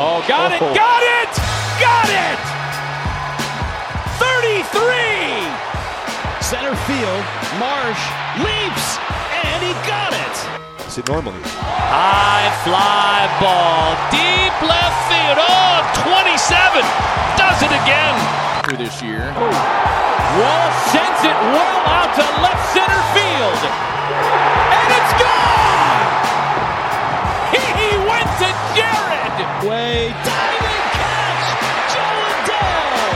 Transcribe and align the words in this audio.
Oh, 0.00 0.22
got 0.30 0.54
it, 0.54 0.62
got 0.78 1.02
it, 1.02 1.32
got 1.82 2.06
it! 2.06 2.38
33! 4.22 4.62
Center 6.38 6.70
field, 6.86 7.24
Marsh 7.58 7.98
leaps, 8.38 8.94
and 9.42 9.58
he 9.58 9.74
got 9.90 10.14
it. 10.14 10.34
Is 10.86 11.02
it 11.02 11.08
normally? 11.10 11.42
High 11.42 12.46
fly 12.62 13.26
ball, 13.42 13.98
deep 14.14 14.54
left 14.62 15.10
field. 15.10 15.42
Oh, 15.42 15.82
27! 16.06 16.78
Does 17.34 17.58
it 17.66 17.74
again! 17.82 18.14
For 18.62 18.78
this 18.78 19.02
year, 19.02 19.34
Wall 19.34 20.70
sends 20.94 21.26
it 21.26 21.38
well 21.50 21.78
out 21.90 22.14
to 22.14 22.22
left 22.38 22.62
center 22.70 23.02
field. 23.18 24.77
Way 29.62 30.10
diving 30.10 30.68
catch, 30.94 31.92
Jo 31.92 31.98
Adell. 32.44 33.10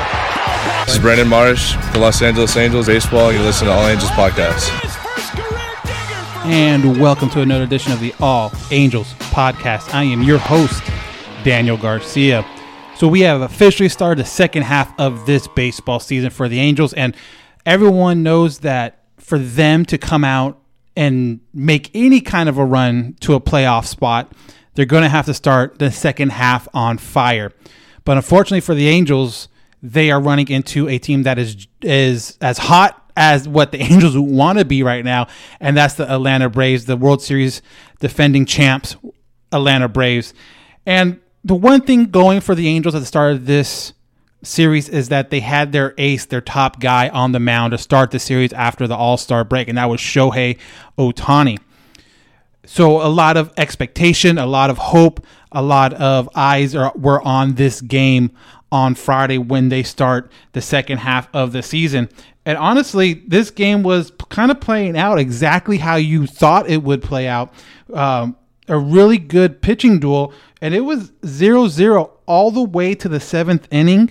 About 0.64 0.86
This 0.86 0.96
is 0.96 1.00
Brandon 1.00 1.28
Marsh, 1.28 1.76
the 1.92 2.00
Los 2.00 2.20
Angeles 2.20 2.56
Angels 2.56 2.88
Baseball. 2.88 3.32
You 3.32 3.38
listen 3.38 3.68
to 3.68 3.72
All 3.72 3.86
Angels 3.86 4.10
Podcast. 4.10 4.68
his 4.80 4.96
first 4.96 5.30
career 5.34 5.70
digger 5.84 6.24
for 6.24 6.48
And 6.48 7.00
welcome 7.00 7.30
to 7.30 7.42
another 7.42 7.62
edition 7.62 7.92
of 7.92 8.00
the 8.00 8.12
All 8.18 8.50
Angels 8.72 9.12
podcast. 9.30 9.94
I 9.94 10.02
am 10.02 10.24
your 10.24 10.38
host, 10.38 10.82
Daniel 11.44 11.76
Garcia. 11.76 12.44
So 12.96 13.06
we 13.06 13.20
have 13.20 13.40
officially 13.42 13.88
started 13.88 14.18
the 14.24 14.28
second 14.28 14.62
half 14.62 14.92
of 14.98 15.26
this 15.26 15.46
baseball 15.46 16.00
season 16.00 16.30
for 16.30 16.48
the 16.48 16.58
Angels, 16.58 16.92
and 16.92 17.16
everyone 17.64 18.24
knows 18.24 18.58
that 18.60 19.04
for 19.16 19.38
them 19.38 19.84
to 19.84 19.96
come 19.96 20.24
out 20.24 20.58
and 20.96 21.38
make 21.54 21.88
any 21.94 22.20
kind 22.20 22.48
of 22.48 22.58
a 22.58 22.64
run 22.64 23.14
to 23.20 23.34
a 23.34 23.40
playoff 23.40 23.86
spot, 23.86 24.32
they're 24.74 24.86
going 24.86 25.02
to 25.02 25.08
have 25.08 25.26
to 25.26 25.34
start 25.34 25.78
the 25.78 25.90
second 25.90 26.32
half 26.32 26.68
on 26.74 26.98
fire. 26.98 27.52
But 28.04 28.16
unfortunately 28.16 28.60
for 28.60 28.74
the 28.74 28.88
Angels, 28.88 29.48
they 29.82 30.10
are 30.10 30.20
running 30.20 30.48
into 30.48 30.88
a 30.88 30.98
team 30.98 31.24
that 31.24 31.38
is 31.38 31.66
is 31.82 32.38
as 32.40 32.58
hot 32.58 32.98
as 33.16 33.48
what 33.48 33.72
the 33.72 33.78
Angels 33.82 34.16
want 34.16 34.58
to 34.58 34.64
be 34.64 34.82
right 34.82 35.04
now, 35.04 35.26
and 35.60 35.76
that's 35.76 35.94
the 35.94 36.10
Atlanta 36.10 36.48
Braves, 36.48 36.84
the 36.86 36.96
World 36.96 37.22
Series 37.22 37.62
defending 38.00 38.46
champs, 38.46 38.96
Atlanta 39.50 39.88
Braves. 39.88 40.34
And 40.86 41.20
the 41.44 41.54
one 41.54 41.80
thing 41.82 42.06
going 42.06 42.40
for 42.40 42.54
the 42.54 42.68
Angels 42.68 42.94
at 42.94 43.00
the 43.00 43.06
start 43.06 43.32
of 43.32 43.46
this 43.46 43.92
series 44.44 44.88
is 44.88 45.08
that 45.08 45.30
they 45.30 45.40
had 45.40 45.72
their 45.72 45.94
ace, 45.98 46.26
their 46.26 46.40
top 46.40 46.80
guy 46.80 47.08
on 47.08 47.32
the 47.32 47.40
mound 47.40 47.72
to 47.72 47.78
start 47.78 48.10
the 48.10 48.18
series 48.18 48.52
after 48.52 48.86
the 48.86 48.96
All 48.96 49.16
Star 49.16 49.44
break, 49.44 49.68
and 49.68 49.78
that 49.78 49.88
was 49.88 50.00
Shohei 50.00 50.58
Ohtani. 50.98 51.58
So 52.64 53.02
a 53.02 53.08
lot 53.08 53.36
of 53.36 53.52
expectation, 53.56 54.38
a 54.38 54.46
lot 54.46 54.70
of 54.70 54.78
hope, 54.78 55.26
a 55.50 55.62
lot 55.62 55.92
of 55.94 56.28
eyes 56.34 56.74
are, 56.74 56.92
were 56.94 57.20
on 57.22 57.54
this 57.54 57.80
game 57.80 58.30
on 58.70 58.94
Friday 58.94 59.38
when 59.38 59.68
they 59.68 59.82
start 59.82 60.30
the 60.52 60.62
second 60.62 60.98
half 60.98 61.28
of 61.34 61.52
the 61.52 61.62
season. 61.62 62.08
And 62.46 62.58
honestly, 62.58 63.14
this 63.26 63.50
game 63.50 63.82
was 63.82 64.12
kind 64.30 64.50
of 64.50 64.60
playing 64.60 64.96
out 64.96 65.18
exactly 65.18 65.78
how 65.78 65.96
you 65.96 66.26
thought 66.26 66.68
it 66.68 66.82
would 66.82 67.02
play 67.02 67.28
out. 67.28 67.52
Um, 67.92 68.36
a 68.68 68.78
really 68.78 69.18
good 69.18 69.60
pitching 69.60 70.00
duel, 70.00 70.32
and 70.60 70.74
it 70.74 70.80
was 70.80 71.12
0 71.26 71.68
0 71.68 72.12
all 72.26 72.50
the 72.50 72.62
way 72.62 72.94
to 72.94 73.08
the 73.08 73.20
seventh 73.20 73.68
inning. 73.70 74.10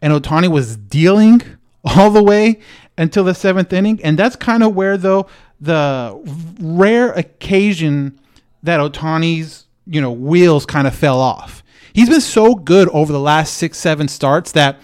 And 0.00 0.12
Ohtani 0.12 0.50
was 0.50 0.76
dealing 0.76 1.42
all 1.84 2.10
the 2.10 2.22
way 2.22 2.60
until 2.96 3.24
the 3.24 3.34
seventh 3.34 3.72
inning. 3.72 4.00
And 4.02 4.18
that's 4.18 4.36
kind 4.36 4.62
of 4.62 4.74
where, 4.74 4.96
though, 4.96 5.26
the 5.60 6.18
rare 6.60 7.12
occasion 7.12 8.20
that 8.62 8.80
Ohtani's, 8.80 9.66
you 9.86 10.00
know, 10.00 10.12
wheels 10.12 10.66
kind 10.66 10.86
of 10.86 10.94
fell 10.94 11.20
off. 11.20 11.62
He's 11.92 12.08
been 12.08 12.20
so 12.20 12.54
good 12.54 12.88
over 12.90 13.12
the 13.12 13.20
last 13.20 13.54
six, 13.54 13.78
seven 13.78 14.08
starts 14.08 14.52
that 14.52 14.78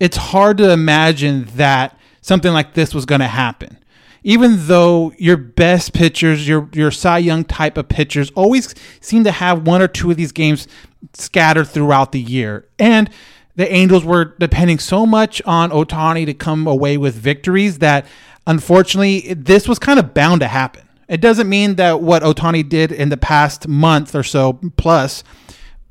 it's 0.00 0.16
hard 0.16 0.58
to 0.58 0.70
imagine 0.70 1.46
that 1.56 1.98
something 2.20 2.52
like 2.52 2.74
this 2.74 2.94
was 2.94 3.04
going 3.04 3.20
to 3.20 3.26
happen. 3.26 3.78
Even 4.24 4.66
though 4.66 5.12
your 5.18 5.36
best 5.36 5.92
pitchers, 5.92 6.48
your 6.48 6.68
your 6.72 6.90
Cy 6.90 7.18
Young 7.18 7.44
type 7.44 7.76
of 7.76 7.88
pitchers, 7.88 8.30
always 8.30 8.74
seem 9.00 9.24
to 9.24 9.30
have 9.30 9.66
one 9.66 9.80
or 9.80 9.88
two 9.88 10.10
of 10.10 10.16
these 10.16 10.32
games 10.32 10.66
scattered 11.14 11.68
throughout 11.68 12.12
the 12.12 12.20
year, 12.20 12.66
and 12.78 13.10
the 13.54 13.72
Angels 13.72 14.04
were 14.04 14.36
depending 14.38 14.78
so 14.78 15.04
much 15.04 15.42
on 15.44 15.70
Ohtani 15.70 16.26
to 16.26 16.34
come 16.34 16.66
away 16.66 16.96
with 16.96 17.14
victories 17.14 17.78
that 17.78 18.06
unfortunately 18.48 19.34
this 19.34 19.68
was 19.68 19.78
kind 19.78 20.00
of 20.00 20.12
bound 20.12 20.40
to 20.40 20.48
happen. 20.48 20.88
It 21.08 21.20
doesn't 21.20 21.48
mean 21.48 21.76
that 21.76 22.00
what 22.00 22.22
Ohtani 22.22 22.68
did 22.68 22.90
in 22.90 23.10
the 23.10 23.16
past 23.16 23.68
month 23.68 24.14
or 24.14 24.24
so 24.24 24.54
plus 24.76 25.22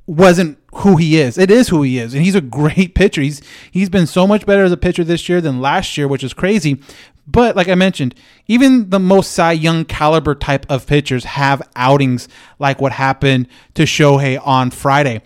wasn't 0.06 0.58
who 0.76 0.98
he 0.98 1.18
is. 1.18 1.38
It 1.38 1.50
is 1.50 1.70
who 1.70 1.84
he 1.84 2.00
is, 2.00 2.14
and 2.14 2.24
he's 2.24 2.36
a 2.36 2.42
great 2.60 2.96
pitcher. 2.96 3.22
He's 3.22 3.42
he's 3.72 3.90
been 3.90 4.08
so 4.08 4.28
much 4.28 4.46
better 4.46 4.64
as 4.64 4.72
a 4.72 4.78
pitcher 4.78 5.04
this 5.04 5.30
year 5.30 5.40
than 5.40 5.62
last 5.62 5.98
year, 5.98 6.08
which 6.08 6.24
is 6.24 6.34
crazy. 6.34 6.82
But 7.28 7.56
like 7.56 7.68
I 7.68 7.76
mentioned, 7.76 8.16
even 8.48 8.90
the 8.90 9.00
most 9.00 9.32
Cy 9.32 9.52
Young 9.52 9.86
caliber 9.86 10.34
type 10.34 10.66
of 10.70 10.88
pitchers 10.88 11.26
have 11.26 11.62
outings 11.76 12.28
like 12.58 12.82
what 12.82 12.94
happened 12.94 13.48
to 13.76 13.84
Shohei 13.84 14.40
on 14.46 14.72
Friday. 14.72 15.22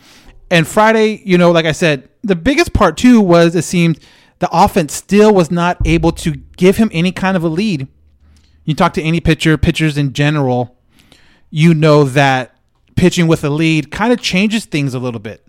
And 0.50 0.68
Friday, 0.68 1.22
you 1.24 1.38
know, 1.38 1.52
like 1.52 1.66
I 1.66 1.72
said, 1.72 2.10
the 2.24 2.36
biggest 2.36 2.74
part 2.74 2.98
too 2.98 3.22
was 3.22 3.56
it 3.56 3.64
seemed 3.64 4.00
the 4.42 4.50
offense 4.52 4.92
still 4.96 5.32
was 5.32 5.52
not 5.52 5.78
able 5.86 6.12
to 6.12 6.32
give 6.58 6.78
him 6.78 6.90
any 6.92 7.12
kind 7.12 7.38
of 7.38 7.44
a 7.44 7.48
lead. 7.48 7.88
You 8.66 8.74
talk 8.74 8.94
to 8.94 9.02
any 9.02 9.20
pitcher, 9.20 9.56
pitchers 9.56 10.00
in 10.00 10.14
general, 10.14 10.80
you 11.52 11.76
know 11.76 12.06
that 12.06 12.56
pitching 12.96 13.28
with 13.28 13.44
a 13.44 13.52
lead 13.52 13.92
kind 13.92 14.12
of 14.12 14.20
changes 14.20 14.66
things 14.66 14.96
a 14.96 15.00
little 15.00 15.20
bit. 15.20 15.46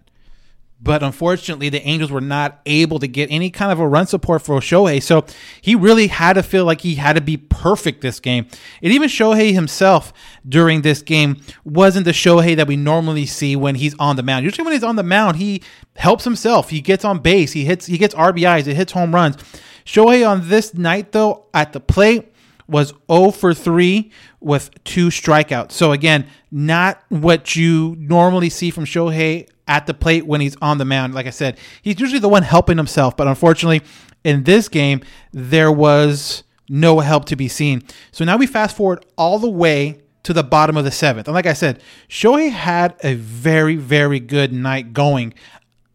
But 0.82 1.04
unfortunately, 1.04 1.68
the 1.68 1.80
Angels 1.86 2.10
were 2.10 2.20
not 2.20 2.60
able 2.66 2.98
to 2.98 3.06
get 3.06 3.30
any 3.30 3.50
kind 3.50 3.70
of 3.70 3.78
a 3.78 3.86
run 3.86 4.08
support 4.08 4.42
for 4.42 4.58
Shohei. 4.58 5.00
So 5.00 5.24
he 5.60 5.76
really 5.76 6.08
had 6.08 6.32
to 6.32 6.42
feel 6.42 6.64
like 6.64 6.80
he 6.80 6.96
had 6.96 7.12
to 7.12 7.20
be 7.20 7.36
perfect 7.36 8.00
this 8.00 8.18
game. 8.18 8.48
And 8.82 8.92
even 8.92 9.08
Shohei 9.08 9.52
himself 9.52 10.12
during 10.48 10.82
this 10.82 11.00
game 11.00 11.40
wasn't 11.64 12.04
the 12.04 12.10
Shohei 12.10 12.56
that 12.56 12.66
we 12.66 12.76
normally 12.76 13.26
see 13.26 13.54
when 13.54 13.76
he's 13.76 13.94
on 14.00 14.16
the 14.16 14.24
mound. 14.24 14.44
Usually 14.44 14.64
when 14.64 14.72
he's 14.72 14.82
on 14.82 14.96
the 14.96 15.04
mound, 15.04 15.36
he 15.36 15.62
helps 15.94 16.24
himself. 16.24 16.70
He 16.70 16.80
gets 16.80 17.04
on 17.04 17.20
base. 17.20 17.52
He 17.52 17.64
hits 17.64 17.86
he 17.86 17.96
gets 17.96 18.14
RBIs. 18.14 18.66
He 18.66 18.74
hits 18.74 18.92
home 18.92 19.14
runs. 19.14 19.36
Shohei 19.84 20.28
on 20.28 20.48
this 20.48 20.74
night 20.74 21.12
though 21.12 21.46
at 21.54 21.72
the 21.72 21.80
plate 21.80 22.32
was 22.66 22.94
0 23.10 23.30
for 23.30 23.54
3 23.54 24.10
with 24.40 24.70
two 24.84 25.08
strikeouts. 25.08 25.72
So 25.72 25.92
again, 25.92 26.26
not 26.50 27.02
what 27.08 27.54
you 27.54 27.94
normally 27.98 28.50
see 28.50 28.70
from 28.70 28.84
Shohei 28.84 29.48
at 29.68 29.86
the 29.86 29.94
plate 29.94 30.26
when 30.26 30.40
he's 30.40 30.56
on 30.62 30.78
the 30.78 30.84
mound. 30.84 31.14
Like 31.14 31.26
I 31.26 31.30
said, 31.30 31.58
he's 31.82 32.00
usually 32.00 32.20
the 32.20 32.28
one 32.28 32.42
helping 32.42 32.76
himself, 32.76 33.16
but 33.16 33.28
unfortunately, 33.28 33.82
in 34.24 34.44
this 34.44 34.68
game, 34.68 35.02
there 35.32 35.72
was 35.72 36.44
no 36.68 37.00
help 37.00 37.24
to 37.26 37.36
be 37.36 37.48
seen. 37.48 37.82
So 38.12 38.24
now 38.24 38.36
we 38.36 38.46
fast 38.46 38.76
forward 38.76 39.04
all 39.16 39.38
the 39.38 39.50
way 39.50 40.00
to 40.22 40.32
the 40.32 40.44
bottom 40.44 40.76
of 40.76 40.84
the 40.84 40.90
seventh. 40.90 41.26
And 41.26 41.34
like 41.34 41.46
I 41.46 41.52
said, 41.52 41.80
Shohei 42.08 42.50
had 42.50 42.94
a 43.02 43.14
very, 43.14 43.76
very 43.76 44.20
good 44.20 44.52
night 44.52 44.92
going 44.92 45.34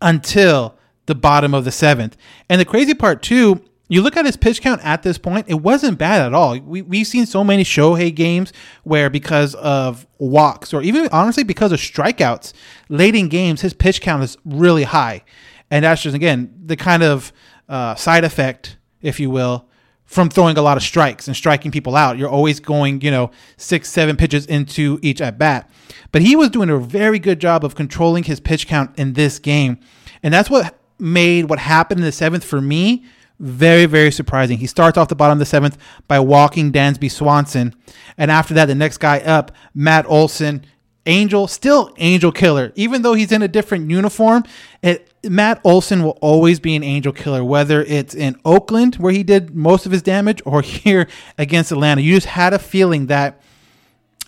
until 0.01 0.75
the 1.05 1.15
bottom 1.15 1.53
of 1.53 1.63
the 1.65 1.71
seventh. 1.71 2.17
And 2.49 2.59
the 2.59 2.65
crazy 2.65 2.93
part, 2.93 3.21
too, 3.21 3.63
you 3.87 4.01
look 4.01 4.17
at 4.17 4.25
his 4.25 4.35
pitch 4.35 4.61
count 4.61 4.83
at 4.83 5.03
this 5.03 5.17
point, 5.17 5.47
it 5.47 5.55
wasn't 5.55 5.97
bad 5.97 6.21
at 6.21 6.33
all. 6.33 6.59
We, 6.59 6.81
we've 6.81 7.07
seen 7.07 7.25
so 7.25 7.43
many 7.43 7.63
Shohei 7.63 8.13
games 8.13 8.51
where 8.83 9.09
because 9.09 9.55
of 9.55 10.05
walks 10.17 10.73
or 10.73 10.81
even 10.81 11.07
honestly 11.11 11.43
because 11.43 11.71
of 11.71 11.79
strikeouts, 11.79 12.53
late 12.89 13.15
in 13.15 13.29
games, 13.29 13.61
his 13.61 13.73
pitch 13.73 14.01
count 14.01 14.23
is 14.23 14.37
really 14.43 14.83
high. 14.83 15.23
And 15.71 15.85
that's 15.85 16.01
just, 16.01 16.15
again, 16.15 16.53
the 16.65 16.75
kind 16.75 17.03
of 17.03 17.31
uh, 17.69 17.95
side 17.95 18.23
effect, 18.23 18.77
if 19.01 19.19
you 19.19 19.29
will, 19.29 19.67
from 20.05 20.29
throwing 20.29 20.57
a 20.57 20.61
lot 20.61 20.77
of 20.77 20.83
strikes 20.83 21.27
and 21.27 21.35
striking 21.35 21.71
people 21.71 21.95
out. 21.95 22.17
You're 22.17 22.29
always 22.29 22.59
going, 22.59 23.01
you 23.01 23.11
know, 23.11 23.31
six, 23.57 23.89
seven 23.89 24.15
pitches 24.15 24.45
into 24.45 24.99
each 25.01 25.21
at 25.21 25.37
bat. 25.37 25.69
But 26.11 26.21
he 26.21 26.35
was 26.35 26.49
doing 26.49 26.69
a 26.69 26.77
very 26.77 27.19
good 27.19 27.39
job 27.39 27.65
of 27.65 27.75
controlling 27.75 28.23
his 28.23 28.39
pitch 28.39 28.67
count 28.67 28.97
in 28.97 29.13
this 29.13 29.39
game. 29.39 29.79
And 30.23 30.33
that's 30.33 30.49
what 30.49 30.79
made 30.99 31.49
what 31.49 31.59
happened 31.59 31.99
in 31.99 32.05
the 32.05 32.11
seventh 32.11 32.43
for 32.43 32.61
me 32.61 33.05
very, 33.39 33.85
very 33.85 34.11
surprising. 34.11 34.57
He 34.57 34.67
starts 34.67 34.97
off 34.97 35.09
the 35.09 35.15
bottom 35.15 35.33
of 35.33 35.39
the 35.39 35.45
seventh 35.45 35.77
by 36.07 36.19
walking 36.19 36.71
Dansby 36.71 37.11
Swanson. 37.11 37.75
And 38.17 38.31
after 38.31 38.53
that, 38.55 38.65
the 38.65 38.75
next 38.75 38.97
guy 38.97 39.19
up, 39.19 39.51
Matt 39.73 40.05
Olson, 40.07 40.65
Angel, 41.05 41.47
still 41.47 41.93
Angel 41.97 42.31
Killer. 42.31 42.73
Even 42.75 43.01
though 43.01 43.13
he's 43.13 43.31
in 43.31 43.41
a 43.41 43.47
different 43.47 43.89
uniform, 43.89 44.43
it, 44.81 45.13
Matt 45.23 45.61
Olson 45.63 46.03
will 46.03 46.17
always 46.21 46.59
be 46.59 46.75
an 46.75 46.83
Angel 46.83 47.13
Killer, 47.13 47.43
whether 47.43 47.83
it's 47.83 48.13
in 48.13 48.39
Oakland, 48.43 48.95
where 48.95 49.13
he 49.13 49.23
did 49.23 49.55
most 49.55 49.85
of 49.85 49.91
his 49.91 50.01
damage, 50.01 50.41
or 50.45 50.61
here 50.63 51.07
against 51.37 51.71
Atlanta. 51.71 52.01
You 52.01 52.15
just 52.15 52.27
had 52.27 52.53
a 52.53 52.59
feeling 52.59 53.07
that 53.07 53.41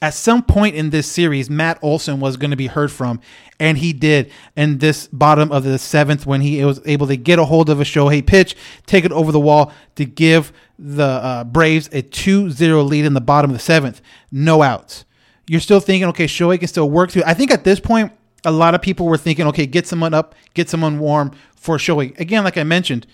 at 0.01 0.13
some 0.13 0.43
point 0.43 0.75
in 0.75 0.91
this 0.91 1.07
series, 1.07 1.49
Matt 1.49 1.79
Olson 1.81 2.19
was 2.19 2.37
going 2.37 2.51
to 2.51 2.57
be 2.57 2.67
heard 2.67 2.91
from, 2.91 3.19
and 3.59 3.77
he 3.77 3.91
did 3.91 4.31
in 4.55 4.77
this 4.77 5.07
bottom 5.07 5.51
of 5.51 5.63
the 5.63 5.77
seventh 5.77 6.25
when 6.25 6.41
he 6.41 6.63
was 6.63 6.79
able 6.85 7.07
to 7.07 7.17
get 7.17 7.39
a 7.39 7.45
hold 7.45 7.69
of 7.69 7.81
a 7.81 7.83
Shohei 7.83 8.25
pitch, 8.25 8.55
take 8.85 9.03
it 9.03 9.11
over 9.11 9.31
the 9.31 9.39
wall 9.39 9.73
to 9.95 10.05
give 10.05 10.53
the 10.77 11.03
uh, 11.03 11.43
Braves 11.43 11.89
a 11.91 12.01
2 12.01 12.49
0 12.49 12.81
lead 12.83 13.03
in 13.03 13.13
the 13.13 13.21
bottom 13.21 13.51
of 13.51 13.57
the 13.57 13.63
seventh. 13.63 14.01
No 14.31 14.61
outs. 14.61 15.03
You're 15.47 15.59
still 15.59 15.81
thinking, 15.81 16.07
okay, 16.09 16.25
Shohei 16.25 16.59
can 16.59 16.67
still 16.67 16.89
work 16.89 17.11
through. 17.11 17.23
I 17.25 17.33
think 17.33 17.51
at 17.51 17.65
this 17.65 17.79
point, 17.79 18.13
a 18.45 18.51
lot 18.51 18.75
of 18.75 18.81
people 18.81 19.05
were 19.05 19.17
thinking, 19.17 19.47
okay, 19.47 19.65
get 19.65 19.85
someone 19.85 20.13
up, 20.13 20.33
get 20.53 20.69
someone 20.69 20.99
warm 20.99 21.31
for 21.55 21.77
Shohei. 21.77 22.17
Again, 22.19 22.45
like 22.45 22.57
I 22.57 22.63
mentioned, 22.63 23.05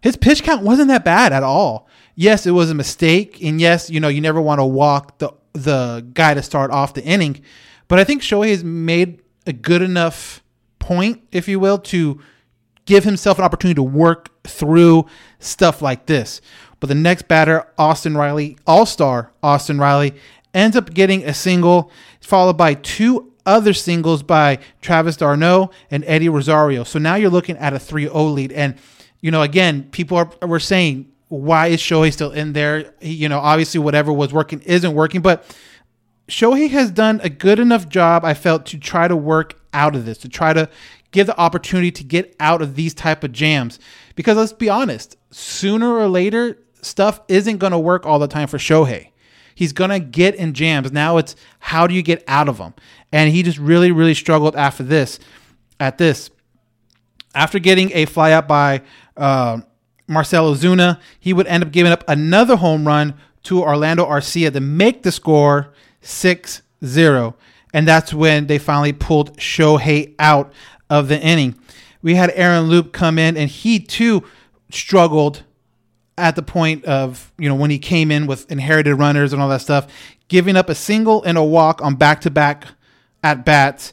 his 0.00 0.16
pitch 0.16 0.42
count 0.42 0.62
wasn't 0.62 0.88
that 0.88 1.04
bad 1.04 1.32
at 1.32 1.44
all. 1.44 1.86
Yes, 2.14 2.46
it 2.46 2.50
was 2.50 2.70
a 2.70 2.74
mistake, 2.74 3.42
and 3.42 3.60
yes, 3.60 3.88
you 3.88 4.00
know, 4.00 4.08
you 4.08 4.20
never 4.20 4.40
want 4.40 4.60
to 4.60 4.64
walk 4.64 5.18
the 5.18 5.32
the 5.54 6.06
guy 6.14 6.34
to 6.34 6.42
start 6.42 6.70
off 6.70 6.94
the 6.94 7.04
inning. 7.04 7.42
But 7.88 7.98
I 7.98 8.04
think 8.04 8.22
Shohei 8.22 8.50
has 8.50 8.64
made 8.64 9.20
a 9.46 9.52
good 9.52 9.82
enough 9.82 10.42
point, 10.78 11.22
if 11.30 11.48
you 11.48 11.60
will, 11.60 11.78
to 11.78 12.20
give 12.86 13.04
himself 13.04 13.38
an 13.38 13.44
opportunity 13.44 13.74
to 13.76 13.82
work 13.82 14.30
through 14.44 15.06
stuff 15.38 15.82
like 15.82 16.06
this. 16.06 16.40
But 16.80 16.88
the 16.88 16.94
next 16.94 17.28
batter, 17.28 17.66
Austin 17.78 18.16
Riley, 18.16 18.56
all 18.66 18.86
star 18.86 19.32
Austin 19.42 19.78
Riley, 19.78 20.14
ends 20.52 20.76
up 20.76 20.92
getting 20.92 21.24
a 21.24 21.34
single, 21.34 21.90
followed 22.20 22.56
by 22.56 22.74
two 22.74 23.32
other 23.46 23.72
singles 23.72 24.22
by 24.22 24.58
Travis 24.80 25.16
d'Arnaud 25.16 25.70
and 25.90 26.04
Eddie 26.06 26.28
Rosario. 26.28 26.84
So 26.84 26.98
now 26.98 27.14
you're 27.14 27.30
looking 27.30 27.56
at 27.58 27.72
a 27.72 27.78
3 27.78 28.04
0 28.04 28.24
lead. 28.24 28.52
And, 28.52 28.76
you 29.20 29.30
know, 29.30 29.42
again, 29.42 29.88
people 29.90 30.16
are 30.16 30.30
were 30.46 30.60
saying 30.60 31.11
why 31.32 31.68
is 31.68 31.80
Shohei 31.80 32.12
still 32.12 32.30
in 32.30 32.52
there? 32.52 32.92
He, 33.00 33.14
you 33.14 33.28
know, 33.28 33.38
obviously 33.38 33.80
whatever 33.80 34.12
was 34.12 34.34
working 34.34 34.60
isn't 34.60 34.92
working, 34.92 35.22
but 35.22 35.44
Shohei 36.28 36.68
has 36.68 36.90
done 36.90 37.20
a 37.22 37.30
good 37.30 37.58
enough 37.58 37.88
job, 37.88 38.22
I 38.22 38.34
felt, 38.34 38.66
to 38.66 38.78
try 38.78 39.08
to 39.08 39.16
work 39.16 39.58
out 39.72 39.96
of 39.96 40.04
this, 40.04 40.18
to 40.18 40.28
try 40.28 40.52
to 40.52 40.68
give 41.10 41.26
the 41.26 41.38
opportunity 41.40 41.90
to 41.90 42.04
get 42.04 42.36
out 42.38 42.60
of 42.60 42.74
these 42.74 42.92
type 42.92 43.24
of 43.24 43.32
jams. 43.32 43.78
Because 44.14 44.36
let's 44.36 44.52
be 44.52 44.68
honest, 44.68 45.16
sooner 45.30 45.90
or 45.96 46.06
later, 46.06 46.58
stuff 46.82 47.22
isn't 47.28 47.56
going 47.56 47.72
to 47.72 47.78
work 47.78 48.04
all 48.04 48.18
the 48.18 48.28
time 48.28 48.46
for 48.46 48.58
Shohei. 48.58 49.08
He's 49.54 49.72
going 49.72 49.90
to 49.90 50.00
get 50.00 50.34
in 50.34 50.52
jams. 50.52 50.92
Now 50.92 51.16
it's 51.16 51.34
how 51.60 51.86
do 51.86 51.94
you 51.94 52.02
get 52.02 52.22
out 52.28 52.50
of 52.50 52.58
them? 52.58 52.74
And 53.10 53.32
he 53.32 53.42
just 53.42 53.58
really, 53.58 53.90
really 53.90 54.14
struggled 54.14 54.54
after 54.54 54.82
this. 54.82 55.18
At 55.80 55.96
this, 55.96 56.30
after 57.34 57.58
getting 57.58 57.90
a 57.92 58.04
fly 58.04 58.32
out 58.32 58.46
by 58.46 58.82
uh, 59.16 59.62
Marcell 60.12 60.54
Ozuna, 60.54 61.00
he 61.18 61.32
would 61.32 61.46
end 61.46 61.64
up 61.64 61.72
giving 61.72 61.92
up 61.92 62.04
another 62.06 62.56
home 62.56 62.86
run 62.86 63.14
to 63.44 63.62
Orlando 63.62 64.06
Arcia 64.06 64.52
to 64.52 64.60
make 64.60 65.02
the 65.02 65.12
score 65.12 65.72
6 66.00 66.62
0. 66.84 67.36
And 67.74 67.88
that's 67.88 68.12
when 68.12 68.46
they 68.46 68.58
finally 68.58 68.92
pulled 68.92 69.36
Shohei 69.38 70.14
out 70.18 70.52
of 70.90 71.08
the 71.08 71.20
inning. 71.20 71.58
We 72.02 72.14
had 72.16 72.32
Aaron 72.34 72.64
Loup 72.64 72.92
come 72.92 73.18
in, 73.18 73.36
and 73.36 73.48
he 73.48 73.78
too 73.78 74.24
struggled 74.70 75.44
at 76.18 76.36
the 76.36 76.42
point 76.42 76.84
of, 76.84 77.32
you 77.38 77.48
know, 77.48 77.54
when 77.54 77.70
he 77.70 77.78
came 77.78 78.10
in 78.10 78.26
with 78.26 78.50
inherited 78.50 78.96
runners 78.96 79.32
and 79.32 79.40
all 79.40 79.48
that 79.48 79.62
stuff, 79.62 79.86
giving 80.28 80.56
up 80.56 80.68
a 80.68 80.74
single 80.74 81.22
and 81.22 81.38
a 81.38 81.44
walk 81.44 81.80
on 81.82 81.94
back 81.94 82.20
to 82.22 82.30
back 82.30 82.66
at 83.22 83.44
bats, 83.44 83.92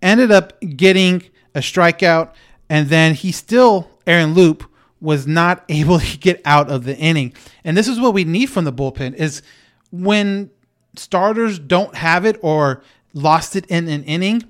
ended 0.00 0.30
up 0.30 0.58
getting 0.60 1.22
a 1.54 1.60
strikeout, 1.60 2.32
and 2.68 2.88
then 2.88 3.14
he 3.14 3.32
still, 3.32 3.90
Aaron 4.06 4.34
Loup, 4.34 4.70
was 5.00 5.26
not 5.26 5.64
able 5.68 5.98
to 5.98 6.18
get 6.18 6.40
out 6.44 6.70
of 6.70 6.84
the 6.84 6.96
inning. 6.96 7.32
And 7.64 7.76
this 7.76 7.88
is 7.88 8.00
what 8.00 8.14
we 8.14 8.24
need 8.24 8.46
from 8.46 8.64
the 8.64 8.72
bullpen 8.72 9.14
is 9.14 9.42
when 9.90 10.50
starters 10.96 11.58
don't 11.58 11.94
have 11.94 12.24
it 12.24 12.38
or 12.42 12.82
lost 13.12 13.56
it 13.56 13.66
in 13.66 13.88
an 13.88 14.04
inning, 14.04 14.44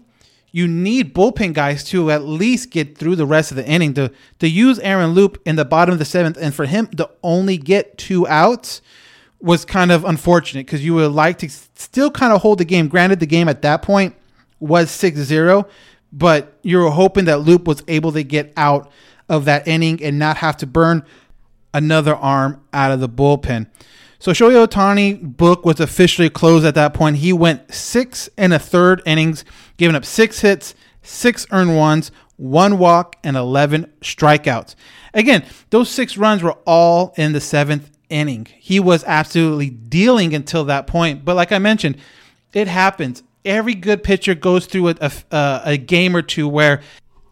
you 0.52 0.66
need 0.66 1.14
bullpen 1.14 1.52
guys 1.52 1.84
to 1.84 2.10
at 2.10 2.25
least 2.25 2.70
get 2.70 2.96
through 2.96 3.16
the 3.16 3.26
rest 3.26 3.50
of 3.50 3.56
the 3.56 3.66
inning. 3.66 3.93
To 3.94 4.10
to 4.38 4.48
use 4.48 4.78
Aaron 4.78 5.10
Loup 5.10 5.40
in 5.44 5.56
the 5.56 5.64
bottom 5.64 5.93
of 5.93 5.98
the 5.98 6.04
seventh 6.04 6.38
and 6.40 6.54
for 6.54 6.64
him 6.64 6.87
to 6.88 7.10
only 7.22 7.58
get 7.58 7.98
two 7.98 8.26
outs 8.26 8.81
was 9.38 9.64
kind 9.64 9.93
of 9.93 10.04
unfortunate 10.04 10.66
because 10.66 10.84
you 10.84 10.94
would 10.94 11.12
like 11.12 11.38
to 11.38 11.48
still 11.50 12.10
kind 12.10 12.32
of 12.32 12.40
hold 12.40 12.58
the 12.58 12.64
game. 12.64 12.88
Granted, 12.88 13.20
the 13.20 13.26
game 13.26 13.48
at 13.48 13.62
that 13.62 13.82
point 13.82 14.14
was 14.58 14.88
6-0, 14.88 15.69
but 16.10 16.58
you 16.62 16.78
were 16.78 16.90
hoping 16.90 17.26
that 17.26 17.40
Loup 17.40 17.69
was 17.69 17.82
able 17.87 18.12
to 18.12 18.25
get 18.25 18.52
out 18.56 18.90
of 19.28 19.44
that 19.44 19.67
inning 19.67 20.02
and 20.02 20.19
not 20.19 20.38
have 20.38 20.56
to 20.58 20.67
burn 20.67 21.05
another 21.75 22.14
arm 22.14 22.62
out 22.73 22.90
of 22.90 23.00
the 23.00 23.08
bullpen. 23.08 23.67
So 24.19 24.32
Shohei 24.32 24.67
Ohtani 24.67 25.37
book 25.37 25.64
was 25.64 25.78
officially 25.78 26.31
closed 26.31 26.64
at 26.64 26.75
that 26.75 26.94
point. 26.94 27.19
He 27.19 27.32
went 27.32 27.73
six 27.73 28.31
and 28.38 28.55
a 28.55 28.58
third 28.58 29.02
innings, 29.05 29.44
giving 29.76 29.94
up 29.94 30.05
six 30.05 30.40
hits, 30.40 30.75
six 31.02 31.46
earned 31.50 31.76
ones, 31.76 32.11
one 32.37 32.78
walk, 32.78 33.17
and 33.23 33.37
11 33.37 33.93
strikeouts. 34.00 34.75
Again, 35.12 35.44
those 35.70 35.90
six 35.90 36.17
runs 36.17 36.43
were 36.43 36.56
all 36.67 37.14
in 37.17 37.32
the 37.32 37.40
seventh 37.40 37.90
inning. 38.08 38.46
He 38.58 38.81
was 38.81 39.05
absolutely 39.05 39.70
dealing 39.70 40.34
until 40.34 40.64
that 40.64 40.87
point. 40.87 41.25
But 41.25 41.37
like 41.37 41.52
I 41.52 41.58
mentioned, 41.58 41.96
it 42.52 42.69
happens. 42.69 43.22
Every 43.44 43.75
good 43.75 44.02
pitcher 44.02 44.34
goes 44.34 44.67
through 44.67 44.88
a, 44.88 45.12
a, 45.31 45.61
a 45.64 45.76
game 45.76 46.17
or 46.17 46.22
two 46.22 46.49
where 46.49 46.81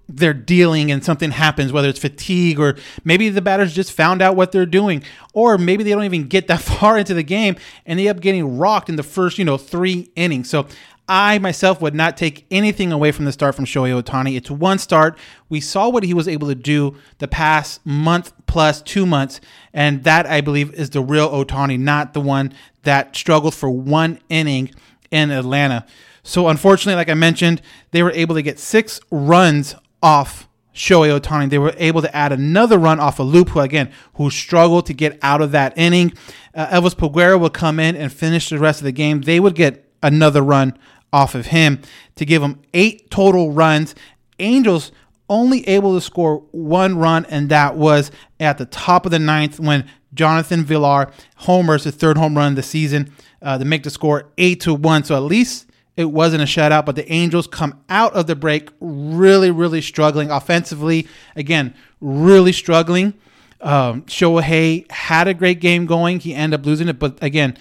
they're 0.09 0.35
dealing 0.35 0.91
and 0.91 1.05
something 1.05 1.31
happens, 1.31 1.73
whether 1.73 1.89
it's 1.89 1.99
fatigue 1.99 2.61
or 2.61 2.77
maybe 3.05 3.29
the 3.29 3.41
batters 3.41 3.75
just 3.75 3.93
found 3.93 4.21
out 4.21 4.37
what 4.37 4.53
they're 4.53 4.67
doing, 4.67 5.03
or 5.33 5.57
maybe 5.59 5.83
they 5.83 5.91
don't 5.91 6.05
even 6.05 6.29
get 6.29 6.49
that 6.49 6.61
far 6.61 6.99
into 6.99 7.15
the 7.15 7.23
game 7.23 7.57
and 7.87 7.99
they 7.99 8.09
end 8.09 8.19
up 8.19 8.23
getting 8.23 8.59
rocked 8.59 8.89
in 8.89 8.97
the 8.97 9.03
first, 9.03 9.39
you 9.39 9.45
know, 9.45 9.57
three 9.57 10.11
innings. 10.17 10.51
So 10.51 10.67
I 11.09 11.39
myself 11.39 11.83
would 11.83 11.95
not 11.95 12.17
take 12.17 12.47
anything 12.51 12.91
away 12.91 13.13
from 13.13 13.27
the 13.27 13.33
start 13.33 13.55
from 13.55 13.67
Shohei 13.67 14.01
Ohtani. 14.03 14.37
It's 14.37 14.51
one 14.51 14.79
start. 14.79 15.19
We 15.51 15.61
saw 15.61 15.89
what 15.91 16.03
he 16.03 16.15
was 16.15 16.27
able 16.27 16.49
to 16.49 16.55
do 16.55 16.97
the 17.19 17.29
past 17.29 17.85
month 17.85 18.33
plus 18.47 18.81
two 18.81 19.05
months, 19.05 19.41
and 19.75 20.05
that 20.05 20.27
I 20.27 20.41
believe 20.41 20.73
is 20.73 20.91
the 20.91 21.03
real 21.03 21.29
Ohtani, 21.31 21.79
not 21.79 22.15
the 22.15 22.23
one 22.23 22.55
that 22.85 23.15
struggled 23.15 23.55
for 23.55 23.69
one 23.69 24.19
inning 24.31 24.71
in 25.11 25.31
Atlanta. 25.31 25.85
So 26.23 26.49
unfortunately, 26.49 26.97
like 26.97 27.11
I 27.11 27.15
mentioned, 27.15 27.61
they 27.91 28.03
were 28.03 28.13
able 28.13 28.35
to 28.35 28.43
get 28.43 28.59
six 28.59 28.99
runs 29.11 29.77
off 30.05 30.49
Shohei 30.75 31.19
Ohtani. 31.19 31.49
They 31.49 31.59
were 31.59 31.75
able 31.79 32.03
to 32.03 32.15
add 32.15 32.31
another 32.31 32.79
run 32.79 33.01
off 33.01 33.19
of 33.19 33.27
Loup, 33.27 33.49
who 33.49 33.61
again, 33.61 33.91
who 34.15 34.29
struggled 34.29 34.87
to 34.87 34.93
get 34.93 35.19
out 35.23 35.41
of 35.41 35.53
that 35.53 35.77
inning. 35.79 36.13
Uh, 36.55 36.67
Elvis 36.67 36.95
Peguero 36.95 37.41
would 37.41 37.55
come 37.55 37.81
in 37.81 37.97
and 37.97 38.13
finish 38.13 38.51
the 38.51 38.59
rest 38.59 38.81
of 38.81 38.85
the 38.85 38.93
game. 38.93 39.23
They 39.23 39.41
would 39.41 39.55
get 39.55 39.89
another 40.03 40.43
run 40.43 40.77
off 41.13 41.35
of 41.35 41.47
him 41.47 41.81
to 42.17 42.25
give 42.25 42.43
them 42.43 42.61
eight 42.75 43.11
total 43.11 43.53
runs. 43.53 43.95
Angels 44.39 44.93
only 45.29 45.67
able 45.67 45.95
to 45.95 46.01
score 46.01 46.39
one 46.51 46.99
run, 46.99 47.25
and 47.31 47.49
that 47.49 47.77
was 47.77 48.11
at 48.39 48.59
the 48.59 48.67
top 48.67 49.07
of 49.07 49.11
the 49.11 49.19
ninth 49.19 49.59
when 49.59 49.89
Jonathan 50.13 50.65
Villar 50.65 51.11
homers 51.37 51.85
the 51.85 51.93
third 51.93 52.19
home 52.19 52.37
run 52.37 52.53
of 52.53 52.57
the 52.57 52.63
season 52.63 53.13
uh, 53.41 53.57
to 53.57 53.65
make 53.65 53.85
the 53.85 53.91
score 53.91 54.27
eight 54.37 54.61
to 54.61 54.75
one. 54.75 55.03
So 55.03 55.17
at 55.17 55.23
least 55.23 55.71
it 55.97 56.07
wasn't 56.07 56.43
a 56.43 56.47
shutout, 56.47 56.87
but 56.87 56.97
the 56.97 57.11
Angels 57.13 57.47
come 57.47 57.81
out 57.89 58.15
of 58.15 58.27
the 58.27 58.35
break 58.35 58.71
really, 58.81 59.51
really 59.51 59.81
struggling 59.81 60.31
offensively. 60.31 61.07
Again, 61.37 61.75
really 62.01 62.53
struggling. 62.53 63.15
Um, 63.61 64.03
Shohei 64.03 64.91
had 64.91 65.29
a 65.29 65.35
great 65.35 65.61
game 65.61 65.87
going. 65.87 66.21
He 66.21 66.35
ended 66.35 66.61
up 66.61 66.67
losing 66.67 66.89
it, 66.89 66.99
but 66.99 67.23
again, 67.23 67.57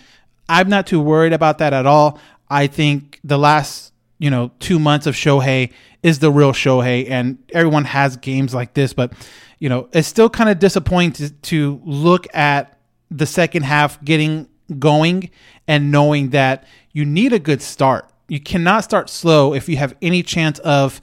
I'm 0.50 0.68
not 0.68 0.88
too 0.88 1.00
worried 1.00 1.34
about 1.34 1.60
that 1.60 1.74
at 1.74 1.86
all. 1.86 2.20
I 2.50 2.68
think 2.68 3.20
the 3.24 3.38
last, 3.38 3.94
you 4.20 4.30
know, 4.30 4.52
two 4.60 4.80
months 4.80 5.06
of 5.06 5.16
Shohei 5.16 5.72
is 6.02 6.20
the 6.20 6.32
real 6.32 6.52
Shohei, 6.52 7.10
and 7.10 7.38
everyone 7.54 7.86
has 7.86 8.18
games 8.18 8.54
like 8.54 8.74
this, 8.74 8.94
but 8.94 9.14
you 9.60 9.70
know, 9.70 9.88
it's 9.94 10.10
still 10.10 10.30
kind 10.30 10.50
of 10.50 10.60
disappointing 10.60 11.14
to, 11.14 11.30
to 11.34 11.82
look 11.86 12.28
at 12.36 12.78
the 13.10 13.26
second 13.26 13.64
half 13.64 14.04
getting 14.04 14.50
going 14.80 15.30
and 15.68 15.90
knowing 15.90 16.32
that 16.32 16.66
you 16.92 17.06
need 17.06 17.32
a 17.32 17.40
good 17.40 17.62
start 17.62 18.10
you 18.34 18.40
cannot 18.40 18.84
start 18.84 19.12
slow 19.12 19.54
if 19.54 19.70
you 19.70 19.78
have 19.78 19.96
any 20.02 20.24
chance 20.24 20.58
of 20.60 21.00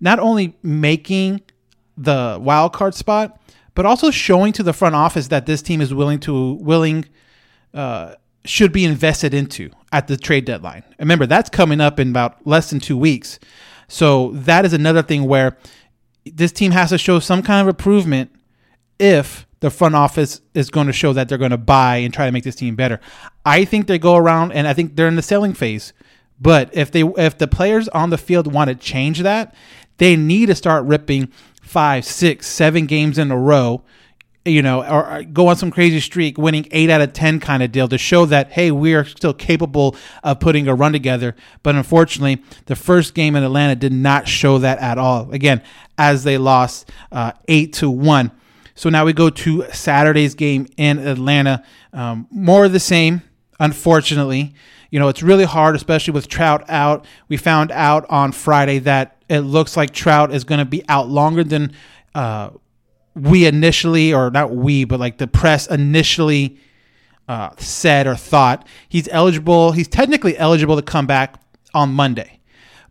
not 0.00 0.18
only 0.18 0.56
making 0.64 1.40
the 1.96 2.36
wild 2.40 2.72
card 2.72 2.92
spot, 2.92 3.40
but 3.76 3.86
also 3.86 4.10
showing 4.10 4.52
to 4.52 4.64
the 4.64 4.72
front 4.72 4.96
office 4.96 5.28
that 5.28 5.46
this 5.46 5.62
team 5.62 5.80
is 5.80 5.94
willing 5.94 6.18
to 6.18 6.54
willing 6.54 7.04
uh, 7.72 8.16
should 8.44 8.72
be 8.72 8.84
invested 8.84 9.32
into 9.32 9.70
at 9.92 10.08
the 10.08 10.16
trade 10.16 10.44
deadline. 10.44 10.82
Remember, 10.98 11.24
that's 11.24 11.48
coming 11.48 11.80
up 11.80 12.00
in 12.00 12.10
about 12.10 12.44
less 12.44 12.70
than 12.70 12.80
two 12.80 12.98
weeks. 12.98 13.38
So 13.86 14.32
that 14.32 14.64
is 14.64 14.72
another 14.72 15.04
thing 15.04 15.26
where 15.26 15.56
this 16.24 16.50
team 16.50 16.72
has 16.72 16.90
to 16.90 16.98
show 16.98 17.20
some 17.20 17.44
kind 17.44 17.60
of 17.60 17.68
improvement 17.72 18.32
if 18.98 19.46
the 19.60 19.70
front 19.70 19.94
office 19.94 20.40
is 20.52 20.68
going 20.68 20.88
to 20.88 20.92
show 20.92 21.12
that 21.12 21.28
they're 21.28 21.38
going 21.38 21.52
to 21.52 21.56
buy 21.56 21.98
and 21.98 22.12
try 22.12 22.26
to 22.26 22.32
make 22.32 22.42
this 22.42 22.56
team 22.56 22.74
better. 22.74 22.98
I 23.46 23.64
think 23.64 23.86
they 23.86 24.00
go 24.00 24.16
around 24.16 24.50
and 24.50 24.66
I 24.66 24.74
think 24.74 24.96
they're 24.96 25.06
in 25.06 25.14
the 25.14 25.22
selling 25.22 25.54
phase. 25.54 25.92
But 26.42 26.70
if 26.72 26.90
they 26.90 27.02
if 27.02 27.38
the 27.38 27.46
players 27.46 27.88
on 27.88 28.10
the 28.10 28.18
field 28.18 28.52
want 28.52 28.68
to 28.68 28.74
change 28.74 29.20
that, 29.20 29.54
they 29.98 30.16
need 30.16 30.46
to 30.46 30.56
start 30.56 30.84
ripping 30.84 31.30
five, 31.62 32.04
six, 32.04 32.48
seven 32.48 32.86
games 32.86 33.16
in 33.16 33.30
a 33.30 33.38
row, 33.38 33.84
you 34.44 34.60
know, 34.60 34.82
or 34.84 35.22
go 35.22 35.46
on 35.46 35.56
some 35.56 35.70
crazy 35.70 36.00
streak, 36.00 36.36
winning 36.36 36.66
eight 36.72 36.90
out 36.90 37.00
of 37.00 37.12
ten 37.12 37.38
kind 37.38 37.62
of 37.62 37.70
deal 37.70 37.86
to 37.86 37.96
show 37.96 38.26
that 38.26 38.50
hey, 38.50 38.72
we 38.72 38.92
are 38.92 39.04
still 39.04 39.32
capable 39.32 39.94
of 40.24 40.40
putting 40.40 40.66
a 40.66 40.74
run 40.74 40.92
together. 40.92 41.36
But 41.62 41.76
unfortunately, 41.76 42.42
the 42.66 42.74
first 42.74 43.14
game 43.14 43.36
in 43.36 43.44
Atlanta 43.44 43.76
did 43.76 43.92
not 43.92 44.26
show 44.26 44.58
that 44.58 44.80
at 44.80 44.98
all. 44.98 45.30
Again, 45.30 45.62
as 45.96 46.24
they 46.24 46.38
lost 46.38 46.90
uh, 47.12 47.32
eight 47.46 47.72
to 47.74 47.88
one. 47.88 48.32
So 48.74 48.88
now 48.88 49.04
we 49.04 49.12
go 49.12 49.30
to 49.30 49.64
Saturday's 49.72 50.34
game 50.34 50.66
in 50.76 50.98
Atlanta. 50.98 51.62
Um, 51.92 52.26
more 52.30 52.64
of 52.64 52.72
the 52.72 52.80
same, 52.80 53.22
unfortunately. 53.60 54.54
You 54.92 54.98
know, 54.98 55.08
it's 55.08 55.22
really 55.22 55.44
hard, 55.44 55.74
especially 55.74 56.12
with 56.12 56.28
Trout 56.28 56.68
out. 56.68 57.06
We 57.28 57.38
found 57.38 57.72
out 57.72 58.04
on 58.10 58.30
Friday 58.30 58.78
that 58.80 59.16
it 59.26 59.40
looks 59.40 59.74
like 59.74 59.92
Trout 59.92 60.34
is 60.34 60.44
going 60.44 60.58
to 60.58 60.66
be 60.66 60.84
out 60.86 61.08
longer 61.08 61.42
than 61.42 61.72
uh, 62.14 62.50
we 63.14 63.46
initially, 63.46 64.12
or 64.12 64.30
not 64.30 64.54
we, 64.54 64.84
but 64.84 65.00
like 65.00 65.16
the 65.16 65.26
press 65.26 65.66
initially 65.66 66.58
uh, 67.26 67.50
said 67.56 68.06
or 68.06 68.14
thought. 68.14 68.68
He's 68.86 69.08
eligible. 69.08 69.72
He's 69.72 69.88
technically 69.88 70.36
eligible 70.36 70.76
to 70.76 70.82
come 70.82 71.06
back 71.06 71.40
on 71.72 71.94
Monday, 71.94 72.40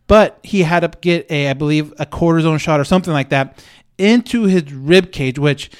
but 0.08 0.40
he 0.42 0.62
had 0.64 0.80
to 0.80 0.90
get 1.00 1.30
a, 1.30 1.50
I 1.50 1.52
believe, 1.52 1.92
a 2.00 2.06
cortisone 2.06 2.58
shot 2.58 2.80
or 2.80 2.84
something 2.84 3.12
like 3.12 3.28
that 3.28 3.64
into 3.96 4.44
his 4.44 4.72
rib 4.72 5.12
cage, 5.12 5.38
which 5.38 5.70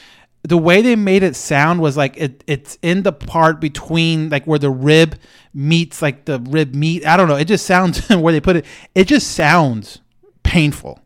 the 0.42 0.58
way 0.58 0.82
they 0.82 0.96
made 0.96 1.22
it 1.22 1.36
sound 1.36 1.80
was 1.80 1.96
like 1.96 2.16
it, 2.16 2.42
it's 2.46 2.76
in 2.82 3.04
the 3.04 3.12
part 3.12 3.60
between 3.60 4.28
like 4.28 4.44
where 4.44 4.58
the 4.58 4.70
rib 4.70 5.16
meets 5.54 6.02
like 6.02 6.24
the 6.24 6.40
rib 6.40 6.74
meat. 6.74 7.06
I 7.06 7.16
don't 7.16 7.28
know. 7.28 7.36
It 7.36 7.44
just 7.44 7.64
sounds 7.64 8.08
where 8.08 8.32
they 8.32 8.40
put 8.40 8.56
it. 8.56 8.64
It 8.94 9.06
just 9.06 9.32
sounds 9.32 10.00
painful. 10.42 10.98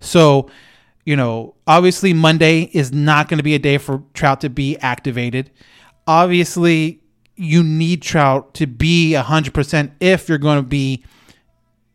So, 0.00 0.50
you 1.04 1.14
know, 1.14 1.54
obviously 1.66 2.12
Monday 2.12 2.62
is 2.72 2.92
not 2.92 3.28
going 3.28 3.38
to 3.38 3.44
be 3.44 3.54
a 3.54 3.58
day 3.58 3.78
for 3.78 4.02
Trout 4.12 4.40
to 4.40 4.50
be 4.50 4.76
activated. 4.78 5.50
Obviously, 6.06 7.00
you 7.36 7.62
need 7.62 8.02
Trout 8.02 8.54
to 8.54 8.66
be 8.66 9.14
100% 9.16 9.92
if 10.00 10.28
you're 10.28 10.38
going 10.38 10.58
to 10.58 10.68
be 10.68 11.04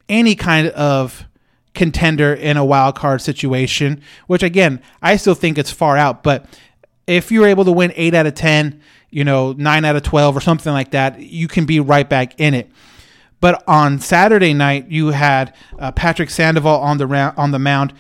any 0.08 0.36
kind 0.36 0.70
of 0.70 1.28
contender 1.74 2.34
in 2.34 2.58
a 2.58 2.66
wild 2.66 2.96
card 2.96 3.22
situation, 3.22 4.02
which 4.28 4.42
again, 4.42 4.82
I 5.02 5.18
still 5.18 5.36
think 5.36 5.58
it's 5.58 5.72
far 5.72 5.98
out, 5.98 6.24
but 6.24 6.46
if 7.08 7.32
you're 7.32 7.48
able 7.48 7.66
to 7.66 7.72
win 7.72 7.94
8 7.96 8.14
out 8.14 8.26
of 8.26 8.36
10, 8.36 8.82
you 9.10 9.24
know, 9.24 9.54
9 9.54 9.86
out 9.86 9.96
of 9.96 10.04
12 10.04 10.38
or 10.38 10.42
something 10.42 10.74
like 10.74 10.92
that, 10.92 11.20
you 11.20 11.48
can 11.48 11.66
be 11.66 11.80
right 11.80 12.08
back 12.08 12.40
in 12.40 12.54
it. 12.54 12.70
But 13.42 13.64
on 13.68 14.00
Saturday 14.00 14.54
night, 14.54 14.90
you 14.90 15.08
had 15.08 15.54
uh, 15.78 15.92
Patrick 15.92 16.30
Sandoval 16.30 16.80
on 16.80 16.98
the 16.98 17.34
on 17.38 17.52
the 17.52 17.60
mound. 17.60 17.94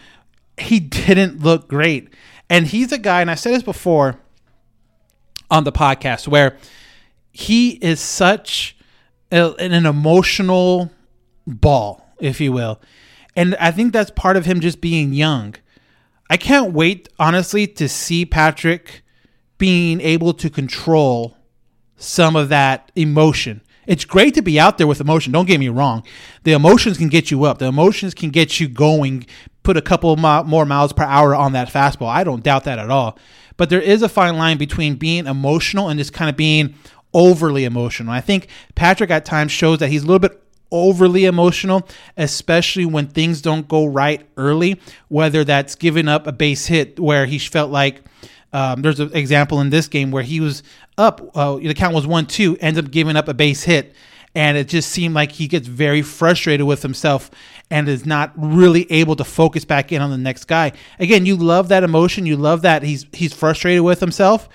He 0.57 0.79
didn't 0.79 1.41
look 1.41 1.67
great, 1.67 2.09
and 2.49 2.65
he's 2.65 2.91
a 2.91 2.97
guy. 2.97 3.21
And 3.21 3.29
I 3.29 3.35
said 3.35 3.53
this 3.53 3.63
before 3.63 4.19
on 5.51 5.63
the 5.63 5.71
podcast, 5.71 6.27
where 6.27 6.57
he 7.31 7.71
is 7.73 7.99
such 7.99 8.75
a, 9.31 9.53
an 9.59 9.85
emotional 9.85 10.89
ball, 11.45 12.09
if 12.19 12.41
you 12.41 12.51
will, 12.51 12.81
and 13.35 13.55
I 13.55 13.71
think 13.71 13.93
that's 13.93 14.11
part 14.11 14.37
of 14.37 14.45
him 14.45 14.61
just 14.61 14.81
being 14.81 15.13
young. 15.13 15.55
I 16.29 16.37
can't 16.37 16.73
wait, 16.73 17.09
honestly, 17.19 17.67
to 17.67 17.87
see 17.87 18.25
Patrick 18.25 19.03
being 19.57 20.01
able 20.01 20.33
to 20.33 20.49
control 20.49 21.37
some 21.97 22.35
of 22.35 22.49
that 22.49 22.91
emotion. 22.95 23.61
It's 23.87 24.05
great 24.05 24.33
to 24.33 24.41
be 24.41 24.59
out 24.59 24.77
there 24.77 24.87
with 24.87 24.99
emotion. 24.99 25.31
Don't 25.31 25.45
get 25.45 25.59
me 25.59 25.69
wrong. 25.69 26.03
The 26.43 26.53
emotions 26.53 26.97
can 26.97 27.07
get 27.07 27.29
you 27.29 27.43
up. 27.43 27.59
The 27.59 27.67
emotions 27.67 28.13
can 28.13 28.31
get 28.31 28.59
you 28.59 28.67
going. 28.67 29.27
Put 29.63 29.77
a 29.77 29.81
couple 29.81 30.15
more 30.15 30.65
miles 30.65 30.93
per 30.93 31.03
hour 31.03 31.35
on 31.35 31.53
that 31.53 31.69
fastball. 31.69 32.07
I 32.07 32.23
don't 32.23 32.43
doubt 32.43 32.63
that 32.63 32.79
at 32.79 32.89
all. 32.89 33.17
But 33.57 33.69
there 33.69 33.81
is 33.81 34.01
a 34.01 34.09
fine 34.09 34.37
line 34.37 34.57
between 34.57 34.95
being 34.95 35.27
emotional 35.27 35.87
and 35.87 35.99
just 35.99 36.13
kind 36.13 36.29
of 36.29 36.35
being 36.35 36.75
overly 37.13 37.63
emotional. 37.63 38.11
I 38.11 38.21
think 38.21 38.47
Patrick 38.73 39.11
at 39.11 39.23
times 39.23 39.51
shows 39.51 39.79
that 39.79 39.89
he's 39.89 40.03
a 40.03 40.07
little 40.07 40.19
bit 40.19 40.41
overly 40.71 41.25
emotional, 41.25 41.87
especially 42.17 42.85
when 42.85 43.07
things 43.07 43.41
don't 43.41 43.67
go 43.67 43.85
right 43.85 44.27
early, 44.37 44.79
whether 45.07 45.43
that's 45.43 45.75
giving 45.75 46.07
up 46.07 46.27
a 46.27 46.31
base 46.31 46.67
hit 46.67 46.99
where 46.99 47.25
he 47.25 47.39
felt 47.39 47.71
like 47.71 48.01
um, 48.53 48.81
there's 48.81 48.99
an 48.99 49.13
example 49.13 49.59
in 49.59 49.69
this 49.69 49.87
game 49.87 50.11
where 50.11 50.23
he 50.23 50.39
was 50.39 50.63
up, 50.97 51.35
uh, 51.35 51.57
the 51.57 51.73
count 51.73 51.93
was 51.93 52.07
1 52.07 52.25
2, 52.25 52.57
ends 52.61 52.79
up 52.79 52.89
giving 52.89 53.15
up 53.17 53.27
a 53.27 53.33
base 53.33 53.63
hit. 53.63 53.95
And 54.33 54.57
it 54.57 54.67
just 54.67 54.89
seemed 54.89 55.15
like 55.15 55.31
he 55.31 55.47
gets 55.47 55.67
very 55.67 56.01
frustrated 56.01 56.65
with 56.65 56.81
himself 56.81 57.31
and 57.71 57.87
is 57.87 58.05
not 58.05 58.33
really 58.35 58.89
able 58.91 59.15
to 59.15 59.23
focus 59.23 59.63
back 59.63 59.91
in 59.91 60.01
on 60.01 60.09
the 60.09 60.17
next 60.17 60.45
guy. 60.45 60.73
Again, 60.99 61.25
you 61.25 61.37
love 61.37 61.69
that 61.69 61.83
emotion. 61.83 62.25
You 62.25 62.35
love 62.35 62.61
that 62.63 62.83
he's 62.83 63.05
he's 63.13 63.33
frustrated 63.33 63.83
with 63.83 64.01
himself 64.01 64.49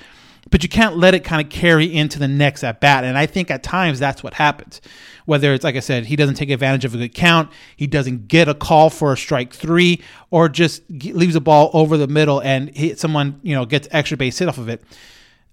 but 0.48 0.62
you 0.62 0.68
can't 0.68 0.96
let 0.96 1.14
it 1.14 1.24
kind 1.24 1.44
of 1.44 1.50
carry 1.50 1.92
into 1.92 2.18
the 2.18 2.28
next 2.28 2.64
at 2.64 2.80
bat. 2.80 3.04
And 3.04 3.18
I 3.18 3.26
think 3.26 3.50
at 3.50 3.62
times 3.62 3.98
that's 3.98 4.22
what 4.22 4.34
happens. 4.34 4.80
Whether 5.26 5.52
it's 5.52 5.64
like 5.64 5.76
I 5.76 5.80
said, 5.80 6.06
he 6.06 6.16
doesn't 6.16 6.36
take 6.36 6.50
advantage 6.50 6.84
of 6.84 6.94
a 6.94 6.98
good 6.98 7.14
count, 7.14 7.50
he 7.76 7.86
doesn't 7.86 8.28
get 8.28 8.48
a 8.48 8.54
call 8.54 8.90
for 8.90 9.12
a 9.12 9.16
strike 9.16 9.52
three, 9.52 10.02
or 10.30 10.48
just 10.48 10.82
leaves 10.90 11.36
a 11.36 11.40
ball 11.40 11.70
over 11.72 11.96
the 11.96 12.08
middle 12.08 12.40
and 12.40 12.72
someone 12.98 13.38
you 13.42 13.54
know 13.54 13.64
gets 13.66 13.86
extra 13.90 14.16
base 14.16 14.38
hit 14.38 14.48
off 14.48 14.58
of 14.58 14.68
it. 14.68 14.82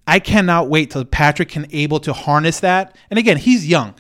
I 0.08 0.20
cannot 0.20 0.70
wait 0.70 0.92
till 0.92 1.04
Patrick 1.04 1.50
can 1.50 1.68
able 1.72 2.00
to 2.00 2.14
harness 2.14 2.62
that. 2.62 2.96
And 3.10 3.20
again, 3.20 3.38
he's 3.38 3.68
young, 3.68 3.94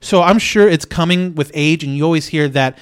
so 0.00 0.22
I'm 0.22 0.40
sure 0.40 0.68
it's 0.68 0.84
coming 0.84 1.34
with 1.34 1.52
age. 1.54 1.84
And 1.84 1.96
you 1.96 2.04
always 2.04 2.26
hear 2.26 2.48
that 2.48 2.76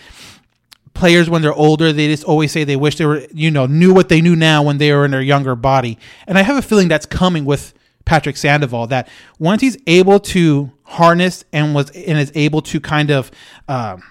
players 1.00 1.30
when 1.30 1.40
they're 1.40 1.54
older 1.54 1.94
they 1.94 2.08
just 2.08 2.24
always 2.24 2.52
say 2.52 2.62
they 2.62 2.76
wish 2.76 2.96
they 2.96 3.06
were 3.06 3.26
you 3.32 3.50
know 3.50 3.64
knew 3.64 3.92
what 3.92 4.10
they 4.10 4.20
knew 4.20 4.36
now 4.36 4.62
when 4.62 4.76
they 4.76 4.92
were 4.92 5.06
in 5.06 5.10
their 5.10 5.22
younger 5.22 5.56
body. 5.56 5.98
And 6.26 6.36
i 6.36 6.42
have 6.42 6.58
a 6.58 6.62
feeling 6.62 6.88
that's 6.88 7.06
coming 7.06 7.46
with 7.46 7.72
patrick 8.04 8.36
sandoval 8.36 8.86
that 8.88 9.08
once 9.38 9.62
he's 9.62 9.78
able 9.86 10.20
to 10.20 10.70
harness 10.84 11.42
and 11.54 11.74
was 11.74 11.90
and 11.92 12.18
is 12.18 12.30
able 12.34 12.60
to 12.60 12.80
kind 12.80 13.10
of 13.10 13.30
um, 13.66 14.02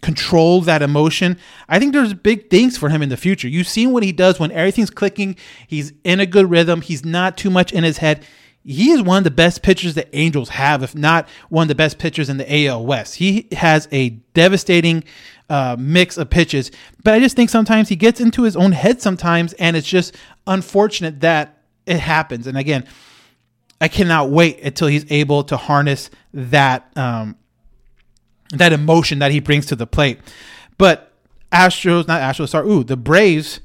control 0.00 0.60
that 0.60 0.80
emotion 0.80 1.36
i 1.68 1.80
think 1.80 1.92
there's 1.92 2.14
big 2.14 2.48
things 2.50 2.78
for 2.78 2.88
him 2.88 3.02
in 3.02 3.08
the 3.08 3.16
future. 3.16 3.48
You've 3.48 3.66
seen 3.66 3.92
what 3.92 4.04
he 4.04 4.12
does 4.12 4.38
when 4.38 4.52
everything's 4.52 4.90
clicking. 4.90 5.34
He's 5.66 5.92
in 6.04 6.20
a 6.20 6.26
good 6.26 6.48
rhythm. 6.48 6.82
He's 6.82 7.04
not 7.04 7.36
too 7.36 7.50
much 7.50 7.72
in 7.72 7.82
his 7.82 7.98
head 7.98 8.24
he 8.68 8.90
is 8.90 9.00
one 9.00 9.16
of 9.16 9.24
the 9.24 9.30
best 9.30 9.62
pitchers 9.62 9.94
the 9.94 10.14
Angels 10.14 10.50
have, 10.50 10.82
if 10.82 10.94
not 10.94 11.26
one 11.48 11.62
of 11.62 11.68
the 11.68 11.74
best 11.74 11.98
pitchers 11.98 12.28
in 12.28 12.36
the 12.36 12.66
AL 12.66 12.84
West. 12.84 13.14
He 13.14 13.48
has 13.52 13.88
a 13.90 14.10
devastating 14.34 15.04
uh, 15.48 15.74
mix 15.78 16.18
of 16.18 16.28
pitches, 16.28 16.70
but 17.02 17.14
I 17.14 17.18
just 17.18 17.34
think 17.34 17.48
sometimes 17.48 17.88
he 17.88 17.96
gets 17.96 18.20
into 18.20 18.42
his 18.42 18.56
own 18.56 18.72
head 18.72 19.00
sometimes, 19.00 19.54
and 19.54 19.74
it's 19.74 19.88
just 19.88 20.14
unfortunate 20.46 21.20
that 21.20 21.62
it 21.86 21.98
happens. 21.98 22.46
And 22.46 22.58
again, 22.58 22.86
I 23.80 23.88
cannot 23.88 24.28
wait 24.28 24.60
until 24.62 24.88
he's 24.88 25.10
able 25.10 25.44
to 25.44 25.56
harness 25.56 26.10
that 26.34 26.92
um, 26.94 27.36
that 28.50 28.74
emotion 28.74 29.20
that 29.20 29.30
he 29.30 29.40
brings 29.40 29.64
to 29.66 29.76
the 29.76 29.86
plate. 29.86 30.20
But 30.76 31.10
Astros, 31.50 32.06
not 32.06 32.20
Astros, 32.20 32.50
sorry, 32.50 32.68
ooh, 32.68 32.84
the 32.84 32.98
Braves 32.98 33.60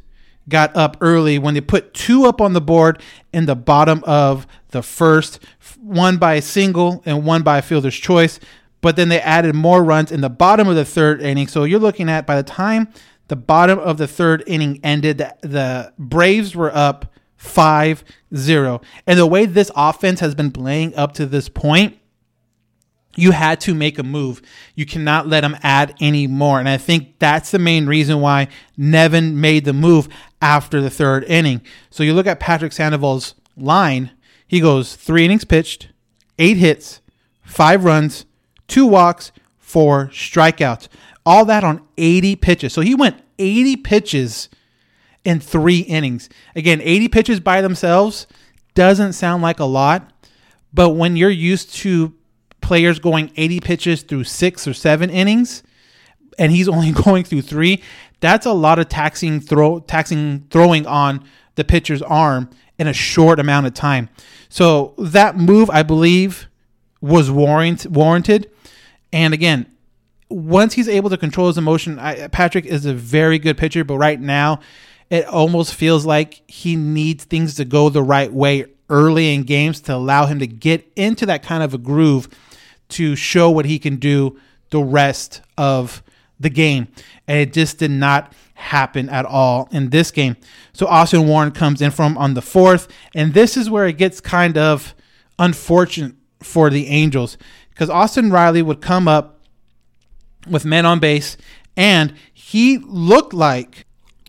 got 0.49 0.75
up 0.75 0.97
early 1.01 1.39
when 1.39 1.53
they 1.53 1.61
put 1.61 1.93
two 1.93 2.25
up 2.25 2.41
on 2.41 2.53
the 2.53 2.61
board 2.61 3.01
in 3.31 3.45
the 3.45 3.55
bottom 3.55 4.03
of 4.05 4.45
the 4.69 4.81
first, 4.81 5.39
one 5.79 6.17
by 6.17 6.35
a 6.35 6.41
single 6.41 7.01
and 7.05 7.25
one 7.25 7.43
by 7.43 7.59
a 7.59 7.61
fielder's 7.61 7.95
choice. 7.95 8.39
But 8.81 8.97
then 8.97 9.09
they 9.09 9.21
added 9.21 9.55
more 9.55 9.83
runs 9.83 10.11
in 10.11 10.21
the 10.21 10.29
bottom 10.29 10.67
of 10.67 10.75
the 10.75 10.85
third 10.85 11.21
inning. 11.21 11.47
So 11.47 11.63
you're 11.63 11.79
looking 11.79 12.09
at 12.09 12.27
by 12.27 12.35
the 12.35 12.43
time 12.43 12.89
the 13.29 13.35
bottom 13.37 13.79
of 13.79 13.97
the 13.97 14.07
third 14.07 14.43
inning 14.45 14.79
ended, 14.83 15.19
the, 15.41 15.93
Braves 15.97 16.55
were 16.55 16.75
up 16.75 17.13
5 17.37 18.03
0. 18.35 18.81
And 19.07 19.19
the 19.19 19.25
way 19.25 19.45
this 19.45 19.71
offense 19.75 20.19
has 20.19 20.35
been 20.35 20.51
playing 20.51 20.95
up 20.95 21.13
to 21.13 21.25
this 21.25 21.49
point, 21.49 21.97
you 23.15 23.31
had 23.31 23.59
to 23.61 23.73
make 23.73 23.99
a 23.99 24.03
move. 24.03 24.41
You 24.75 24.85
cannot 24.85 25.27
let 25.27 25.41
them 25.41 25.57
add 25.61 25.95
any 25.99 26.27
more. 26.27 26.59
And 26.59 26.67
I 26.67 26.77
think 26.77 27.19
that's 27.19 27.51
the 27.51 27.59
main 27.59 27.85
reason 27.85 28.21
why 28.21 28.47
Nevin 28.77 29.39
made 29.39 29.65
the 29.65 29.73
move 29.73 30.07
after 30.41 30.81
the 30.81 30.89
third 30.89 31.23
inning. 31.25 31.61
So 31.89 32.03
you 32.03 32.13
look 32.13 32.27
at 32.27 32.39
Patrick 32.39 32.73
Sandoval's 32.73 33.35
line, 33.55 34.11
he 34.47 34.59
goes 34.59 34.95
three 34.95 35.25
innings 35.25 35.45
pitched, 35.45 35.89
eight 36.39 36.57
hits, 36.57 37.01
five 37.43 37.83
runs, 37.83 38.25
two 38.67 38.85
walks, 38.85 39.31
four 39.57 40.07
strikeouts. 40.07 40.87
All 41.25 41.45
that 41.45 41.63
on 41.63 41.81
80 41.97 42.35
pitches. 42.37 42.73
So 42.73 42.81
he 42.81 42.95
went 42.95 43.21
80 43.39 43.77
pitches 43.77 44.49
in 45.23 45.39
three 45.39 45.79
innings. 45.79 46.29
Again, 46.55 46.81
80 46.81 47.07
pitches 47.07 47.39
by 47.39 47.61
themselves 47.61 48.27
doesn't 48.73 49.13
sound 49.13 49.41
like 49.43 49.59
a 49.59 49.65
lot, 49.65 50.11
but 50.73 50.89
when 50.89 51.15
you're 51.15 51.29
used 51.29 51.73
to 51.75 52.13
players 52.63 52.97
going 52.97 53.31
80 53.35 53.59
pitches 53.59 54.01
through 54.01 54.23
six 54.23 54.67
or 54.67 54.73
seven 54.73 55.11
innings, 55.11 55.61
and 56.39 56.51
he's 56.51 56.67
only 56.67 56.91
going 57.03 57.23
through 57.23 57.43
three, 57.43 57.83
that's 58.19 58.45
a 58.45 58.53
lot 58.53 58.79
of 58.79 58.89
taxing 58.89 59.39
throw 59.39 59.79
taxing 59.81 60.47
throwing 60.49 60.87
on 60.87 61.23
the 61.55 61.63
pitcher's 61.63 62.01
arm 62.01 62.49
in 62.79 62.87
a 62.87 62.93
short 62.93 63.39
amount 63.39 63.67
of 63.67 63.73
time. 63.73 64.09
So 64.49 64.95
that 64.97 65.37
move, 65.37 65.69
I 65.69 65.83
believe, 65.83 66.47
was 67.01 67.29
warrant, 67.29 67.85
warranted. 67.85 68.49
And 69.11 69.33
again, 69.33 69.67
once 70.29 70.73
he's 70.73 70.87
able 70.87 71.09
to 71.09 71.17
control 71.17 71.47
his 71.47 71.57
emotion, 71.57 71.99
I, 71.99 72.27
Patrick 72.29 72.65
is 72.65 72.85
a 72.85 72.93
very 72.93 73.37
good 73.37 73.57
pitcher. 73.57 73.83
But 73.83 73.97
right 73.97 74.19
now, 74.19 74.61
it 75.09 75.25
almost 75.25 75.75
feels 75.75 76.05
like 76.05 76.41
he 76.49 76.75
needs 76.75 77.25
things 77.25 77.55
to 77.55 77.65
go 77.65 77.89
the 77.89 78.01
right 78.01 78.31
way 78.31 78.65
early 78.89 79.33
in 79.33 79.43
games 79.43 79.81
to 79.81 79.93
allow 79.93 80.25
him 80.25 80.39
to 80.39 80.47
get 80.47 80.91
into 80.95 81.25
that 81.25 81.43
kind 81.43 81.63
of 81.63 81.73
a 81.73 81.77
groove 81.77 82.29
to 82.89 83.15
show 83.15 83.49
what 83.49 83.65
he 83.65 83.79
can 83.79 83.97
do 83.97 84.39
the 84.69 84.81
rest 84.81 85.41
of 85.57 86.03
the 86.39 86.49
game. 86.49 86.87
And 87.27 87.39
it 87.39 87.53
just 87.53 87.79
did 87.79 87.91
not 87.91 88.33
happen 88.55 89.09
at 89.09 89.25
all 89.25 89.67
in 89.71 89.89
this 89.89 90.11
game. 90.11 90.37
So 90.73 90.87
Austin 90.87 91.27
Warren 91.27 91.51
comes 91.51 91.81
in 91.81 91.91
from 91.91 92.17
on 92.17 92.33
the 92.33 92.41
fourth. 92.41 92.87
And 93.13 93.33
this 93.33 93.57
is 93.57 93.69
where 93.69 93.87
it 93.87 93.97
gets 93.97 94.21
kind 94.21 94.57
of 94.57 94.93
unfortunate 95.39 96.15
for 96.41 96.69
the 96.69 96.87
Angels 96.87 97.37
because 97.69 97.89
Austin 97.89 98.29
Riley 98.31 98.61
would 98.61 98.81
come 98.81 99.07
up 99.07 99.39
with 100.47 100.65
men 100.65 100.85
on 100.85 100.99
base 100.99 101.37
and 101.75 102.13
he 102.33 102.77
looked 102.77 103.33
like 103.33 103.85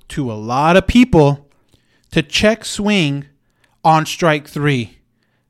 to 0.09 0.31
a 0.31 0.35
lot 0.35 0.77
of 0.77 0.87
people 0.87 1.51
to 2.13 2.23
check 2.23 2.65
swing 2.65 3.27
on 3.85 4.07
strike 4.07 4.49
three. 4.49 4.99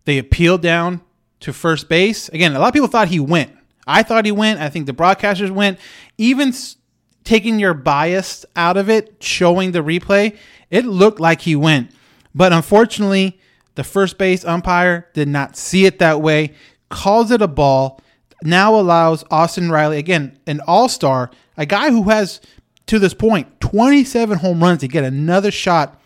They 0.07 0.19
appealed 0.19 0.63
down 0.63 1.03
to 1.45 1.53
first 1.53 1.91
base. 1.91 2.31
Again, 2.31 2.57
a 2.57 2.59
lot 2.59 2.69
of 2.69 2.73
people 2.73 2.89
thought 2.89 3.09
he 3.09 3.21
went. 3.21 3.53
I 3.87 4.03
thought 4.03 4.25
he 4.25 4.33
went. 4.33 4.61
I 4.61 4.71
think 4.71 4.87
the 4.87 4.95
broadcasters 4.95 5.51
went. 5.51 5.79
Even 6.17 6.49
s- 6.49 6.77
taking 7.23 7.59
your 7.59 7.75
bias 7.75 8.47
out 8.57 8.79
of 8.79 8.89
it, 8.89 9.17
showing 9.23 9.73
the 9.73 9.81
replay, 9.81 10.37
it 10.71 10.87
looked 10.87 11.21
like 11.21 11.43
he 11.43 11.55
went. 11.55 11.91
But 12.35 12.55
unfortunately, 12.55 13.39
the 13.75 13.85
first 13.85 14.17
base 14.17 14.43
umpire 14.47 15.07
did 15.13 15.29
not 15.29 15.55
see 15.55 15.85
it 15.85 15.99
that 15.99 16.23
way, 16.23 16.55
calls 16.89 17.31
it 17.31 17.43
a 17.43 17.49
ball, 17.49 18.01
now 18.43 18.75
allows 18.75 19.23
Austin 19.31 19.71
Riley, 19.71 19.99
again, 19.99 20.39
an 20.47 20.63
all 20.67 20.89
star, 20.89 21.31
a 21.59 21.67
guy 21.67 21.91
who 21.91 22.05
has, 22.05 22.41
to 22.87 22.99
this 22.99 23.13
point, 23.13 23.61
27 23.61 24.39
home 24.39 24.63
runs 24.63 24.81
to 24.81 24.89
get 24.89 25.05
another 25.05 25.51
shot 25.51 26.01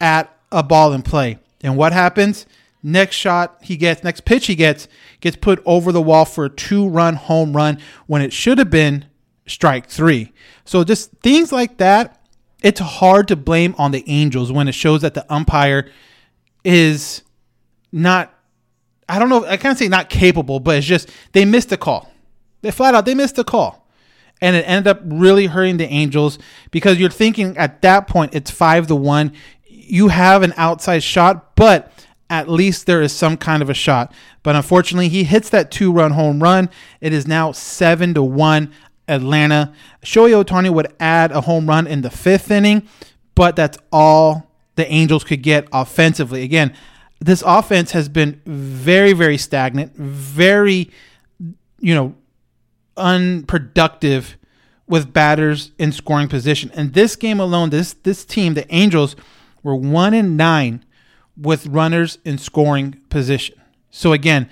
at 0.00 0.34
a 0.50 0.62
ball 0.62 0.94
in 0.94 1.02
play. 1.02 1.38
And 1.62 1.76
what 1.76 1.92
happens? 1.92 2.46
Next 2.82 3.16
shot 3.16 3.58
he 3.62 3.76
gets, 3.76 4.02
next 4.02 4.24
pitch 4.24 4.46
he 4.46 4.54
gets, 4.54 4.88
gets 5.20 5.36
put 5.36 5.62
over 5.66 5.92
the 5.92 6.00
wall 6.00 6.24
for 6.24 6.46
a 6.46 6.50
two 6.50 6.88
run 6.88 7.14
home 7.14 7.54
run 7.54 7.78
when 8.06 8.22
it 8.22 8.32
should 8.32 8.58
have 8.58 8.70
been 8.70 9.04
strike 9.46 9.86
three. 9.86 10.32
So 10.64 10.82
just 10.84 11.10
things 11.22 11.52
like 11.52 11.76
that, 11.78 12.22
it's 12.62 12.80
hard 12.80 13.28
to 13.28 13.36
blame 13.36 13.74
on 13.78 13.90
the 13.90 14.04
Angels 14.06 14.52
when 14.52 14.68
it 14.68 14.74
shows 14.74 15.02
that 15.02 15.14
the 15.14 15.30
umpire 15.32 15.90
is 16.64 17.22
not, 17.92 18.32
I 19.08 19.18
don't 19.18 19.28
know, 19.28 19.44
I 19.44 19.56
can't 19.56 19.78
say 19.78 19.88
not 19.88 20.08
capable, 20.08 20.60
but 20.60 20.76
it's 20.76 20.86
just 20.86 21.10
they 21.32 21.44
missed 21.44 21.70
the 21.70 21.76
call. 21.76 22.10
They 22.62 22.70
flat 22.70 22.94
out, 22.94 23.06
they 23.06 23.14
missed 23.14 23.36
the 23.36 23.44
call. 23.44 23.88
And 24.42 24.56
it 24.56 24.62
ended 24.66 24.88
up 24.88 25.02
really 25.04 25.46
hurting 25.46 25.76
the 25.76 25.86
Angels 25.86 26.38
because 26.70 26.98
you're 26.98 27.10
thinking 27.10 27.58
at 27.58 27.82
that 27.82 28.06
point 28.06 28.34
it's 28.34 28.50
five 28.50 28.86
to 28.86 28.94
one. 28.96 29.32
You 29.66 30.08
have 30.08 30.42
an 30.42 30.54
outside 30.56 31.02
shot, 31.02 31.56
but 31.56 31.92
at 32.30 32.48
least 32.48 32.86
there 32.86 33.02
is 33.02 33.12
some 33.12 33.36
kind 33.36 33.60
of 33.60 33.68
a 33.68 33.74
shot. 33.74 34.14
But 34.42 34.56
unfortunately, 34.56 35.08
he 35.08 35.24
hits 35.24 35.50
that 35.50 35.70
two 35.70 35.92
run 35.92 36.12
home 36.12 36.42
run. 36.42 36.70
It 37.00 37.12
is 37.12 37.26
now 37.26 37.52
seven 37.52 38.14
to 38.14 38.22
one 38.22 38.72
Atlanta. 39.08 39.74
Shohei 40.02 40.42
Ohtani 40.42 40.72
would 40.72 40.94
add 41.00 41.32
a 41.32 41.42
home 41.42 41.68
run 41.68 41.86
in 41.86 42.02
the 42.02 42.10
fifth 42.10 42.50
inning, 42.50 42.88
but 43.34 43.56
that's 43.56 43.76
all 43.92 44.50
the 44.76 44.90
Angels 44.90 45.24
could 45.24 45.42
get 45.42 45.68
offensively. 45.72 46.42
Again, 46.42 46.72
this 47.18 47.42
offense 47.44 47.90
has 47.90 48.08
been 48.08 48.40
very, 48.46 49.12
very 49.12 49.36
stagnant, 49.36 49.94
very, 49.96 50.90
you 51.80 51.94
know, 51.94 52.14
unproductive 52.96 54.36
with 54.86 55.12
batters 55.12 55.72
in 55.78 55.92
scoring 55.92 56.28
position. 56.28 56.70
And 56.74 56.94
this 56.94 57.16
game 57.16 57.40
alone, 57.40 57.70
this 57.70 57.92
this 57.92 58.24
team, 58.24 58.54
the 58.54 58.72
Angels, 58.74 59.16
were 59.62 59.74
one 59.74 60.14
and 60.14 60.36
nine 60.36 60.84
with 61.40 61.66
runners 61.66 62.18
in 62.24 62.38
scoring 62.38 63.00
position. 63.08 63.60
So 63.90 64.12
again, 64.12 64.48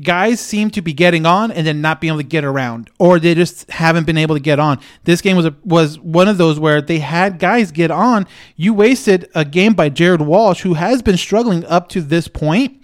guys 0.00 0.40
seem 0.40 0.70
to 0.70 0.82
be 0.82 0.92
getting 0.92 1.26
on 1.26 1.50
and 1.50 1.66
then 1.66 1.80
not 1.80 2.00
being 2.00 2.12
able 2.12 2.20
to 2.20 2.26
get 2.26 2.44
around, 2.44 2.90
or 2.98 3.18
they 3.18 3.34
just 3.34 3.70
haven't 3.70 4.06
been 4.06 4.18
able 4.18 4.34
to 4.34 4.40
get 4.40 4.58
on. 4.58 4.78
This 5.04 5.20
game 5.20 5.36
was 5.36 5.46
a, 5.46 5.54
was 5.64 5.98
one 5.98 6.28
of 6.28 6.38
those 6.38 6.58
where 6.58 6.80
they 6.80 6.98
had 6.98 7.38
guys 7.38 7.70
get 7.70 7.90
on. 7.90 8.26
You 8.56 8.74
wasted 8.74 9.28
a 9.34 9.44
game 9.44 9.74
by 9.74 9.88
Jared 9.88 10.22
Walsh, 10.22 10.62
who 10.62 10.74
has 10.74 11.02
been 11.02 11.16
struggling 11.16 11.64
up 11.66 11.88
to 11.90 12.00
this 12.00 12.28
point. 12.28 12.82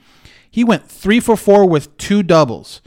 He 0.50 0.64
went 0.64 0.88
three 0.88 1.20
for 1.20 1.36
four 1.36 1.68
with 1.68 1.96
two 1.98 2.22
doubles, 2.22 2.80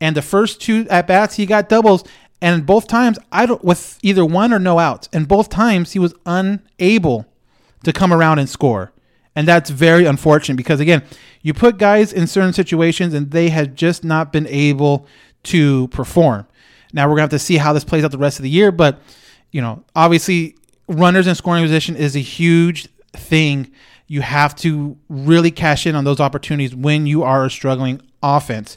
and 0.00 0.16
the 0.16 0.22
first 0.22 0.60
two 0.60 0.86
at 0.90 1.06
bats 1.06 1.36
he 1.36 1.46
got 1.46 1.68
doubles, 1.68 2.04
and 2.40 2.66
both 2.66 2.86
times 2.86 3.18
I 3.32 3.46
don't 3.46 3.64
with 3.64 3.98
either 4.02 4.24
one 4.24 4.52
or 4.52 4.58
no 4.58 4.78
outs, 4.78 5.08
and 5.12 5.26
both 5.26 5.48
times 5.48 5.92
he 5.92 5.98
was 5.98 6.14
unable 6.26 7.26
to 7.84 7.92
come 7.92 8.12
around 8.12 8.38
and 8.38 8.48
score. 8.48 8.92
And 9.36 9.48
that's 9.48 9.70
very 9.70 10.04
unfortunate 10.04 10.56
because, 10.56 10.80
again, 10.80 11.02
you 11.42 11.54
put 11.54 11.78
guys 11.78 12.12
in 12.12 12.26
certain 12.26 12.52
situations 12.52 13.14
and 13.14 13.30
they 13.30 13.48
have 13.48 13.74
just 13.74 14.04
not 14.04 14.32
been 14.32 14.46
able 14.46 15.06
to 15.44 15.88
perform. 15.88 16.46
Now, 16.92 17.06
we're 17.06 17.16
going 17.16 17.28
to 17.28 17.34
have 17.34 17.40
to 17.40 17.44
see 17.44 17.56
how 17.56 17.72
this 17.72 17.84
plays 17.84 18.04
out 18.04 18.12
the 18.12 18.18
rest 18.18 18.38
of 18.38 18.44
the 18.44 18.50
year. 18.50 18.70
But, 18.70 19.00
you 19.50 19.60
know, 19.60 19.82
obviously, 19.96 20.56
runners 20.88 21.26
in 21.26 21.34
scoring 21.34 21.64
position 21.64 21.96
is 21.96 22.14
a 22.14 22.20
huge 22.20 22.88
thing. 23.12 23.70
You 24.06 24.20
have 24.20 24.54
to 24.56 24.96
really 25.08 25.50
cash 25.50 25.86
in 25.86 25.96
on 25.96 26.04
those 26.04 26.20
opportunities 26.20 26.74
when 26.74 27.06
you 27.06 27.24
are 27.24 27.44
a 27.44 27.50
struggling 27.50 28.00
offense. 28.22 28.76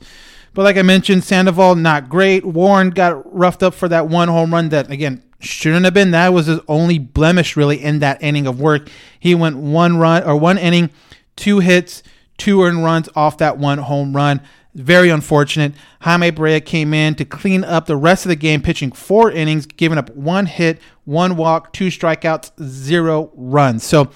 But 0.53 0.63
like 0.63 0.77
I 0.77 0.81
mentioned, 0.81 1.23
Sandoval 1.23 1.75
not 1.75 2.09
great. 2.09 2.43
Warren 2.43 2.89
got 2.89 3.31
roughed 3.31 3.61
up 3.61 3.75
for 3.75 3.87
that 3.89 4.07
one 4.07 4.27
home 4.27 4.51
run 4.51 4.69
that 4.69 4.89
again 4.89 5.21
shouldn't 5.39 5.85
have 5.85 5.93
been. 5.93 6.11
That 6.11 6.33
was 6.33 6.47
his 6.47 6.59
only 6.67 6.99
blemish 6.99 7.55
really 7.55 7.81
in 7.81 7.99
that 7.99 8.21
inning 8.21 8.47
of 8.47 8.59
work. 8.59 8.89
He 9.19 9.35
went 9.35 9.57
one 9.57 9.97
run 9.97 10.23
or 10.23 10.35
one 10.35 10.57
inning, 10.57 10.89
two 11.35 11.59
hits, 11.59 12.03
two 12.37 12.63
earned 12.63 12.83
runs 12.83 13.09
off 13.15 13.37
that 13.37 13.57
one 13.57 13.77
home 13.79 14.15
run. 14.15 14.41
Very 14.73 15.09
unfortunate. 15.09 15.73
Jaime 16.01 16.31
Barría 16.31 16.63
came 16.63 16.93
in 16.93 17.15
to 17.15 17.25
clean 17.25 17.63
up 17.63 17.87
the 17.87 17.95
rest 17.95 18.25
of 18.25 18.29
the 18.29 18.35
game, 18.35 18.61
pitching 18.61 18.91
four 18.91 19.31
innings, 19.31 19.65
giving 19.65 19.97
up 19.97 20.15
one 20.15 20.45
hit, 20.45 20.79
one 21.05 21.35
walk, 21.35 21.73
two 21.73 21.87
strikeouts, 21.87 22.51
zero 22.63 23.31
runs. 23.35 23.83
So 23.83 24.11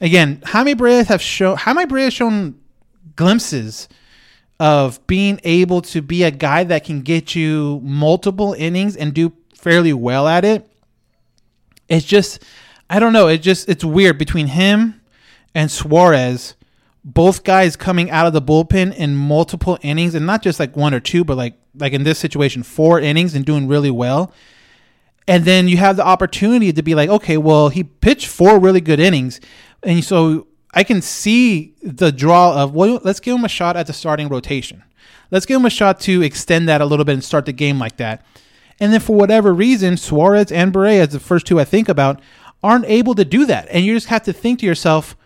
again, 0.00 0.42
Jaime 0.46 0.74
Barría 0.74 1.06
have 1.06 1.20
shown 1.20 1.56
Jaime 1.56 1.86
Barría 1.86 2.04
has 2.04 2.14
shown 2.14 2.60
glimpses 3.16 3.88
of 4.58 5.04
being 5.06 5.40
able 5.44 5.82
to 5.82 6.00
be 6.00 6.22
a 6.22 6.30
guy 6.30 6.64
that 6.64 6.84
can 6.84 7.02
get 7.02 7.34
you 7.34 7.80
multiple 7.82 8.54
innings 8.54 8.96
and 8.96 9.12
do 9.12 9.32
fairly 9.66 9.92
well 9.92 10.28
at 10.28 10.44
it. 10.44 10.64
It's 11.88 12.06
just 12.06 12.40
I 12.88 13.00
don't 13.00 13.12
know, 13.12 13.26
it 13.26 13.38
just 13.38 13.68
it's 13.68 13.84
weird 13.84 14.16
between 14.16 14.46
him 14.46 15.00
and 15.56 15.72
Suarez, 15.72 16.54
both 17.04 17.42
guys 17.42 17.74
coming 17.74 18.08
out 18.08 18.28
of 18.28 18.32
the 18.32 18.40
bullpen 18.40 18.94
in 18.94 19.16
multiple 19.16 19.76
innings 19.82 20.14
and 20.14 20.24
not 20.24 20.40
just 20.40 20.60
like 20.60 20.76
one 20.76 20.94
or 20.94 21.00
two, 21.00 21.24
but 21.24 21.36
like 21.36 21.54
like 21.74 21.92
in 21.92 22.04
this 22.04 22.20
situation, 22.20 22.62
four 22.62 23.00
innings 23.00 23.34
and 23.34 23.44
doing 23.44 23.66
really 23.66 23.90
well. 23.90 24.32
And 25.26 25.44
then 25.44 25.66
you 25.66 25.78
have 25.78 25.96
the 25.96 26.06
opportunity 26.06 26.72
to 26.72 26.82
be 26.84 26.94
like, 26.94 27.10
okay, 27.10 27.36
well, 27.36 27.68
he 27.68 27.82
pitched 27.82 28.28
four 28.28 28.60
really 28.60 28.80
good 28.80 29.00
innings. 29.00 29.40
And 29.82 30.04
so 30.04 30.46
I 30.74 30.84
can 30.84 31.02
see 31.02 31.74
the 31.82 32.12
draw 32.12 32.62
of, 32.62 32.72
well, 32.72 33.00
let's 33.02 33.18
give 33.18 33.36
him 33.36 33.44
a 33.44 33.48
shot 33.48 33.76
at 33.76 33.88
the 33.88 33.92
starting 33.92 34.28
rotation. 34.28 34.84
Let's 35.32 35.44
give 35.44 35.58
him 35.58 35.66
a 35.66 35.70
shot 35.70 35.98
to 36.02 36.22
extend 36.22 36.68
that 36.68 36.80
a 36.80 36.86
little 36.86 37.04
bit 37.04 37.14
and 37.14 37.24
start 37.24 37.46
the 37.46 37.52
game 37.52 37.80
like 37.80 37.96
that. 37.96 38.24
And 38.78 38.92
then 38.92 39.00
for 39.00 39.16
whatever 39.16 39.54
reason, 39.54 39.96
Suarez 39.96 40.52
and 40.52 40.72
Barría, 40.72 41.00
as 41.00 41.08
the 41.10 41.20
first 41.20 41.46
two 41.46 41.58
I 41.58 41.64
think 41.64 41.88
about, 41.88 42.20
aren't 42.62 42.84
able 42.86 43.14
to 43.14 43.24
do 43.24 43.46
that. 43.46 43.68
And 43.70 43.84
you 43.84 43.94
just 43.94 44.08
have 44.08 44.22
to 44.24 44.32
think 44.32 44.60
to 44.60 44.66
yourself, 44.66 45.16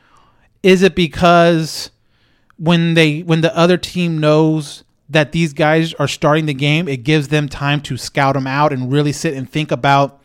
is 0.63 0.83
it 0.83 0.95
because 0.95 1.91
when 2.57 2.95
they 2.95 3.21
when 3.21 3.41
the 3.41 3.57
other 3.57 3.79
team 3.79 4.19
knows 4.19 4.85
that 5.09 5.33
these 5.33 5.53
guys 5.53 5.95
are 5.95 6.07
starting 6.07 6.47
the 6.47 6.55
game, 6.55 6.87
it 6.87 7.03
gives 7.03 7.29
them 7.29 7.49
time 7.49 7.81
to 7.81 7.97
scout 7.97 8.35
them 8.35 8.47
out 8.47 8.73
and 8.73 8.93
really 8.93 9.13
sit 9.13 9.35
and 9.35 9.51
think 9.51 9.73
about 9.73 10.23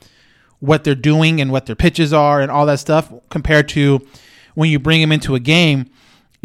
what 0.59 0.83
they're 0.83 0.93
doing 0.93 1.41
and 1.41 1.51
what 1.51 1.65
their 1.65 1.75
pitches 1.75 2.13
are 2.13 2.41
and 2.41 2.51
all 2.51 2.65
that 2.65 2.79
stuff 2.79 3.11
compared 3.29 3.67
to 3.69 4.05
when 4.53 4.69
you 4.69 4.79
bring 4.79 5.01
them 5.01 5.11
into 5.11 5.35
a 5.35 5.39
game 5.39 5.89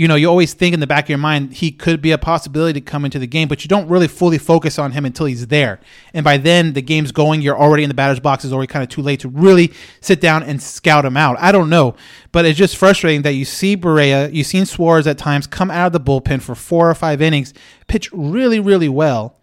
you 0.00 0.08
know 0.08 0.14
you 0.14 0.26
always 0.26 0.54
think 0.54 0.72
in 0.72 0.80
the 0.80 0.86
back 0.86 1.04
of 1.04 1.08
your 1.10 1.18
mind 1.18 1.52
he 1.52 1.70
could 1.70 2.00
be 2.00 2.10
a 2.10 2.16
possibility 2.16 2.72
to 2.72 2.80
come 2.80 3.04
into 3.04 3.18
the 3.18 3.26
game 3.26 3.48
but 3.48 3.62
you 3.62 3.68
don't 3.68 3.86
really 3.86 4.08
fully 4.08 4.38
focus 4.38 4.78
on 4.78 4.92
him 4.92 5.04
until 5.04 5.26
he's 5.26 5.48
there. 5.48 5.78
And 6.14 6.24
by 6.24 6.38
then 6.38 6.72
the 6.72 6.80
game's 6.80 7.12
going 7.12 7.42
you're 7.42 7.58
already 7.58 7.82
in 7.82 7.90
the 7.90 7.94
batter's 7.94 8.18
box 8.18 8.42
it's 8.42 8.54
already 8.54 8.66
kind 8.66 8.82
of 8.82 8.88
too 8.88 9.02
late 9.02 9.20
to 9.20 9.28
really 9.28 9.74
sit 10.00 10.22
down 10.22 10.42
and 10.42 10.62
scout 10.62 11.04
him 11.04 11.18
out. 11.18 11.38
I 11.38 11.52
don't 11.52 11.68
know 11.68 11.96
but 12.32 12.46
it's 12.46 12.58
just 12.58 12.78
frustrating 12.78 13.20
that 13.22 13.32
you 13.32 13.44
see 13.44 13.76
Barría, 13.76 14.32
you've 14.32 14.46
seen 14.46 14.64
Suarez 14.64 15.06
at 15.06 15.18
times 15.18 15.46
come 15.46 15.70
out 15.70 15.88
of 15.88 15.92
the 15.92 16.00
bullpen 16.00 16.40
for 16.40 16.54
four 16.54 16.88
or 16.88 16.94
five 16.94 17.20
innings 17.20 17.52
pitch 17.86 18.10
really 18.10 18.58
really 18.58 18.88
well. 18.88 19.38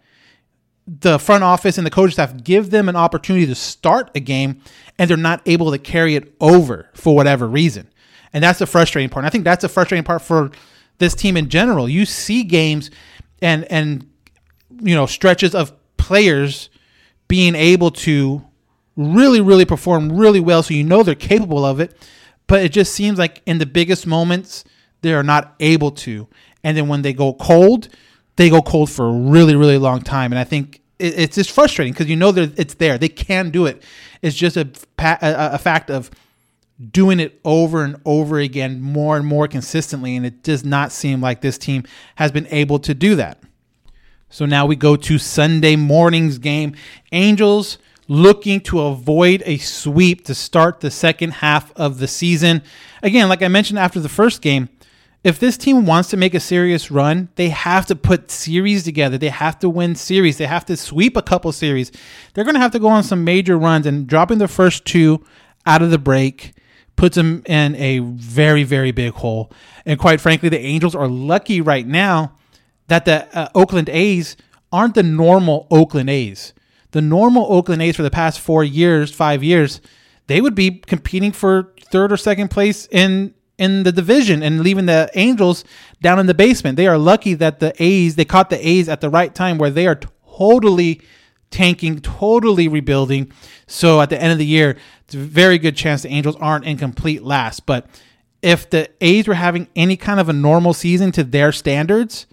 The 0.88 1.20
front 1.20 1.44
office 1.44 1.78
and 1.78 1.86
the 1.86 1.90
coaching 1.92 2.14
staff 2.14 2.42
give 2.42 2.70
them 2.70 2.88
an 2.88 2.96
opportunity 2.96 3.46
to 3.46 3.54
start 3.54 4.10
a 4.16 4.20
game 4.20 4.60
and 4.98 5.08
they're 5.08 5.16
not 5.16 5.40
able 5.46 5.70
to 5.70 5.78
carry 5.78 6.16
it 6.16 6.34
over 6.40 6.90
for 6.94 7.14
whatever 7.14 7.46
reason. 7.46 7.88
And 8.32 8.42
that's 8.42 8.58
the 8.58 8.66
frustrating 8.66 9.08
part. 9.08 9.24
And 9.24 9.26
I 9.26 9.30
think 9.30 9.44
that's 9.44 9.62
the 9.62 9.68
frustrating 9.68 10.04
part 10.04 10.22
for 10.22 10.50
this 10.98 11.14
team 11.14 11.36
in 11.36 11.48
general. 11.48 11.88
You 11.88 12.04
see 12.04 12.42
games 12.42 12.90
and 13.40 13.64
and 13.64 14.08
you 14.80 14.94
know 14.94 15.06
stretches 15.06 15.54
of 15.54 15.72
players 15.96 16.70
being 17.26 17.54
able 17.54 17.90
to 17.90 18.44
really 18.96 19.40
really 19.40 19.64
perform 19.64 20.16
really 20.18 20.40
well 20.40 20.62
so 20.62 20.74
you 20.74 20.84
know 20.84 21.02
they're 21.02 21.14
capable 21.14 21.64
of 21.64 21.80
it. 21.80 21.96
But 22.46 22.62
it 22.62 22.72
just 22.72 22.94
seems 22.94 23.18
like 23.18 23.42
in 23.46 23.58
the 23.58 23.66
biggest 23.66 24.06
moments 24.06 24.64
they 25.02 25.14
are 25.14 25.22
not 25.22 25.54
able 25.60 25.90
to. 25.92 26.26
And 26.64 26.76
then 26.76 26.88
when 26.88 27.02
they 27.02 27.12
go 27.12 27.32
cold 27.34 27.88
they 28.36 28.50
go 28.50 28.62
cold 28.62 28.90
for 28.90 29.08
a 29.08 29.12
really 29.12 29.54
really 29.54 29.78
long 29.78 30.00
time. 30.02 30.32
And 30.32 30.38
i 30.38 30.44
think 30.44 30.80
it's 30.98 31.36
just 31.36 31.50
frustrating 31.52 31.92
because 31.92 32.08
you 32.08 32.16
know 32.16 32.32
that 32.32 32.58
it's 32.58 32.74
there. 32.74 32.98
They 32.98 33.08
can 33.08 33.50
do 33.50 33.66
it. 33.66 33.82
It's 34.20 34.36
just 34.36 34.56
a, 34.56 34.68
a, 34.98 35.18
a 35.54 35.58
fact 35.58 35.90
of 35.90 36.10
doing 36.92 37.18
it 37.18 37.40
over 37.44 37.82
and 37.82 38.00
over 38.04 38.38
again 38.38 38.80
more 38.80 39.16
and 39.16 39.26
more 39.26 39.48
consistently 39.48 40.14
and 40.14 40.24
it 40.24 40.42
does 40.44 40.64
not 40.64 40.92
seem 40.92 41.20
like 41.20 41.40
this 41.40 41.58
team 41.58 41.82
has 42.14 42.30
been 42.30 42.46
able 42.50 42.78
to 42.78 42.94
do 42.94 43.16
that 43.16 43.42
so 44.30 44.44
now 44.44 44.66
we 44.66 44.76
go 44.76 44.96
to 44.96 45.18
Sunday 45.18 45.76
morning's 45.76 46.38
game. 46.38 46.74
Angels 47.12 47.78
looking 48.08 48.60
to 48.60 48.80
avoid 48.80 49.42
a 49.46 49.58
sweep 49.58 50.24
to 50.26 50.34
start 50.34 50.80
the 50.80 50.90
second 50.90 51.32
half 51.34 51.72
of 51.76 51.98
the 51.98 52.08
season. 52.08 52.62
Again, 53.02 53.28
like 53.28 53.42
I 53.42 53.48
mentioned 53.48 53.78
after 53.78 54.00
the 54.00 54.08
first 54.08 54.42
game, 54.42 54.68
if 55.24 55.40
this 55.40 55.56
team 55.56 55.84
wants 55.84 56.10
to 56.10 56.16
make 56.16 56.34
a 56.34 56.40
serious 56.40 56.90
run, 56.90 57.28
they 57.36 57.48
have 57.48 57.86
to 57.86 57.96
put 57.96 58.30
series 58.30 58.84
together. 58.84 59.18
They 59.18 59.30
have 59.30 59.58
to 59.60 59.68
win 59.68 59.94
series. 59.94 60.38
They 60.38 60.46
have 60.46 60.64
to 60.66 60.76
sweep 60.76 61.16
a 61.16 61.22
couple 61.22 61.50
series. 61.52 61.90
They're 62.32 62.44
going 62.44 62.54
to 62.54 62.60
have 62.60 62.70
to 62.72 62.78
go 62.78 62.88
on 62.88 63.02
some 63.02 63.24
major 63.24 63.58
runs, 63.58 63.84
and 63.84 64.06
dropping 64.06 64.38
the 64.38 64.48
first 64.48 64.84
two 64.84 65.24
out 65.66 65.82
of 65.82 65.90
the 65.90 65.98
break 65.98 66.54
puts 66.98 67.14
them 67.14 67.42
in 67.46 67.76
a 67.76 68.00
very, 68.00 68.64
very 68.64 68.90
big 68.90 69.14
hole. 69.14 69.50
And 69.86 69.98
quite 69.98 70.20
frankly, 70.20 70.48
the 70.48 70.60
Angels 70.60 70.96
are 70.96 71.08
lucky 71.08 71.60
right 71.60 71.86
now 71.86 72.32
that 72.88 73.04
the 73.04 73.26
uh, 73.38 73.48
Oakland 73.54 73.88
A's 73.88 74.36
aren't 74.72 74.96
the 74.96 75.04
normal 75.04 75.68
Oakland 75.70 76.10
A's. 76.10 76.52
The 76.90 77.00
normal 77.00 77.46
Oakland 77.50 77.82
A's 77.82 77.96
for 77.96 78.02
the 78.02 78.10
past 78.10 78.40
four 78.40 78.64
years, 78.64 79.12
five 79.12 79.44
years, 79.44 79.80
they 80.26 80.40
would 80.40 80.56
be 80.56 80.72
competing 80.72 81.30
for 81.30 81.72
third 81.90 82.12
or 82.12 82.16
second 82.16 82.48
place 82.48 82.86
in 82.90 83.32
in 83.58 83.82
the 83.82 83.92
division 83.92 84.42
and 84.42 84.60
leaving 84.60 84.86
the 84.86 85.10
Angels 85.14 85.64
down 86.00 86.18
in 86.18 86.26
the 86.26 86.34
basement. 86.34 86.76
They 86.76 86.86
are 86.86 86.98
lucky 86.98 87.34
that 87.34 87.60
the 87.60 87.72
A's 87.82 88.16
they 88.16 88.24
caught 88.24 88.50
the 88.50 88.68
A's 88.68 88.88
at 88.88 89.00
the 89.00 89.10
right 89.10 89.34
time 89.34 89.56
where 89.58 89.70
they 89.70 89.86
are 89.86 90.00
totally 90.38 91.00
tanking, 91.50 92.00
totally 92.00 92.68
rebuilding. 92.68 93.32
So 93.66 94.00
at 94.00 94.10
the 94.10 94.20
end 94.20 94.32
of 94.32 94.38
the 94.38 94.46
year, 94.46 94.76
it's 95.08 95.14
a 95.14 95.18
very 95.18 95.56
good 95.56 95.74
chance 95.74 96.02
the 96.02 96.10
Angels 96.10 96.36
aren't 96.36 96.66
in 96.66 96.76
complete 96.76 97.22
last. 97.22 97.64
But 97.64 97.86
if 98.42 98.68
the 98.68 98.90
A's 99.00 99.26
were 99.26 99.34
having 99.34 99.68
any 99.74 99.96
kind 99.96 100.20
of 100.20 100.28
a 100.28 100.34
normal 100.34 100.74
season 100.74 101.12
to 101.12 101.24
their 101.24 101.50
standards, 101.50 102.26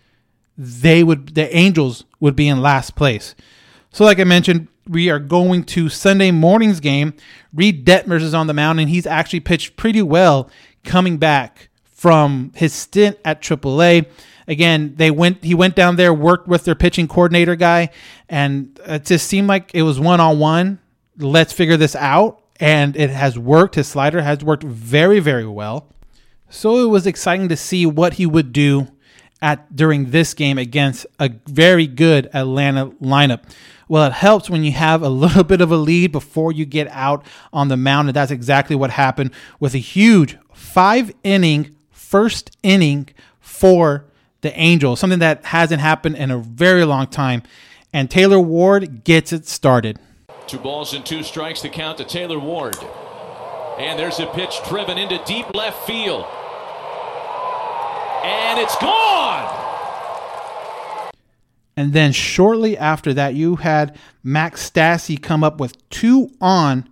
they 0.57 1.01
would 1.01 1.35
the 1.35 1.55
Angels 1.55 2.03
would 2.19 2.35
be 2.35 2.49
in 2.49 2.61
last 2.61 2.95
place. 2.95 3.33
So, 3.91 4.03
like 4.03 4.19
I 4.19 4.25
mentioned, 4.25 4.67
we 4.89 5.09
are 5.09 5.19
going 5.19 5.63
to 5.63 5.87
Sunday 5.87 6.31
morning's 6.31 6.81
game. 6.81 7.13
Reed 7.53 7.85
Detmers 7.85 8.21
is 8.21 8.33
on 8.33 8.47
the 8.47 8.53
mound, 8.53 8.81
and 8.81 8.89
he's 8.89 9.07
actually 9.07 9.39
pitched 9.39 9.77
pretty 9.77 10.01
well 10.01 10.49
coming 10.83 11.15
back 11.15 11.69
from 11.85 12.51
his 12.55 12.73
stint 12.73 13.17
at 13.23 13.41
AAA. 13.41 14.05
Again, 14.49 14.95
they 14.97 15.11
went. 15.11 15.45
He 15.45 15.55
went 15.55 15.75
down 15.75 15.95
there, 15.95 16.13
worked 16.13 16.49
with 16.49 16.65
their 16.65 16.75
pitching 16.75 17.07
coordinator 17.07 17.55
guy, 17.55 17.89
and 18.27 18.77
it 18.85 19.05
just 19.05 19.27
seemed 19.27 19.47
like 19.47 19.73
it 19.73 19.83
was 19.83 19.97
one 19.97 20.19
on 20.19 20.39
one. 20.39 20.79
Let's 21.17 21.53
figure 21.53 21.77
this 21.77 21.95
out, 21.95 22.41
and 22.59 22.95
it 22.95 23.09
has 23.09 23.37
worked. 23.37 23.75
His 23.75 23.87
slider 23.87 24.21
has 24.21 24.43
worked 24.43 24.63
very, 24.63 25.19
very 25.19 25.47
well. 25.47 25.89
So 26.49 26.83
it 26.83 26.89
was 26.89 27.07
exciting 27.07 27.49
to 27.49 27.57
see 27.57 27.85
what 27.85 28.13
he 28.13 28.25
would 28.25 28.53
do 28.53 28.87
at 29.41 29.75
during 29.75 30.11
this 30.11 30.33
game 30.33 30.57
against 30.57 31.05
a 31.19 31.31
very 31.47 31.87
good 31.87 32.29
Atlanta 32.33 32.87
lineup. 33.01 33.43
Well, 33.87 34.07
it 34.07 34.13
helps 34.13 34.49
when 34.49 34.63
you 34.63 34.71
have 34.71 35.01
a 35.01 35.09
little 35.23 35.43
bit 35.43 35.61
of 35.61 35.71
a 35.71 35.77
lead 35.77 36.11
before 36.11 36.51
you 36.51 36.65
get 36.65 36.87
out 36.89 37.25
on 37.51 37.67
the 37.67 37.77
mound, 37.77 38.09
and 38.09 38.15
that's 38.15 38.31
exactly 38.31 38.75
what 38.75 38.91
happened 38.91 39.31
with 39.59 39.73
a 39.73 39.79
huge 39.79 40.37
five 40.53 41.11
inning 41.23 41.75
first 41.91 42.55
inning 42.63 43.09
for 43.39 44.05
the 44.41 44.57
Angels, 44.59 44.99
something 44.99 45.19
that 45.19 45.43
hasn't 45.45 45.81
happened 45.81 46.15
in 46.15 46.31
a 46.31 46.37
very 46.37 46.85
long 46.85 47.07
time. 47.07 47.41
And 47.91 48.11
Taylor 48.11 48.39
Ward 48.39 49.03
gets 49.03 49.33
it 49.33 49.47
started. 49.47 49.99
Two 50.47 50.59
balls 50.59 50.93
and 50.93 51.05
two 51.05 51.23
strikes 51.23 51.61
to 51.61 51.69
count 51.69 51.97
to 51.97 52.05
Taylor 52.05 52.37
Ward. 52.39 52.77
And 53.79 53.97
there's 53.97 54.19
a 54.19 54.27
pitch 54.27 54.59
driven 54.67 54.97
into 54.97 55.19
deep 55.25 55.53
left 55.55 55.85
field. 55.87 56.25
And 58.23 58.59
it's 58.59 58.75
gone! 58.77 59.63
And 61.75 61.93
then 61.93 62.11
shortly 62.11 62.77
after 62.77 63.13
that, 63.13 63.33
you 63.33 63.57
had 63.57 63.97
Max 64.23 64.69
Stassi 64.69 65.21
come 65.21 65.43
up 65.43 65.59
with 65.59 65.89
two 65.89 66.31
on 66.39 66.87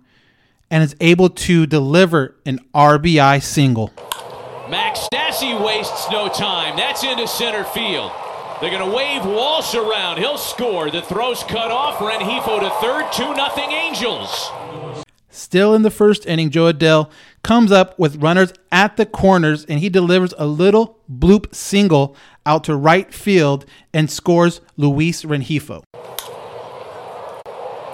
and 0.70 0.82
is 0.82 0.96
able 1.00 1.30
to 1.30 1.66
deliver 1.66 2.34
an 2.44 2.58
RBI 2.74 3.42
single. 3.42 3.92
Max 4.68 5.06
Stassi 5.12 5.64
wastes 5.64 6.10
no 6.10 6.28
time. 6.28 6.76
That's 6.76 7.04
into 7.04 7.26
center 7.28 7.64
field. 7.64 8.12
They're 8.64 8.72
going 8.72 8.90
to 8.90 8.96
wave 8.96 9.26
Walsh 9.26 9.74
around. 9.74 10.16
He'll 10.16 10.38
score. 10.38 10.90
The 10.90 11.02
throw's 11.02 11.42
cut 11.42 11.70
off. 11.70 11.96
Rengifo 11.96 12.60
to 12.60 12.70
third. 12.80 13.12
2 13.12 13.34
nothing 13.34 13.70
Angels. 13.72 14.50
Still 15.28 15.74
in 15.74 15.82
the 15.82 15.90
first 15.90 16.24
inning, 16.24 16.48
Jo 16.48 16.72
Adell 16.72 17.10
comes 17.42 17.70
up 17.70 17.98
with 17.98 18.22
runners 18.22 18.54
at 18.72 18.96
the 18.96 19.04
corners 19.04 19.66
and 19.66 19.80
he 19.80 19.90
delivers 19.90 20.32
a 20.38 20.46
little 20.46 20.98
bloop 21.12 21.54
single 21.54 22.16
out 22.46 22.64
to 22.64 22.74
right 22.74 23.12
field 23.12 23.66
and 23.92 24.10
scores 24.10 24.62
Luis 24.78 25.24
Rengifo. 25.24 25.82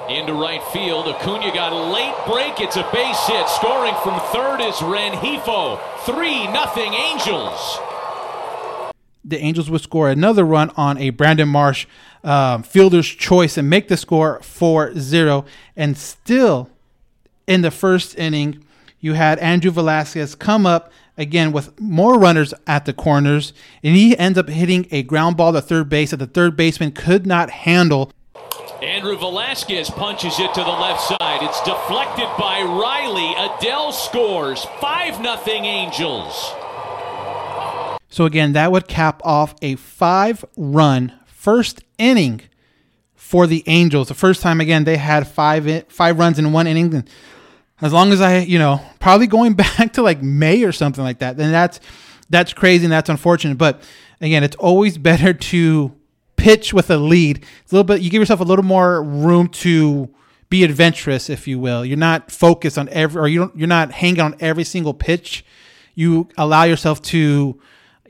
Into 0.09 0.35
right 0.35 0.63
field, 0.73 1.09
Acuna 1.09 1.53
got 1.53 1.73
a 1.73 1.91
late 1.93 2.15
break. 2.29 2.61
It's 2.61 2.77
a 2.77 2.89
base 2.93 3.27
hit. 3.27 3.49
Scoring 3.49 3.97
from 4.05 4.21
third 4.31 4.61
is 4.61 4.77
Rengifo. 4.77 5.81
3 6.05 6.47
nothing 6.53 6.95
Angels. 6.95 7.81
The 9.25 9.39
Angels 9.39 9.71
would 9.71 9.83
score 9.83 10.09
another 10.11 10.45
run 10.45 10.71
on 10.77 10.97
a 10.99 11.11
Brandon 11.11 11.49
Marsh 11.49 11.87
um, 12.25 12.63
fielder's 12.63 13.07
choice 13.07 13.57
and 13.59 13.69
make 13.69 13.89
the 13.89 13.97
score 13.97 14.41
4 14.41 14.95
0. 14.99 15.45
And 15.77 15.97
still 15.97 16.71
in 17.47 17.63
the 17.63 17.71
first 17.71 18.19
inning, 18.19 18.65
you 19.01 19.15
had 19.15 19.39
Andrew 19.39 19.71
Velazquez 19.71 20.35
come 20.35 20.67
up 20.67 20.93
again 21.17 21.53
with 21.53 21.79
more 21.81 22.19
runners 22.19 22.55
at 22.67 22.85
the 22.87 22.93
corners, 22.93 23.53
and 23.83 23.95
he 23.95 24.17
ends 24.17 24.39
up 24.39 24.49
hitting 24.49 24.87
a 24.91 25.03
ground 25.03 25.37
ball 25.37 25.53
to 25.53 25.61
third 25.61 25.89
base 25.89 26.11
that 26.11 26.19
the 26.19 26.27
third 26.27 26.57
baseman 26.57 26.93
could 26.93 27.27
not 27.27 27.51
handle. 27.51 28.13
Andrew 28.83 29.17
Velazquez 29.17 29.91
punches 29.91 30.39
it 30.41 30.55
to 30.55 30.61
the 30.61 30.71
left 30.71 31.03
side. 31.03 31.43
It's 31.43 31.63
deflected 31.63 32.29
by 32.39 32.63
Riley. 32.63 33.35
Adell 33.35 33.93
scores. 33.93 34.65
5 34.81 35.21
nothing 35.21 35.67
Angels. 35.67 36.55
So 38.11 38.25
again, 38.25 38.53
that 38.53 38.73
would 38.73 38.89
cap 38.89 39.23
off 39.25 39.55
a 39.63 39.77
five-run 39.77 41.15
first 41.27 41.83
inning 41.97 42.43
for 43.15 43.47
the 43.47 43.63
Angels. 43.67 44.09
The 44.09 44.15
first 44.15 44.43
time 44.43 44.61
again 44.61 44.85
they 44.85 44.97
had 44.97 45.27
five 45.27 45.85
five 45.89 46.19
runs 46.19 46.39
in 46.39 46.53
one 46.53 46.67
inning. 46.67 47.05
As 47.81 47.93
long 47.93 48.13
as 48.13 48.21
I, 48.21 48.39
you 48.39 48.59
know, 48.59 48.81
probably 48.99 49.27
going 49.27 49.55
back 49.79 49.95
to 49.95 50.03
like 50.03 50.21
May 50.23 50.65
or 50.65 50.73
something 50.73 51.03
like 51.03 51.21
that, 51.21 51.37
then 51.37 51.53
that's 51.53 51.81
that's 52.29 52.53
crazy 52.53 52.85
and 52.85 52.93
that's 52.93 53.09
unfortunate. 53.09 53.57
But 53.57 53.83
again, 54.21 54.45
it's 54.45 54.57
always 54.57 54.99
better 55.11 55.33
to 55.33 55.95
pitch 56.37 56.75
with 56.75 56.91
a 56.91 56.97
lead. 56.97 57.45
It's 57.63 57.73
a 57.73 57.77
little 57.77 57.85
bit 57.85 58.03
you 58.03 58.11
give 58.11 58.21
yourself 58.21 58.41
a 58.41 58.45
little 58.45 58.65
more 58.65 59.03
room 59.03 59.49
to 59.49 60.13
be 60.49 60.65
adventurous, 60.65 61.31
if 61.31 61.47
you 61.47 61.61
will. 61.61 61.85
You're 61.85 61.97
not 61.97 62.33
focused 62.33 62.77
on 62.77 62.89
every 62.89 63.21
or 63.21 63.29
you 63.29 63.39
don't 63.39 63.57
you're 63.57 63.69
not 63.69 63.93
hanging 63.93 64.21
on 64.21 64.35
every 64.41 64.65
single 64.65 64.93
pitch. 64.93 65.45
You 65.95 66.29
allow 66.37 66.65
yourself 66.65 67.01
to, 67.03 67.61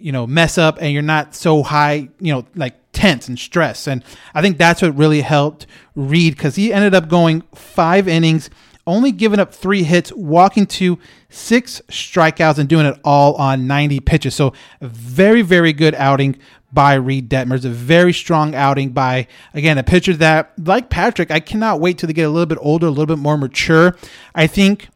you 0.00 0.12
know, 0.12 0.26
mess 0.26 0.58
up 0.58 0.78
and 0.80 0.92
you're 0.92 1.02
not 1.02 1.34
so 1.34 1.62
high, 1.62 2.08
you 2.20 2.32
know, 2.32 2.46
like 2.54 2.74
tense 2.92 3.28
and 3.28 3.38
stress. 3.38 3.86
And 3.86 4.04
I 4.34 4.42
think 4.42 4.58
that's 4.58 4.82
what 4.82 4.96
really 4.96 5.20
helped 5.20 5.66
Reed 5.94 6.36
because 6.36 6.56
he 6.56 6.72
ended 6.72 6.94
up 6.94 7.08
going 7.08 7.42
five 7.54 8.08
innings 8.08 8.50
only 8.86 9.12
giving 9.12 9.38
up 9.38 9.54
three 9.54 9.82
hits, 9.82 10.12
walking 10.12 10.66
to 10.66 10.98
six 11.28 11.80
strikeouts, 11.88 12.58
and 12.58 12.68
doing 12.68 12.86
it 12.86 12.98
all 13.04 13.34
on 13.34 13.66
90 13.66 14.00
pitches. 14.00 14.34
So, 14.34 14.52
very, 14.80 15.42
very 15.42 15.72
good 15.72 15.94
outing 15.94 16.38
by 16.72 16.94
Reed 16.94 17.28
Detmers. 17.28 17.64
A 17.64 17.68
very 17.68 18.12
strong 18.12 18.54
outing 18.54 18.90
by, 18.90 19.26
again, 19.54 19.78
a 19.78 19.82
pitcher 19.82 20.14
that, 20.14 20.52
like 20.58 20.90
Patrick, 20.90 21.30
I 21.30 21.40
cannot 21.40 21.80
wait 21.80 21.98
till 21.98 22.06
they 22.06 22.12
get 22.12 22.24
a 22.24 22.30
little 22.30 22.46
bit 22.46 22.58
older, 22.60 22.86
a 22.86 22.90
little 22.90 23.06
bit 23.06 23.18
more 23.18 23.38
mature. 23.38 23.96
I 24.34 24.46
think 24.46 24.88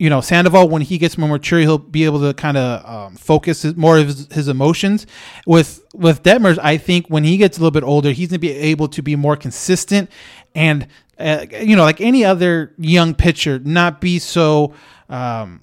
you 0.00 0.08
know, 0.08 0.22
Sandoval, 0.22 0.70
when 0.70 0.80
he 0.80 0.96
gets 0.96 1.18
more 1.18 1.28
mature, 1.28 1.58
he'll 1.60 1.76
be 1.76 2.06
able 2.06 2.20
to 2.20 2.32
kind 2.32 2.56
of 2.56 2.86
um, 2.88 3.16
focus 3.16 3.60
his, 3.60 3.76
more 3.76 3.98
of 3.98 4.06
his, 4.06 4.32
his, 4.32 4.48
emotions. 4.48 5.06
With 5.46 5.84
with 5.92 6.22
Detmers, 6.22 6.58
I 6.58 6.78
think 6.78 7.08
when 7.08 7.22
he 7.22 7.36
gets 7.36 7.58
a 7.58 7.60
little 7.60 7.70
bit 7.70 7.82
older, 7.82 8.10
he's 8.10 8.30
to 8.30 8.38
be 8.38 8.50
able 8.50 8.88
to 8.88 9.02
be 9.02 9.14
more 9.14 9.36
consistent 9.36 10.10
and, 10.54 10.88
uh, 11.18 11.44
you 11.60 11.76
know, 11.76 11.82
like 11.82 12.00
any 12.00 12.24
other 12.24 12.72
young 12.78 13.14
pitcher, 13.14 13.58
not 13.58 14.00
be 14.00 14.18
so 14.18 14.72
um, 15.10 15.60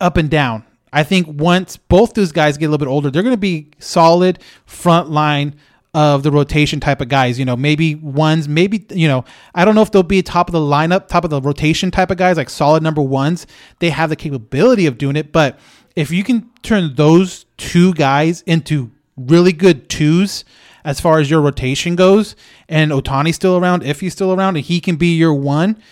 up 0.00 0.16
and 0.16 0.30
down. 0.30 0.64
I 0.92 1.02
think 1.02 1.26
once 1.28 1.76
both 1.76 2.14
those 2.14 2.30
guys 2.30 2.58
get 2.58 2.66
a 2.66 2.70
little 2.70 2.86
bit 2.86 2.88
older, 2.88 3.10
they're 3.10 3.22
to 3.34 3.36
be 3.36 3.70
solid 3.80 4.38
front 4.66 5.10
line 5.10 5.56
of 5.98 6.22
the 6.22 6.30
rotation 6.30 6.78
type 6.78 7.00
of 7.00 7.08
guys. 7.08 7.40
You 7.40 7.44
know, 7.44 7.56
maybe 7.56 7.96
ones, 7.96 8.48
maybe, 8.48 8.86
you 8.90 9.08
know, 9.08 9.24
I 9.52 9.64
don't 9.64 9.74
know 9.74 9.82
if 9.82 9.90
they'll 9.90 10.04
be 10.04 10.22
top 10.22 10.48
of 10.48 10.52
the 10.52 10.60
lineup, 10.60 11.08
top 11.08 11.24
of 11.24 11.30
the 11.30 11.40
rotation 11.40 11.90
type 11.90 12.12
of 12.12 12.16
guys, 12.16 12.36
like 12.36 12.48
solid 12.48 12.84
number 12.84 13.02
ones. 13.02 13.48
They 13.80 13.90
have 13.90 14.08
the 14.08 14.14
capability 14.14 14.86
of 14.86 14.96
doing 14.96 15.16
it. 15.16 15.32
But 15.32 15.58
if 15.96 16.12
you 16.12 16.22
can 16.22 16.50
turn 16.62 16.94
those 16.94 17.46
two 17.56 17.94
guys 17.94 18.42
into 18.42 18.92
really 19.16 19.52
good 19.52 19.88
twos 19.88 20.44
as 20.84 21.00
far 21.00 21.18
as 21.18 21.28
your 21.28 21.40
rotation 21.40 21.96
goes, 21.96 22.36
and 22.68 22.92
Ohtani's 22.92 23.34
still 23.34 23.56
around, 23.56 23.82
if 23.82 23.98
he's 23.98 24.12
still 24.12 24.32
around, 24.32 24.56
and 24.56 24.64
he 24.64 24.80
can 24.80 24.94
be 24.94 25.16
your 25.16 25.34
one, 25.34 25.82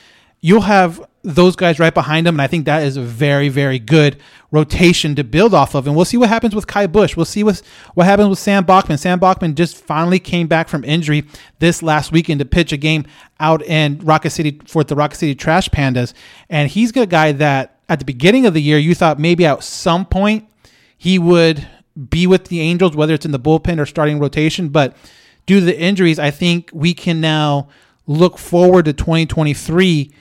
you'll 0.40 0.60
have 0.60 1.04
those 1.26 1.56
guys 1.56 1.80
right 1.80 1.92
behind 1.92 2.26
him. 2.26 2.36
And 2.36 2.42
I 2.42 2.46
think 2.46 2.66
that 2.66 2.84
is 2.84 2.96
a 2.96 3.02
very, 3.02 3.48
very 3.48 3.80
good 3.80 4.16
rotation 4.52 5.16
to 5.16 5.24
build 5.24 5.54
off 5.54 5.74
of. 5.74 5.88
And 5.88 5.96
we'll 5.96 6.04
see 6.04 6.16
what 6.16 6.28
happens 6.28 6.54
with 6.54 6.68
Ky 6.68 6.86
Bush. 6.86 7.16
We'll 7.16 7.26
see 7.26 7.42
what, 7.42 7.60
what 7.94 8.06
happens 8.06 8.28
with 8.28 8.38
Sam 8.38 8.64
Bachman. 8.64 8.96
Sam 8.96 9.18
Bachman 9.18 9.56
just 9.56 9.76
finally 9.76 10.20
came 10.20 10.46
back 10.46 10.68
from 10.68 10.84
injury 10.84 11.24
this 11.58 11.82
last 11.82 12.12
weekend 12.12 12.38
to 12.38 12.44
pitch 12.44 12.72
a 12.72 12.76
game 12.76 13.06
out 13.40 13.60
in 13.62 13.98
Rocket 13.98 14.30
City 14.30 14.60
for 14.68 14.84
the 14.84 14.94
Rocket 14.94 15.16
City 15.16 15.34
Trash 15.34 15.68
Pandas. 15.70 16.14
And 16.48 16.70
he's 16.70 16.96
a 16.96 17.06
guy 17.06 17.32
that 17.32 17.80
at 17.88 17.98
the 17.98 18.04
beginning 18.04 18.46
of 18.46 18.54
the 18.54 18.62
year, 18.62 18.78
you 18.78 18.94
thought 18.94 19.18
maybe 19.18 19.44
at 19.44 19.64
some 19.64 20.06
point 20.06 20.48
he 20.96 21.18
would 21.18 21.66
be 22.08 22.28
with 22.28 22.46
the 22.46 22.60
Angels, 22.60 22.94
whether 22.94 23.14
it's 23.14 23.26
in 23.26 23.32
the 23.32 23.40
bullpen 23.40 23.80
or 23.80 23.86
starting 23.86 24.20
rotation. 24.20 24.68
But 24.68 24.96
due 25.44 25.58
to 25.58 25.66
the 25.66 25.78
injuries, 25.78 26.20
I 26.20 26.30
think 26.30 26.70
we 26.72 26.94
can 26.94 27.20
now 27.20 27.68
look 28.06 28.38
forward 28.38 28.84
to 28.84 28.92
2023 28.92 30.12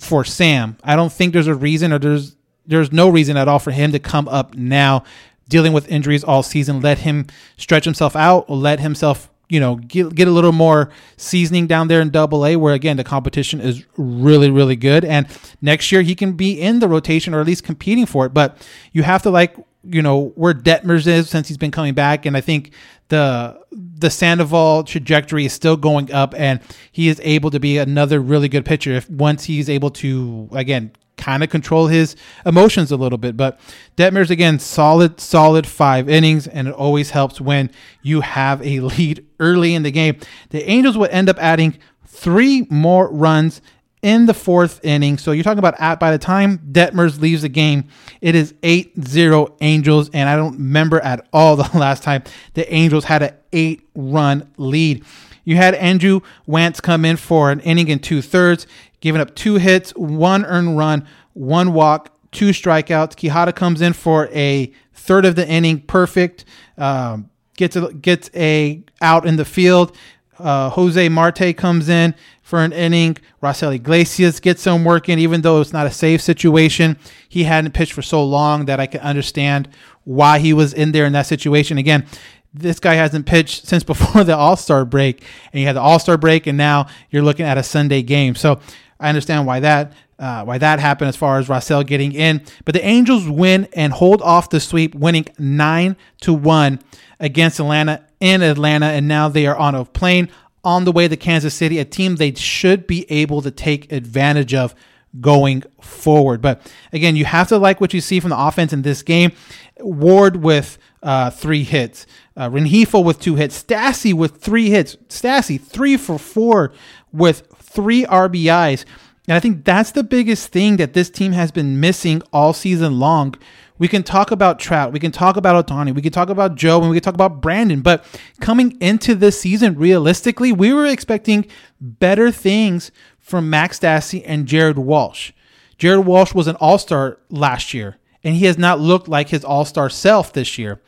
for 0.00 0.24
Sam. 0.24 0.76
I 0.82 0.96
don't 0.96 1.12
think 1.12 1.32
there's 1.32 1.46
a 1.46 1.54
reason 1.54 1.92
or 1.92 1.98
there's 1.98 2.36
there's 2.66 2.92
no 2.92 3.08
reason 3.08 3.36
at 3.36 3.48
all 3.48 3.58
for 3.58 3.70
him 3.70 3.92
to 3.92 3.98
come 3.98 4.28
up 4.28 4.54
now 4.54 5.04
dealing 5.48 5.72
with 5.72 5.88
injuries 5.88 6.24
all 6.24 6.42
season. 6.42 6.80
Let 6.80 6.98
him 6.98 7.26
stretch 7.56 7.84
himself 7.84 8.16
out, 8.16 8.50
let 8.50 8.80
himself, 8.80 9.30
you 9.48 9.60
know, 9.60 9.76
get, 9.76 10.14
get 10.14 10.26
a 10.26 10.32
little 10.32 10.52
more 10.52 10.90
seasoning 11.16 11.68
down 11.68 11.86
there 11.86 12.00
in 12.00 12.10
double 12.10 12.44
A 12.44 12.56
where 12.56 12.74
again 12.74 12.96
the 12.96 13.04
competition 13.04 13.60
is 13.60 13.84
really, 13.96 14.50
really 14.50 14.76
good. 14.76 15.04
And 15.04 15.26
next 15.62 15.92
year 15.92 16.02
he 16.02 16.14
can 16.14 16.32
be 16.32 16.60
in 16.60 16.80
the 16.80 16.88
rotation 16.88 17.32
or 17.32 17.40
at 17.40 17.46
least 17.46 17.62
competing 17.62 18.06
for 18.06 18.26
it. 18.26 18.34
But 18.34 18.66
you 18.92 19.04
have 19.04 19.22
to 19.22 19.30
like 19.30 19.56
you 19.90 20.02
know 20.02 20.32
where 20.34 20.54
Detmers 20.54 21.06
is 21.06 21.28
since 21.28 21.48
he's 21.48 21.56
been 21.56 21.70
coming 21.70 21.94
back, 21.94 22.26
and 22.26 22.36
I 22.36 22.40
think 22.40 22.72
the 23.08 23.58
the 23.70 24.10
Sandoval 24.10 24.84
trajectory 24.84 25.44
is 25.44 25.52
still 25.52 25.76
going 25.76 26.12
up, 26.12 26.34
and 26.36 26.60
he 26.92 27.08
is 27.08 27.20
able 27.24 27.50
to 27.50 27.60
be 27.60 27.78
another 27.78 28.20
really 28.20 28.48
good 28.48 28.64
pitcher 28.64 28.92
if 28.92 29.08
once 29.08 29.44
he's 29.44 29.68
able 29.68 29.90
to 29.90 30.48
again 30.52 30.92
kind 31.16 31.42
of 31.42 31.48
control 31.48 31.86
his 31.86 32.14
emotions 32.44 32.92
a 32.92 32.96
little 32.96 33.18
bit. 33.18 33.36
But 33.36 33.58
Detmers 33.96 34.30
again, 34.30 34.58
solid, 34.58 35.20
solid 35.20 35.66
five 35.66 36.08
innings, 36.08 36.46
and 36.46 36.68
it 36.68 36.74
always 36.74 37.10
helps 37.10 37.40
when 37.40 37.70
you 38.02 38.20
have 38.20 38.64
a 38.64 38.80
lead 38.80 39.26
early 39.40 39.74
in 39.74 39.82
the 39.82 39.90
game. 39.90 40.18
The 40.50 40.68
Angels 40.68 40.96
would 40.98 41.10
end 41.10 41.28
up 41.28 41.38
adding 41.38 41.78
three 42.06 42.66
more 42.70 43.10
runs 43.12 43.60
in 44.02 44.26
the 44.26 44.34
fourth 44.34 44.84
inning. 44.84 45.18
So 45.18 45.32
you're 45.32 45.44
talking 45.44 45.58
about 45.58 45.80
at 45.80 45.98
by 45.98 46.12
the 46.12 46.18
time 46.18 46.58
Detmers 46.58 47.20
leaves 47.20 47.42
the 47.42 47.48
game, 47.48 47.84
it 48.20 48.34
is 48.34 48.52
8-0 48.62 49.56
Angels, 49.60 50.10
and 50.12 50.28
I 50.28 50.36
don't 50.36 50.54
remember 50.54 51.00
at 51.00 51.26
all 51.32 51.56
the 51.56 51.68
last 51.78 52.02
time 52.02 52.22
the 52.54 52.72
Angels 52.72 53.04
had 53.04 53.22
an 53.22 53.34
eight 53.52 53.88
run 53.94 54.50
lead. 54.56 55.04
You 55.44 55.56
had 55.56 55.74
Andrew 55.74 56.20
Wantz 56.46 56.82
come 56.82 57.04
in 57.04 57.16
for 57.16 57.50
an 57.50 57.60
inning 57.60 57.90
and 57.90 58.02
two 58.02 58.20
thirds, 58.20 58.66
giving 59.00 59.20
up 59.20 59.34
two 59.34 59.54
hits, 59.54 59.92
one 59.92 60.44
earned 60.44 60.76
run, 60.76 61.06
one 61.34 61.72
walk, 61.72 62.12
two 62.32 62.50
strikeouts. 62.50 63.14
Quijada 63.14 63.54
comes 63.54 63.80
in 63.80 63.92
for 63.92 64.28
a 64.32 64.72
third 64.92 65.24
of 65.24 65.36
the 65.36 65.48
inning, 65.48 65.80
perfect. 65.80 66.44
Um, 66.76 67.30
gets 67.56 67.76
a, 67.76 67.92
gets 67.92 68.30
a 68.34 68.82
out 69.00 69.26
in 69.26 69.36
the 69.36 69.44
field. 69.44 69.96
Uh, 70.38 70.70
Jose 70.70 71.08
Marte 71.08 71.56
comes 71.56 71.88
in 71.88 72.14
for 72.42 72.62
an 72.62 72.72
inning. 72.72 73.16
Raisel 73.42 73.74
Iglesias 73.74 74.40
gets 74.40 74.62
some 74.62 74.84
work 74.84 75.08
in, 75.08 75.18
even 75.18 75.40
though 75.40 75.60
it's 75.60 75.72
not 75.72 75.86
a 75.86 75.90
safe 75.90 76.20
situation. 76.20 76.98
He 77.28 77.44
hadn't 77.44 77.72
pitched 77.72 77.92
for 77.92 78.02
so 78.02 78.24
long 78.24 78.66
that 78.66 78.80
I 78.80 78.86
can 78.86 79.00
understand 79.00 79.68
why 80.04 80.38
he 80.38 80.52
was 80.52 80.72
in 80.72 80.92
there 80.92 81.06
in 81.06 81.12
that 81.14 81.26
situation. 81.26 81.78
Again, 81.78 82.06
this 82.54 82.78
guy 82.78 82.94
hasn't 82.94 83.26
pitched 83.26 83.66
since 83.66 83.84
before 83.92 84.24
the 84.24 84.36
All 84.36 84.56
Star 84.56 84.84
break, 84.84 85.24
and 85.52 85.60
you 85.60 85.66
had 85.66 85.76
the 85.76 85.80
All 85.80 85.98
Star 85.98 86.16
break, 86.16 86.46
and 86.46 86.56
now 86.56 86.86
you're 87.10 87.22
looking 87.22 87.46
at 87.46 87.58
a 87.58 87.62
Sunday 87.62 88.02
game. 88.02 88.34
So 88.34 88.60
I 89.00 89.08
understand 89.08 89.46
why 89.46 89.60
that 89.60 89.92
uh, 90.18 90.44
why 90.44 90.58
that 90.58 90.80
happened 90.80 91.08
as 91.08 91.16
far 91.16 91.38
as 91.38 91.48
Raisel 91.48 91.86
getting 91.86 92.12
in. 92.12 92.42
But 92.64 92.74
the 92.74 92.84
Angels 92.84 93.28
win 93.28 93.68
and 93.74 93.92
hold 93.92 94.22
off 94.22 94.48
the 94.48 94.60
sweep, 94.60 94.94
winning 94.94 95.26
nine 95.38 95.96
to 96.22 96.32
one 96.32 96.80
against 97.20 97.60
Atlanta 97.60 98.05
in 98.20 98.42
Atlanta, 98.42 98.86
and 98.86 99.08
now 99.08 99.28
they 99.28 99.46
are 99.46 99.56
on 99.56 99.74
a 99.74 99.84
plane 99.84 100.28
on 100.64 100.84
the 100.84 100.92
way 100.92 101.06
to 101.06 101.16
Kansas 101.16 101.54
City, 101.54 101.78
a 101.78 101.84
team 101.84 102.16
they 102.16 102.34
should 102.34 102.86
be 102.86 103.10
able 103.10 103.40
to 103.42 103.50
take 103.50 103.92
advantage 103.92 104.52
of 104.52 104.74
going 105.20 105.62
forward. 105.80 106.42
But 106.42 106.60
again, 106.92 107.16
you 107.16 107.24
have 107.24 107.48
to 107.48 107.58
like 107.58 107.80
what 107.80 107.94
you 107.94 108.00
see 108.00 108.20
from 108.20 108.30
the 108.30 108.38
offense 108.38 108.72
in 108.72 108.82
this 108.82 109.02
game. 109.02 109.32
Ward 109.78 110.36
with 110.36 110.78
uh, 111.02 111.30
three 111.30 111.62
hits, 111.62 112.06
uh, 112.36 112.50
Rengifo 112.50 113.04
with 113.04 113.20
two 113.20 113.36
hits, 113.36 113.62
Stassi 113.62 114.12
with 114.12 114.38
three 114.38 114.70
hits, 114.70 114.96
Stassi 115.08 115.60
three 115.60 115.96
for 115.96 116.18
four 116.18 116.72
with 117.12 117.46
three 117.56 118.04
RBIs. 118.04 118.84
And 119.28 119.36
I 119.36 119.40
think 119.40 119.64
that's 119.64 119.92
the 119.92 120.04
biggest 120.04 120.48
thing 120.48 120.76
that 120.76 120.94
this 120.94 121.10
team 121.10 121.32
has 121.32 121.50
been 121.50 121.80
missing 121.80 122.22
all 122.32 122.52
season 122.52 122.98
long 122.98 123.34
we 123.78 123.88
can 123.88 124.02
talk 124.02 124.30
about 124.30 124.58
Trout. 124.58 124.92
We 124.92 125.00
can 125.00 125.12
talk 125.12 125.36
about 125.36 125.66
Ohtani. 125.66 125.94
We 125.94 126.02
can 126.02 126.12
talk 126.12 126.28
about 126.28 126.54
Jo 126.54 126.80
and 126.80 126.90
we 126.90 126.96
can 126.96 127.02
talk 127.02 127.14
about 127.14 127.40
Brandon. 127.40 127.80
But 127.80 128.04
coming 128.40 128.76
into 128.80 129.14
this 129.14 129.40
season, 129.40 129.76
realistically, 129.76 130.52
we 130.52 130.72
were 130.72 130.86
expecting 130.86 131.46
better 131.80 132.30
things 132.30 132.90
from 133.18 133.50
Max 133.50 133.80
Stassi 133.80 134.22
and 134.24 134.46
Jared 134.46 134.78
Walsh. 134.78 135.32
Jared 135.78 136.06
Walsh 136.06 136.32
was 136.32 136.46
an 136.46 136.56
all 136.56 136.78
star 136.78 137.18
last 137.28 137.74
year, 137.74 137.98
and 138.24 138.34
he 138.36 138.46
has 138.46 138.56
not 138.56 138.80
looked 138.80 139.08
like 139.08 139.28
his 139.28 139.44
all 139.44 139.64
star 139.64 139.90
self 139.90 140.32
this 140.32 140.58
year. 140.58 140.80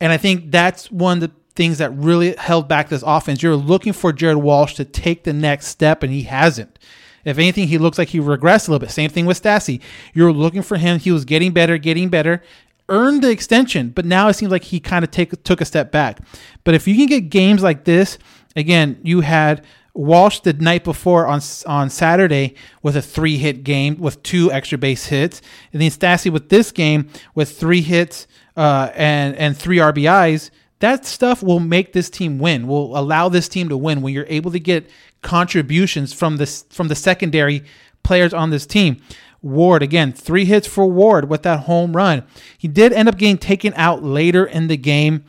And 0.00 0.12
I 0.12 0.16
think 0.16 0.50
that's 0.50 0.90
one 0.90 1.22
of 1.22 1.30
the 1.30 1.36
things 1.54 1.78
that 1.78 1.90
really 1.96 2.34
held 2.36 2.68
back 2.68 2.88
this 2.88 3.04
offense. 3.06 3.42
You're 3.42 3.56
looking 3.56 3.92
for 3.92 4.12
Jared 4.12 4.38
Walsh 4.38 4.74
to 4.74 4.84
take 4.84 5.24
the 5.24 5.32
next 5.32 5.68
step, 5.68 6.02
and 6.02 6.12
he 6.12 6.22
hasn't. 6.22 6.78
If 7.26 7.38
anything, 7.38 7.68
he 7.68 7.76
looks 7.76 7.98
like 7.98 8.08
he 8.08 8.20
regressed 8.20 8.68
a 8.68 8.70
little 8.70 8.78
bit. 8.78 8.90
Same 8.90 9.10
thing 9.10 9.26
with 9.26 9.42
Stassi. 9.42 9.80
You're 10.14 10.32
looking 10.32 10.62
for 10.62 10.76
him. 10.76 10.98
He 10.98 11.10
was 11.10 11.24
getting 11.24 11.52
better, 11.52 11.76
getting 11.76 12.08
better, 12.08 12.42
earned 12.88 13.22
the 13.22 13.30
extension, 13.30 13.90
but 13.90 14.04
now 14.04 14.28
it 14.28 14.34
seems 14.34 14.52
like 14.52 14.64
he 14.64 14.78
kind 14.78 15.04
of 15.04 15.10
take, 15.10 15.42
took 15.42 15.60
a 15.60 15.64
step 15.64 15.90
back. 15.90 16.20
But 16.64 16.74
if 16.74 16.86
you 16.86 16.94
can 16.94 17.06
get 17.06 17.28
games 17.28 17.62
like 17.62 17.84
this, 17.84 18.16
again, 18.54 19.00
you 19.02 19.20
had 19.22 19.64
Walsh 19.96 20.40
the 20.40 20.52
night 20.52 20.84
before 20.84 21.26
on 21.26 21.40
on 21.66 21.88
Saturday 21.88 22.54
with 22.82 22.96
a 22.96 23.02
three 23.02 23.38
hit 23.38 23.64
game 23.64 23.96
with 23.98 24.22
two 24.22 24.52
extra 24.52 24.76
base 24.76 25.06
hits, 25.06 25.40
and 25.72 25.80
then 25.80 25.90
Stassi 25.90 26.30
with 26.30 26.50
this 26.50 26.70
game 26.70 27.08
with 27.34 27.58
three 27.58 27.80
hits 27.80 28.26
uh, 28.56 28.90
and 28.94 29.34
and 29.36 29.56
three 29.56 29.78
RBIs. 29.78 30.50
That 30.80 31.06
stuff 31.06 31.42
will 31.42 31.60
make 31.60 31.94
this 31.94 32.10
team 32.10 32.38
win. 32.38 32.66
Will 32.66 32.96
allow 32.98 33.30
this 33.30 33.48
team 33.48 33.70
to 33.70 33.76
win 33.78 34.02
when 34.02 34.12
you're 34.12 34.26
able 34.28 34.50
to 34.50 34.60
get 34.60 34.90
contributions 35.22 36.12
from 36.12 36.36
this 36.36 36.64
from 36.70 36.88
the 36.88 36.94
secondary 36.94 37.64
players 38.02 38.32
on 38.32 38.50
this 38.50 38.66
team. 38.66 39.00
Ward 39.42 39.82
again, 39.82 40.12
three 40.12 40.44
hits 40.44 40.66
for 40.66 40.90
Ward 40.90 41.28
with 41.28 41.42
that 41.42 41.60
home 41.60 41.94
run. 41.94 42.24
He 42.58 42.68
did 42.68 42.92
end 42.92 43.08
up 43.08 43.16
getting 43.16 43.38
taken 43.38 43.72
out 43.76 44.02
later 44.02 44.44
in 44.44 44.66
the 44.66 44.76
game, 44.76 45.24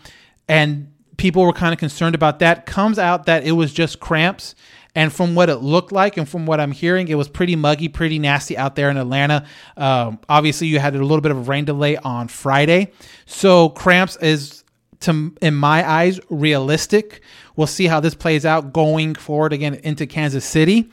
and 0.47 0.91
people 1.17 1.43
were 1.43 1.54
kind 1.54 1.73
of 1.73 1.80
concerned 1.80 2.15
about 2.15 2.39
that. 2.39 2.65
Comes 2.65 2.97
out 2.97 3.26
that 3.26 3.45
it 3.45 3.52
was 3.52 3.73
just 3.73 4.00
cramps. 4.00 4.56
And 4.95 5.13
from 5.13 5.36
what 5.36 5.47
it 5.47 5.58
looked 5.58 5.91
like, 5.91 6.17
and 6.17 6.28
from 6.28 6.47
what 6.47 6.60
I'm 6.60 6.71
hearing, 6.71 7.08
it 7.08 7.13
was 7.13 7.30
pretty 7.30 7.56
muggy, 7.56 7.88
pretty 7.88 8.17
nasty 8.17 8.58
out 8.58 8.76
there 8.76 8.89
in 8.89 8.97
Atlanta. 8.97 9.45
Um, 9.76 10.17
obviously, 10.28 10.65
you 10.65 10.80
had 10.80 10.95
a 10.95 11.06
little 11.06 11.21
bit 11.21 11.30
of 11.30 11.38
a 11.38 11.41
rain 11.41 11.65
delay 11.65 11.97
on 11.97 12.28
Friday, 12.30 12.91
so 13.28 13.69
cramps 13.69 14.15
is, 14.15 14.63
to 15.02 15.36
in 15.39 15.54
my 15.54 15.88
eyes, 15.88 16.19
realistic. 16.32 17.21
We'll 17.57 17.67
see 17.67 17.87
how 17.87 17.99
this 17.99 18.15
plays 18.15 18.45
out 18.45 18.71
going 18.71 19.15
forward 19.15 19.51
again 19.51 19.73
into 19.83 20.07
Kansas 20.07 20.45
City. 20.45 20.89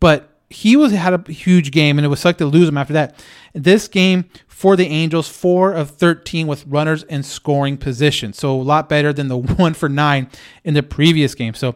But 0.00 0.30
he 0.48 0.76
was 0.76 0.92
had 0.92 1.12
a 1.12 1.32
huge 1.32 1.72
game, 1.72 1.98
and 1.98 2.06
it 2.06 2.08
was 2.08 2.20
sucked 2.20 2.38
to 2.38 2.46
lose 2.46 2.68
him 2.68 2.78
after 2.78 2.94
that. 2.94 3.22
This 3.52 3.88
game 3.88 4.24
for 4.46 4.76
the 4.76 4.86
Angels, 4.86 5.28
four 5.28 5.72
of 5.72 5.90
13 5.90 6.46
with 6.46 6.64
runners 6.66 7.02
in 7.02 7.24
scoring 7.24 7.76
position. 7.76 8.32
So 8.32 8.54
a 8.54 8.62
lot 8.62 8.88
better 8.88 9.12
than 9.12 9.28
the 9.28 9.36
one 9.36 9.74
for 9.74 9.88
nine 9.88 10.30
in 10.62 10.74
the 10.74 10.82
previous 10.82 11.34
game. 11.34 11.54
So 11.54 11.74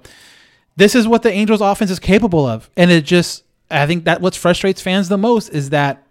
this 0.77 0.95
is 0.95 1.09
what 1.09 1.23
the 1.23 1.33
Angels 1.33 1.61
offense 1.61 1.91
is 1.91 1.99
capable 1.99 2.47
of. 2.47 2.71
And 2.77 2.91
it 2.91 3.05
just, 3.05 3.43
I 3.71 3.87
think 3.87 4.05
that 4.05 4.21
what 4.21 4.37
frustrates 4.37 4.81
fans 4.81 5.09
the 5.09 5.19
most 5.19 5.49
is 5.49 5.71
that 5.71 6.07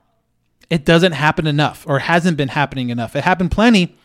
it 0.70 0.84
doesn't 0.84 1.14
happen 1.14 1.48
enough 1.48 1.86
or 1.88 2.00
hasn't 2.00 2.36
been 2.36 2.50
happening 2.50 2.90
enough. 2.90 3.16
It 3.16 3.24
happened 3.24 3.52
plenty 3.52 3.96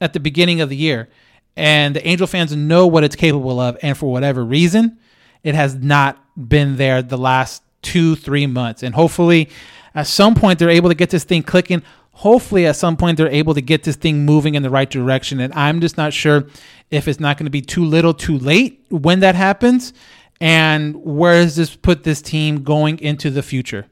at 0.00 0.12
the 0.12 0.20
beginning 0.20 0.60
of 0.60 0.68
the 0.68 0.76
year 0.76 1.08
and 1.56 1.96
the 1.96 2.06
Angel 2.06 2.26
fans 2.26 2.54
know 2.54 2.86
what 2.86 3.04
it's 3.04 3.16
capable 3.16 3.60
of. 3.60 3.76
And 3.82 3.96
for 3.96 4.10
whatever 4.10 4.44
reason, 4.44 4.98
it 5.42 5.54
has 5.54 5.74
not 5.74 6.18
been 6.48 6.76
there 6.76 7.02
the 7.02 7.18
last 7.18 7.62
two, 7.82 8.16
three 8.16 8.46
months. 8.46 8.82
And 8.82 8.94
hopefully, 8.94 9.50
at 9.94 10.06
some 10.06 10.34
point, 10.34 10.58
they're 10.58 10.70
able 10.70 10.88
to 10.88 10.94
get 10.94 11.10
this 11.10 11.24
thing 11.24 11.42
clicking. 11.42 11.82
hopefully 12.14 12.66
at 12.66 12.76
some 12.76 12.94
point 12.96 13.16
they're 13.16 13.28
able 13.28 13.54
to 13.54 13.62
get 13.62 13.84
this 13.84 13.96
thing 13.96 14.24
moving 14.24 14.54
in 14.54 14.62
the 14.62 14.70
right 14.70 14.90
direction. 14.90 15.40
And 15.40 15.52
I'm 15.54 15.80
just 15.80 15.96
not 15.96 16.12
sure 16.12 16.46
if 16.90 17.08
it's 17.08 17.18
not 17.18 17.38
going 17.38 17.46
to 17.46 17.50
be 17.50 17.62
too 17.62 17.84
little 17.84 18.14
too 18.14 18.38
late 18.38 18.84
when 18.90 19.20
that 19.20 19.34
happens. 19.34 19.92
And 20.40 20.96
where 20.96 21.42
does 21.42 21.56
this 21.56 21.74
put 21.74 22.04
this 22.04 22.20
team 22.20 22.62
going 22.64 22.98
into 22.98 23.30
the 23.30 23.42
future? 23.42 23.86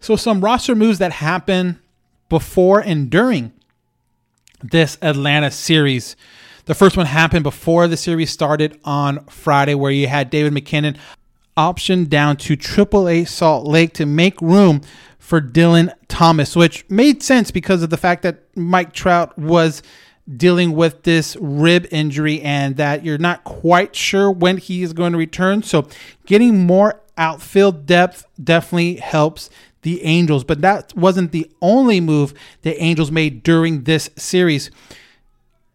So, 0.00 0.16
some 0.16 0.40
roster 0.40 0.74
moves 0.74 0.98
that 0.98 1.12
happen 1.12 1.80
before 2.28 2.80
and 2.80 3.10
during 3.10 3.52
this 4.62 4.98
Atlanta 5.02 5.50
series. 5.50 6.16
The 6.66 6.74
first 6.74 6.96
one 6.96 7.06
happened 7.06 7.42
before 7.42 7.88
the 7.88 7.96
series 7.96 8.30
started 8.30 8.78
on 8.84 9.24
Friday, 9.26 9.74
where 9.74 9.90
you 9.90 10.06
had 10.06 10.30
David 10.30 10.52
MacKinnon 10.52 10.96
optioned 11.56 12.08
down 12.08 12.36
to 12.38 12.56
AAA 12.56 13.28
Salt 13.28 13.66
Lake 13.66 13.92
to 13.94 14.06
make 14.06 14.40
room 14.40 14.80
for 15.18 15.40
Dylan 15.40 15.92
Thomas, 16.08 16.56
which 16.56 16.88
made 16.88 17.22
sense 17.22 17.50
because 17.50 17.82
of 17.82 17.90
the 17.90 17.96
fact 17.96 18.22
that 18.22 18.44
Mike 18.56 18.92
Trout 18.92 19.36
was 19.38 19.82
dealing 20.36 20.72
with 20.72 21.02
this 21.02 21.36
rib 21.40 21.86
injury 21.90 22.40
and 22.42 22.76
that 22.76 23.04
you're 23.04 23.18
not 23.18 23.44
quite 23.44 23.94
sure 23.96 24.30
when 24.30 24.56
he 24.56 24.82
is 24.82 24.92
going 24.92 25.12
to 25.12 25.18
return. 25.18 25.62
So, 25.62 25.88
getting 26.26 26.66
more 26.66 27.00
outfield 27.16 27.86
depth 27.86 28.24
definitely 28.42 28.96
helps 28.96 29.50
the 29.82 30.02
Angels, 30.02 30.44
but 30.44 30.60
that 30.60 30.94
wasn't 30.96 31.32
the 31.32 31.50
only 31.62 32.00
move 32.00 32.34
the 32.62 32.80
Angels 32.82 33.10
made 33.10 33.42
during 33.42 33.84
this 33.84 34.10
series. 34.16 34.70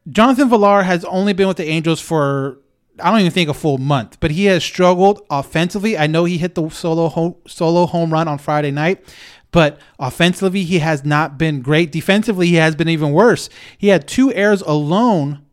Jonathan 0.07 0.49
Villar 0.49 0.83
has 0.83 1.03
only 1.05 1.33
been 1.33 1.47
with 1.47 1.57
the 1.57 1.67
Angels 1.67 1.99
for 1.99 2.59
I 3.01 3.11
don't 3.11 3.19
even 3.19 3.31
think 3.31 3.49
a 3.49 3.53
full 3.53 3.77
month, 3.77 4.19
but 4.21 4.31
he 4.31 4.45
has 4.45 4.63
struggled 4.63 5.21
offensively. 5.29 5.97
I 5.97 6.07
know 6.07 6.23
he 6.23 6.37
hit 6.37 6.55
the 6.55 6.69
solo 6.69 7.09
home, 7.09 7.35
solo 7.45 7.85
home 7.85 8.13
run 8.13 8.27
on 8.29 8.37
Friday 8.37 8.71
night, 8.71 9.03
but 9.51 9.79
offensively 9.99 10.63
he 10.63 10.79
has 10.79 11.03
not 11.03 11.37
been 11.37 11.61
great. 11.61 11.91
Defensively 11.91 12.47
he 12.47 12.55
has 12.55 12.75
been 12.75 12.87
even 12.87 13.11
worse. 13.11 13.49
He 13.77 13.89
had 13.89 14.07
two 14.07 14.33
errors 14.33 14.61
alone 14.61 15.45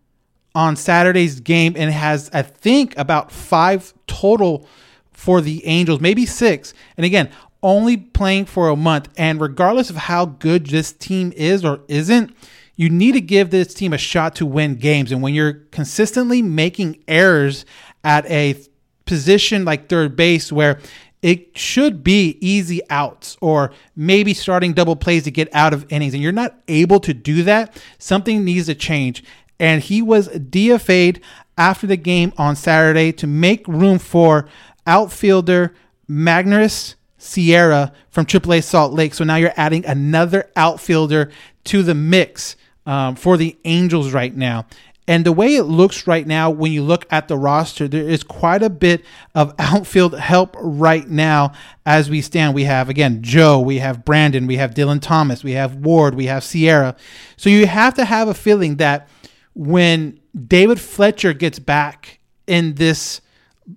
on 0.55 0.77
Saturday's 0.77 1.41
game 1.41 1.75
and 1.77 1.91
has 1.91 2.31
I 2.33 2.43
think 2.43 2.97
about 2.97 3.33
5 3.33 3.95
total 4.07 4.69
for 5.13 5.41
the 5.41 5.67
Angels, 5.67 6.01
maybe 6.01 6.27
6. 6.27 6.75
And 6.97 7.05
again, 7.05 7.31
only 7.63 7.97
playing 7.97 8.47
for 8.47 8.69
a 8.69 8.77
month 8.77 9.09
and 9.17 9.41
regardless 9.41 9.91
of 9.91 9.97
how 9.97 10.27
good 10.27 10.67
this 10.67 10.93
team 10.93 11.33
is 11.37 11.65
or 11.65 11.81
isn't, 11.89 12.35
you 12.77 12.89
need 12.89 13.13
to 13.13 13.21
give 13.21 13.51
this 13.51 13.75
team 13.75 13.93
a 13.93 13.99
shot 13.99 14.35
to 14.37 14.47
win 14.47 14.77
games. 14.77 15.13
And 15.13 15.23
when 15.23 15.35
you're 15.35 15.53
consistently 15.71 16.43
making 16.43 17.03
errors 17.07 17.65
at 18.03 18.29
a 18.31 18.57
position 19.05 19.65
like 19.65 19.89
third 19.89 20.17
base 20.17 20.51
where 20.51 20.81
it 21.21 21.57
should 21.57 22.03
be 22.03 22.37
easy 22.41 22.81
outs 22.91 23.37
or 23.41 23.73
maybe 23.95 24.35
starting 24.35 24.73
double 24.73 24.97
plays 24.97 25.23
to 25.25 25.31
get 25.31 25.49
out 25.55 25.73
of 25.73 25.91
innings, 25.93 26.15
and 26.15 26.23
you're 26.23 26.33
not 26.33 26.59
able 26.67 26.99
to 27.01 27.15
do 27.15 27.45
that, 27.45 27.81
something 27.99 28.45
needs 28.45 28.67
to 28.67 28.75
change. 28.75 29.23
And 29.61 29.81
he 29.81 30.03
was 30.03 30.29
DFA'd 30.29 31.21
after 31.57 31.87
the 31.87 31.97
game 31.97 32.33
on 32.37 32.57
Saturday 32.57 33.13
to 33.13 33.27
make 33.29 33.69
room 33.69 34.01
for 34.01 34.49
outfielder 34.87 35.73
Magneuris 36.11 36.97
Sierra 37.23 37.93
from 38.11 38.27
AAA 38.27 38.65
Salt 38.65 38.93
Lake. 38.93 39.15
So 39.15 39.25
now 39.25 39.37
you're 39.37 39.55
adding 39.57 39.87
another 39.87 40.51
outfielder 40.57 41.31
to 41.65 41.83
the 41.83 41.95
mix 41.95 42.57
um, 42.85 43.15
for 43.15 43.37
the 43.37 43.57
Angels 43.65 44.13
right 44.13 44.35
now. 44.35 44.67
And 45.09 45.25
the 45.25 45.33
way 45.33 45.57
it 45.57 45.65
looks 45.65 46.07
right 46.07 46.27
now, 46.27 46.51
when 46.51 46.73
you 46.73 46.83
look 46.83 47.07
at 47.11 47.27
the 47.27 47.37
roster, 47.37 47.89
there 47.89 48.09
is 48.09 48.23
quite 48.23 48.63
a 48.63 48.71
bit 48.71 49.05
of 49.35 49.55
outfield 49.59 50.19
help 50.19 50.57
right 50.59 51.09
now 51.09 51.53
as 51.85 52.09
we 52.09 52.21
stand. 52.23 52.55
We 52.55 52.65
have, 52.65 52.89
again, 52.89 53.23
Jo, 53.23 53.61
we 53.61 53.79
have 53.79 54.05
Brandon, 54.05 54.47
we 54.47 54.57
have 54.57 54.75
Dylan 54.75 55.01
Thomas, 55.01 55.43
we 55.43 55.53
have 55.53 55.77
Ward, 55.77 56.15
we 56.15 56.27
have 56.27 56.45
Sierra. 56.45 56.97
So 57.37 57.51
you 57.51 57.67
have 57.67 57.95
to 57.95 58.05
have 58.05 58.29
a 58.29 58.35
feeling 58.35 58.77
that 58.77 59.09
when 59.55 60.21
David 60.47 60.81
Fletcher 60.81 61.33
gets 61.33 61.59
back 61.59 62.21
in 62.47 62.75
this 62.75 63.21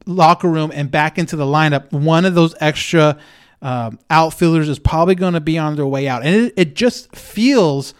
locker 0.05 0.49
room 0.49 0.71
and 0.73 0.89
back 0.91 1.17
into 1.17 1.35
the 1.35 1.45
lineup, 1.45 1.91
one 1.91 2.25
of 2.25 2.35
those 2.35 2.55
extra 2.59 3.17
um, 3.61 3.99
outfielders 4.09 4.69
is 4.69 4.79
probably 4.79 5.15
going 5.15 5.33
to 5.33 5.39
be 5.39 5.57
on 5.57 5.75
their 5.75 5.87
way 5.87 6.07
out. 6.07 6.25
And 6.25 6.35
it, 6.35 6.53
it 6.57 6.75
just 6.75 7.15
feels 7.15 7.93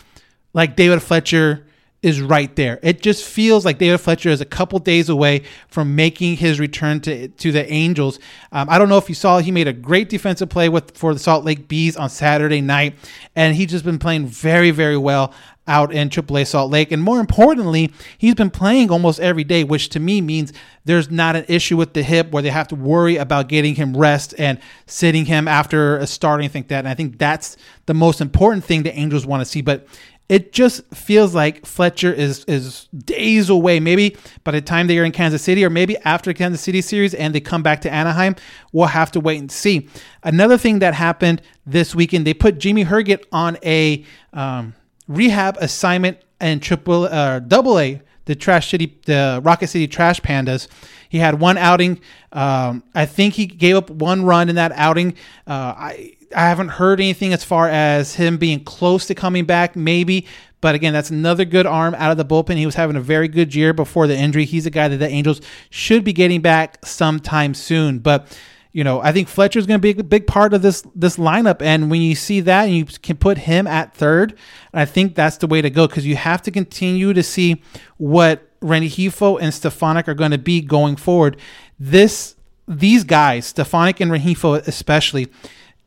like 0.54 0.76
David 0.76 1.02
Fletcher 1.02 1.66
is 2.06 2.22
right 2.22 2.56
there. 2.56 2.80
It 2.84 3.02
just 3.02 3.26
feels 3.26 3.66
like 3.66 3.80
David 3.80 3.98
Fletcher 4.00 4.30
is 4.30 4.40
a 4.40 4.46
couple 4.46 4.78
days 4.78 5.10
away 5.10 5.42
from 5.68 5.96
making 5.96 6.38
his 6.38 6.60
return 6.60 7.00
to 7.02 7.30
to 7.30 7.52
the 7.52 7.68
Angels. 7.72 8.20
Um, 8.52 8.70
I 8.70 8.78
don't 8.78 8.90
know 8.90 9.00
if 9.00 9.10
you 9.10 9.16
saw, 9.16 9.40
he 9.40 9.50
made 9.52 9.68
a 9.68 9.74
great 9.74 10.08
defensive 10.08 10.48
play 10.50 10.70
with 10.70 10.96
for 10.96 11.14
the 11.16 11.20
Salt 11.20 11.46
Lake 11.46 11.68
Bees 11.68 11.98
on 11.98 12.12
Saturday 12.12 12.62
night, 12.62 12.94
and 13.36 13.56
he's 13.56 13.72
just 13.72 13.84
been 13.84 13.98
playing 13.98 14.28
very, 14.28 14.70
very 14.70 14.98
well 14.98 15.34
out 15.68 15.94
in 15.94 16.10
AAA 16.10 16.48
Salt 16.48 16.72
Lake. 16.72 16.92
And 16.92 17.02
more 17.02 17.20
importantly, 17.20 17.92
he's 18.18 18.36
been 18.36 18.50
playing 18.50 18.92
almost 18.92 19.20
every 19.20 19.44
day, 19.44 19.64
which 19.64 19.90
to 19.90 20.00
me 20.00 20.22
means 20.22 20.54
there's 20.86 21.10
not 21.10 21.36
an 21.36 21.46
issue 21.48 21.78
with 21.78 21.94
the 21.94 22.04
hip 22.04 22.32
where 22.32 22.44
they 22.44 22.50
have 22.50 22.68
to 22.70 22.76
worry 22.76 23.18
about 23.18 23.48
getting 23.48 23.76
him 23.76 23.98
rest 23.98 24.34
and 24.38 24.60
sitting 24.86 25.26
him 25.26 25.48
after 25.48 25.98
a 25.98 26.08
start 26.08 26.40
or 26.40 26.42
anything 26.42 26.64
like 26.64 26.70
that. 26.70 26.80
And 26.80 26.88
I 26.88 26.94
think 26.94 27.18
that's 27.18 27.58
the 27.88 27.94
most 27.94 28.22
important 28.22 28.64
thing 28.64 28.84
the 28.84 28.98
Angels 28.98 29.26
want 29.26 29.42
to 29.42 29.46
see. 29.46 29.62
But 29.62 29.88
it 30.28 30.52
just 30.52 30.84
feels 30.94 31.36
like 31.36 31.66
Fletcher 31.66 32.12
is 32.12 32.46
is 32.46 32.88
days 32.96 33.50
away. 33.50 33.80
Maybe 33.80 34.18
by 34.44 34.52
the 34.52 34.62
time 34.62 34.88
they 34.88 34.98
are 34.98 35.04
in 35.04 35.12
Kansas 35.12 35.44
City, 35.44 35.64
or 35.64 35.70
maybe 35.70 35.98
after 36.00 36.34
Kansas 36.34 36.62
City 36.62 36.82
series 36.82 37.14
and 37.14 37.34
they 37.34 37.40
come 37.40 37.62
back 37.62 37.82
to 37.82 37.94
Anaheim, 37.94 38.36
we'll 38.72 38.88
have 38.88 39.12
to 39.12 39.20
wait 39.20 39.40
and 39.40 39.52
see. 39.52 39.88
Another 40.24 40.58
thing 40.58 40.80
that 40.80 40.96
happened 40.96 41.44
this 41.66 41.94
weekend, 41.94 42.26
they 42.26 42.34
put 42.34 42.58
Jimmy 42.58 42.86
Herget 42.86 43.24
on 43.32 43.58
a 43.64 44.04
um, 44.34 44.74
rehab 45.08 45.58
assignment 45.60 46.20
and 46.40 46.62
triple 46.62 47.06
uh, 47.06 47.40
double 47.40 47.80
A, 47.80 48.02
the 48.26 48.36
Trash 48.36 48.70
City, 48.70 48.98
the 49.06 49.40
Rocket 49.44 49.68
City 49.68 49.88
Trash 49.88 50.22
Pandas. 50.22 50.68
He 51.10 51.20
had 51.20 51.40
one 51.40 51.58
outing. 51.58 52.02
Um, 52.32 52.84
I 52.94 53.06
think 53.06 53.36
he 53.36 53.46
gave 53.46 53.76
up 53.76 53.90
one 53.90 54.26
run 54.26 54.50
in 54.50 54.56
that 54.56 54.72
outing. 54.74 55.14
Uh, 55.48 55.74
I 55.78 56.16
I 56.36 56.42
haven't 56.50 56.70
heard 56.70 57.00
anything 57.00 57.34
as 57.34 57.44
far 57.44 57.70
as 57.70 58.16
him 58.16 58.38
being 58.38 58.64
close 58.64 59.06
to 59.08 59.16
coming 59.16 59.46
back, 59.46 59.76
maybe. 59.76 60.28
But 60.60 60.76
again, 60.76 60.94
that's 60.94 61.12
another 61.12 61.46
good 61.46 61.66
arm 61.68 61.94
out 61.96 62.12
of 62.12 62.18
the 62.18 62.26
bullpen. 62.26 62.58
He 62.58 62.66
was 62.66 62.76
having 62.76 62.96
a 62.96 63.02
very 63.02 63.28
good 63.28 63.54
year 63.54 63.72
before 63.72 64.08
the 64.08 64.18
injury. 64.18 64.46
He's 64.46 64.66
a 64.66 64.72
guy 64.72 64.88
that 64.88 64.98
the 64.98 65.08
Angels 65.08 65.40
should 65.70 66.04
be 66.04 66.12
getting 66.12 66.42
back 66.42 66.84
sometime 66.84 67.54
soon. 67.54 68.00
But 68.00 68.36
you 68.76 68.84
know, 68.84 69.00
I 69.00 69.14
think 69.14 69.30
Fletcher's 69.30 69.66
going 69.66 69.80
to 69.80 69.94
be 69.94 69.98
a 69.98 70.04
big 70.04 70.28
part 70.28 70.54
of 70.54 70.62
this 70.62 70.84
this 70.94 71.16
lineup. 71.16 71.62
And 71.62 71.90
when 71.90 72.02
you 72.02 72.14
see 72.14 72.42
that, 72.42 72.66
and 72.66 72.76
you 72.76 72.84
can 72.84 73.16
put 73.16 73.38
him 73.38 73.68
at 73.68 73.94
third, 73.94 74.38
I 74.74 74.84
think 74.84 75.16
that's 75.16 75.38
the 75.38 75.48
way 75.48 75.62
to 75.62 75.70
go 75.70 75.88
because 75.88 76.06
you 76.06 76.18
have 76.18 76.42
to 76.42 76.52
continue 76.52 77.14
to 77.14 77.24
see 77.24 77.64
what 77.96 78.52
Rengifo 78.60 79.40
and 79.40 79.54
Stefanic 79.54 80.10
are 80.10 80.14
going 80.14 80.32
to 80.32 80.38
be 80.38 80.60
going 80.60 80.98
forward. 80.98 81.38
This 81.80 82.36
these 82.68 83.06
guys, 83.06 83.46
Stefanic 83.46 84.02
and 84.02 84.12
Rengifo 84.12 84.56
especially 84.68 85.32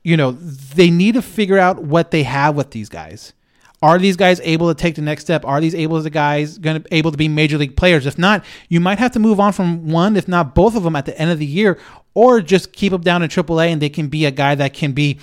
you 0.02 0.16
know, 0.16 0.32
they 0.32 0.88
need 0.88 1.12
to 1.12 1.20
figure 1.20 1.58
out 1.58 1.82
what 1.82 2.10
they 2.10 2.22
have 2.22 2.56
with 2.56 2.70
these 2.70 2.88
guys. 2.88 3.34
Are 3.80 3.98
these 3.98 4.16
guys 4.16 4.40
able 4.42 4.68
to 4.68 4.74
take 4.74 4.96
the 4.96 5.02
next 5.02 5.22
step? 5.22 5.44
Are 5.44 5.60
these 5.60 5.74
able 5.74 6.00
the 6.00 6.10
guys 6.10 6.58
going 6.58 6.82
to 6.82 6.94
able 6.94 7.12
to 7.12 7.16
be 7.16 7.28
major 7.28 7.58
league 7.58 7.76
players? 7.76 8.06
If 8.06 8.18
not, 8.18 8.44
you 8.68 8.80
might 8.80 8.98
have 8.98 9.12
to 9.12 9.20
move 9.20 9.38
on 9.38 9.52
from 9.52 9.88
one, 9.88 10.16
if 10.16 10.26
not 10.26 10.54
both 10.54 10.74
of 10.74 10.82
them, 10.82 10.96
at 10.96 11.06
the 11.06 11.16
end 11.18 11.30
of 11.30 11.38
the 11.38 11.46
year, 11.46 11.78
or 12.14 12.40
just 12.40 12.72
keep 12.72 12.90
them 12.90 13.02
down 13.02 13.22
in 13.22 13.28
AAA 13.28 13.68
and 13.68 13.80
they 13.80 13.88
can 13.88 14.08
be 14.08 14.24
a 14.24 14.32
guy 14.32 14.56
that 14.56 14.74
can 14.74 14.92
be, 14.92 15.18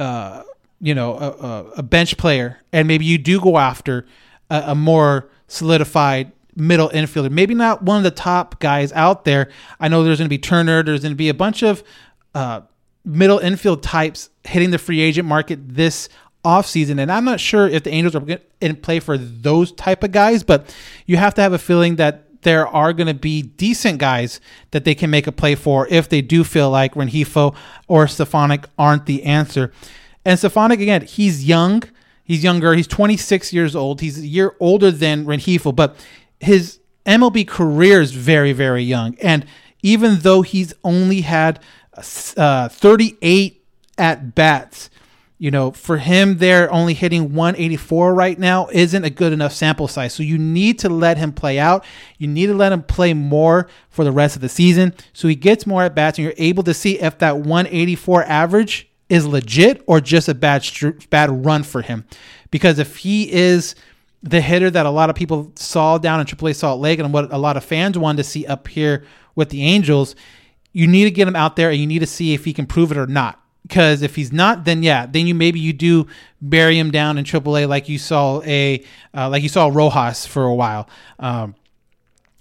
uh, 0.00 0.42
you 0.80 0.94
know, 0.94 1.14
a, 1.14 1.78
a, 1.78 1.82
bench 1.82 2.16
player, 2.16 2.58
and 2.72 2.88
maybe 2.88 3.04
you 3.04 3.18
do 3.18 3.40
go 3.40 3.56
after 3.56 4.04
a, 4.50 4.64
a 4.68 4.74
more 4.74 5.30
solidified 5.46 6.32
middle 6.56 6.88
infielder. 6.88 7.30
Maybe 7.30 7.54
not 7.54 7.82
one 7.82 7.98
of 7.98 8.02
the 8.02 8.10
top 8.10 8.58
guys 8.58 8.92
out 8.92 9.24
there. 9.24 9.48
I 9.78 9.86
know 9.86 10.02
there's 10.02 10.18
going 10.18 10.26
to 10.26 10.30
be 10.30 10.38
Turner. 10.38 10.82
There's 10.82 11.02
going 11.02 11.12
to 11.12 11.16
be 11.16 11.28
a 11.28 11.34
bunch 11.34 11.62
of 11.62 11.84
uh, 12.34 12.62
middle 13.04 13.38
infield 13.38 13.82
types 13.82 14.30
hitting 14.44 14.70
the 14.70 14.78
free 14.78 15.00
agent 15.00 15.28
market 15.28 15.60
this 15.62 16.08
offseason. 16.44 17.00
And 17.00 17.10
I'm 17.10 17.24
not 17.24 17.40
sure 17.40 17.68
if 17.68 17.84
the 17.84 17.90
Angels 17.90 18.14
are 18.14 18.38
in 18.60 18.76
play 18.76 19.00
for 19.00 19.16
those 19.16 19.72
type 19.72 20.02
of 20.02 20.12
guys, 20.12 20.42
but 20.42 20.74
you 21.06 21.16
have 21.16 21.34
to 21.34 21.42
have 21.42 21.52
a 21.52 21.58
feeling 21.58 21.96
that 21.96 22.42
there 22.42 22.66
are 22.66 22.92
going 22.92 23.06
to 23.06 23.14
be 23.14 23.42
decent 23.42 23.98
guys 23.98 24.40
that 24.72 24.84
they 24.84 24.94
can 24.94 25.10
make 25.10 25.26
a 25.26 25.32
play 25.32 25.54
for 25.54 25.86
if 25.88 26.08
they 26.08 26.20
do 26.20 26.42
feel 26.42 26.70
like 26.70 26.94
Rengifo 26.94 27.54
or 27.86 28.08
Stefanic 28.08 28.66
aren't 28.76 29.06
the 29.06 29.22
answer. 29.22 29.72
And 30.24 30.38
Stefanic, 30.38 30.80
again, 30.80 31.02
he's 31.02 31.44
young. 31.44 31.84
He's 32.24 32.42
younger. 32.42 32.74
He's 32.74 32.86
26 32.88 33.52
years 33.52 33.76
old. 33.76 34.00
He's 34.00 34.18
a 34.18 34.26
year 34.26 34.56
older 34.58 34.90
than 34.90 35.24
Rengifo, 35.24 35.74
but 35.74 35.96
his 36.40 36.80
MLB 37.06 37.46
career 37.46 38.00
is 38.00 38.12
very, 38.12 38.52
very 38.52 38.82
young. 38.82 39.16
And 39.20 39.46
even 39.82 40.20
though 40.20 40.42
he's 40.42 40.74
only 40.84 41.20
had– 41.20 41.60
uh, 42.36 42.68
38 42.68 43.64
at 43.98 44.34
bats. 44.34 44.90
You 45.42 45.50
know, 45.50 45.72
for 45.72 45.96
him, 45.96 46.38
they're 46.38 46.72
only 46.72 46.94
hitting 46.94 47.34
184 47.34 48.14
right 48.14 48.38
now 48.38 48.68
isn't 48.68 49.04
a 49.04 49.10
good 49.10 49.32
enough 49.32 49.52
sample 49.52 49.88
size. 49.88 50.14
So 50.14 50.22
you 50.22 50.38
need 50.38 50.78
to 50.78 50.88
let 50.88 51.18
him 51.18 51.32
play 51.32 51.58
out. 51.58 51.84
You 52.16 52.28
need 52.28 52.46
to 52.46 52.54
let 52.54 52.70
him 52.70 52.84
play 52.84 53.12
more 53.12 53.66
for 53.90 54.04
the 54.04 54.12
rest 54.12 54.36
of 54.36 54.40
the 54.40 54.48
season 54.48 54.94
so 55.12 55.26
he 55.26 55.34
gets 55.34 55.66
more 55.66 55.82
at 55.82 55.96
bats 55.96 56.16
and 56.16 56.26
you're 56.26 56.34
able 56.36 56.62
to 56.62 56.72
see 56.72 57.00
if 57.00 57.18
that 57.18 57.38
184 57.38 58.22
average 58.22 58.88
is 59.08 59.26
legit 59.26 59.82
or 59.88 60.00
just 60.00 60.28
a 60.28 60.34
bad 60.34 60.64
bad 61.10 61.44
run 61.44 61.64
for 61.64 61.82
him. 61.82 62.04
Because 62.52 62.78
if 62.78 62.98
he 62.98 63.28
is 63.32 63.74
the 64.22 64.40
hitter 64.40 64.70
that 64.70 64.86
a 64.86 64.90
lot 64.90 65.10
of 65.10 65.16
people 65.16 65.50
saw 65.56 65.98
down 65.98 66.20
in 66.20 66.26
AAA 66.26 66.54
Salt 66.54 66.80
Lake 66.80 67.00
and 67.00 67.12
what 67.12 67.32
a 67.32 67.38
lot 67.38 67.56
of 67.56 67.64
fans 67.64 67.98
wanted 67.98 68.18
to 68.18 68.28
see 68.28 68.46
up 68.46 68.68
here 68.68 69.04
with 69.34 69.48
the 69.48 69.64
Angels, 69.64 70.14
you 70.70 70.86
need 70.86 71.02
to 71.02 71.10
get 71.10 71.26
him 71.26 71.34
out 71.34 71.56
there 71.56 71.70
and 71.70 71.80
you 71.80 71.86
need 71.88 71.98
to 71.98 72.06
see 72.06 72.32
if 72.32 72.44
he 72.44 72.52
can 72.52 72.64
prove 72.64 72.92
it 72.92 72.96
or 72.96 73.08
not. 73.08 73.41
Because 73.62 74.02
if 74.02 74.16
he's 74.16 74.32
not, 74.32 74.64
then 74.64 74.82
yeah, 74.82 75.06
then 75.06 75.26
you 75.26 75.34
maybe 75.34 75.60
you 75.60 75.72
do 75.72 76.06
bury 76.40 76.78
him 76.78 76.90
down 76.90 77.16
in 77.16 77.24
AAA 77.24 77.68
like 77.68 77.88
you 77.88 77.98
saw 77.98 78.42
a 78.42 78.84
uh, 79.14 79.28
like 79.28 79.42
you 79.42 79.48
saw 79.48 79.70
Rojas 79.72 80.26
for 80.26 80.44
a 80.44 80.54
while. 80.54 80.88
Um, 81.18 81.54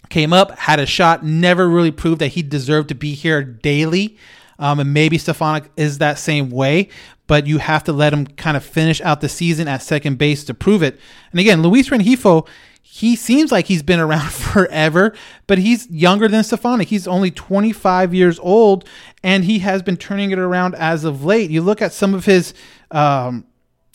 came 0.10 0.34
up, 0.34 0.52
had 0.58 0.80
a 0.80 0.86
shot, 0.86 1.24
never 1.26 1.68
really 1.68 1.92
proved 1.92 2.20
that 2.22 2.30
he 2.30 2.44
deserved 2.44 2.90
to 2.90 2.96
be 2.96 3.14
here 3.14 3.44
daily. 3.44 4.18
Um, 4.60 4.80
and 4.80 4.94
maybe 4.94 5.18
Stefanic 5.18 5.72
is 5.76 5.98
that 5.98 6.20
same 6.20 6.52
way, 6.52 6.90
but 7.26 7.48
you 7.48 7.58
have 7.58 7.84
to 7.86 7.94
let 7.94 8.14
him 8.14 8.28
kind 8.28 8.56
of 8.56 8.64
finish 8.64 9.02
out 9.02 9.22
the 9.22 9.30
season 9.30 9.68
at 9.68 9.82
second 9.82 10.20
base 10.20 10.44
to 10.44 10.54
prove 10.54 10.84
it. 10.84 11.00
And 11.32 11.40
again, 11.40 11.64
Luis 11.64 11.90
Rengifo, 11.90 12.48
he 12.94 13.16
seems 13.16 13.54
like 13.54 13.68
he's 13.68 13.84
been 13.84 14.02
around 14.02 14.30
forever, 14.34 15.14
but 15.48 15.58
he's 15.58 15.90
younger 15.90 16.28
than 16.28 16.44
Stefanic. 16.44 16.90
He's 16.90 17.08
only 17.08 17.32
25 17.32 18.14
years 18.14 18.38
old, 18.40 18.84
and 19.24 19.46
he 19.46 19.60
has 19.60 19.82
been 19.82 19.96
turning 19.96 20.32
it 20.32 20.38
around 20.38 20.76
as 20.76 21.06
of 21.06 21.24
late. 21.24 21.50
You 21.50 21.62
look 21.62 21.82
at 21.82 21.94
some 21.94 22.14
of 22.14 22.26
his, 22.26 22.54
um, 22.92 23.46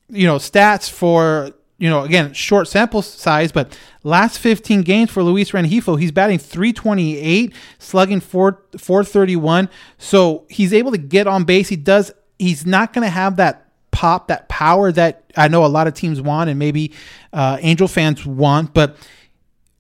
you 0.08 0.26
know, 0.26 0.36
stats 0.36 0.88
for 0.88 1.50
you 1.76 1.90
know, 1.90 2.04
again, 2.04 2.32
short 2.32 2.68
sample 2.68 3.02
size, 3.02 3.52
but 3.52 3.78
last 4.02 4.38
15 4.38 4.80
games 4.80 5.10
for 5.10 5.22
Luis 5.22 5.50
Rengifo, 5.50 6.00
he's 6.00 6.10
batting 6.10 6.38
328, 6.38 7.52
slugging 7.78 8.20
4 8.20 8.62
431. 8.78 9.68
So 9.98 10.46
he's 10.48 10.72
able 10.72 10.90
to 10.92 10.96
get 10.96 11.26
on 11.26 11.44
base. 11.44 11.68
He 11.68 11.76
does 11.76 12.12
he's 12.38 12.64
not 12.64 12.94
going 12.94 13.04
to 13.04 13.10
have 13.10 13.36
that 13.36 13.65
pop, 13.96 14.28
that 14.28 14.46
power 14.50 14.92
that 14.92 15.22
I 15.38 15.48
know 15.48 15.64
a 15.64 15.68
lot 15.68 15.86
of 15.86 15.94
teams 15.94 16.20
want 16.20 16.50
and 16.50 16.58
maybe 16.58 16.92
uh, 17.32 17.56
Angel 17.62 17.88
fans 17.88 18.26
want, 18.26 18.74
but 18.74 18.94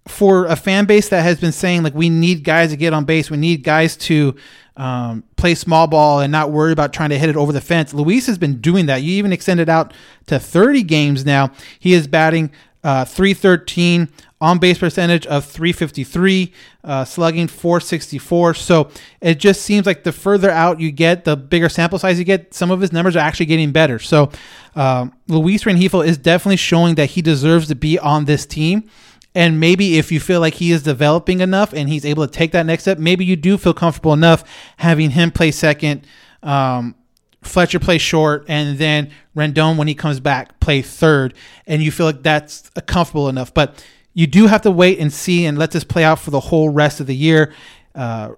for 0.08 0.46
a 0.46 0.56
fan 0.56 0.86
base 0.86 1.10
that 1.10 1.20
has 1.20 1.38
been 1.38 1.52
saying 1.52 1.82
like 1.82 1.94
we 1.94 2.08
need 2.08 2.42
guys 2.42 2.70
to 2.70 2.78
get 2.78 2.94
on 2.94 3.04
base, 3.04 3.30
we 3.30 3.36
need 3.36 3.62
guys 3.62 3.94
to 3.94 4.34
um, 4.78 5.22
play 5.36 5.54
small 5.54 5.86
ball 5.86 6.20
and 6.20 6.32
not 6.32 6.50
worry 6.50 6.72
about 6.72 6.94
trying 6.94 7.10
to 7.10 7.18
hit 7.18 7.28
it 7.28 7.36
over 7.36 7.52
the 7.52 7.60
fence. 7.60 7.92
Luis 7.92 8.26
has 8.26 8.38
been 8.38 8.58
doing 8.58 8.86
that. 8.86 9.02
You 9.02 9.12
even 9.18 9.34
extended 9.34 9.68
out 9.68 9.92
to 10.28 10.38
30 10.38 10.82
games 10.84 11.26
now. 11.26 11.52
He 11.78 11.92
is 11.92 12.06
batting 12.06 12.50
uh, 12.82 13.04
313 13.04 14.08
on 14.40 14.58
base 14.58 14.78
percentage 14.78 15.26
of 15.26 15.44
353, 15.46 16.52
uh, 16.84 17.04
slugging 17.04 17.48
464. 17.48 18.54
So 18.54 18.90
it 19.20 19.38
just 19.38 19.62
seems 19.62 19.86
like 19.86 20.04
the 20.04 20.12
further 20.12 20.50
out 20.50 20.78
you 20.78 20.92
get, 20.92 21.24
the 21.24 21.36
bigger 21.36 21.68
sample 21.68 21.98
size 21.98 22.18
you 22.18 22.24
get, 22.24 22.52
some 22.52 22.70
of 22.70 22.80
his 22.80 22.92
numbers 22.92 23.16
are 23.16 23.20
actually 23.20 23.46
getting 23.46 23.72
better. 23.72 23.98
So 23.98 24.30
um, 24.74 25.14
Luis 25.26 25.64
Rengifo 25.64 26.06
is 26.06 26.18
definitely 26.18 26.56
showing 26.56 26.96
that 26.96 27.10
he 27.10 27.22
deserves 27.22 27.68
to 27.68 27.74
be 27.74 27.98
on 27.98 28.26
this 28.26 28.44
team. 28.44 28.90
And 29.34 29.60
maybe 29.60 29.98
if 29.98 30.12
you 30.12 30.20
feel 30.20 30.40
like 30.40 30.54
he 30.54 30.70
is 30.70 30.82
developing 30.82 31.40
enough 31.40 31.72
and 31.72 31.88
he's 31.88 32.04
able 32.04 32.26
to 32.26 32.32
take 32.32 32.52
that 32.52 32.64
next 32.66 32.84
step, 32.84 32.98
maybe 32.98 33.24
you 33.24 33.36
do 33.36 33.58
feel 33.58 33.74
comfortable 33.74 34.12
enough 34.12 34.44
having 34.78 35.10
him 35.10 35.30
play 35.30 35.50
second, 35.50 36.06
um, 36.42 36.94
Fletcher 37.42 37.78
play 37.78 37.98
short, 37.98 38.44
and 38.48 38.76
then 38.78 39.10
Rendon, 39.36 39.76
when 39.76 39.88
he 39.88 39.94
comes 39.94 40.20
back, 40.20 40.58
play 40.58 40.82
third. 40.82 41.34
And 41.66 41.82
you 41.82 41.92
feel 41.92 42.06
like 42.06 42.22
that's 42.22 42.70
comfortable 42.86 43.28
enough. 43.28 43.54
But 43.54 43.84
you 44.16 44.26
do 44.26 44.46
have 44.46 44.62
to 44.62 44.70
wait 44.70 44.98
and 44.98 45.12
see 45.12 45.44
and 45.44 45.58
let 45.58 45.72
this 45.72 45.84
play 45.84 46.02
out 46.02 46.18
for 46.18 46.30
the 46.30 46.40
whole 46.40 46.70
rest 46.70 47.00
of 47.00 47.06
the 47.06 47.14
year. 47.14 47.52
Uh, 47.94 48.30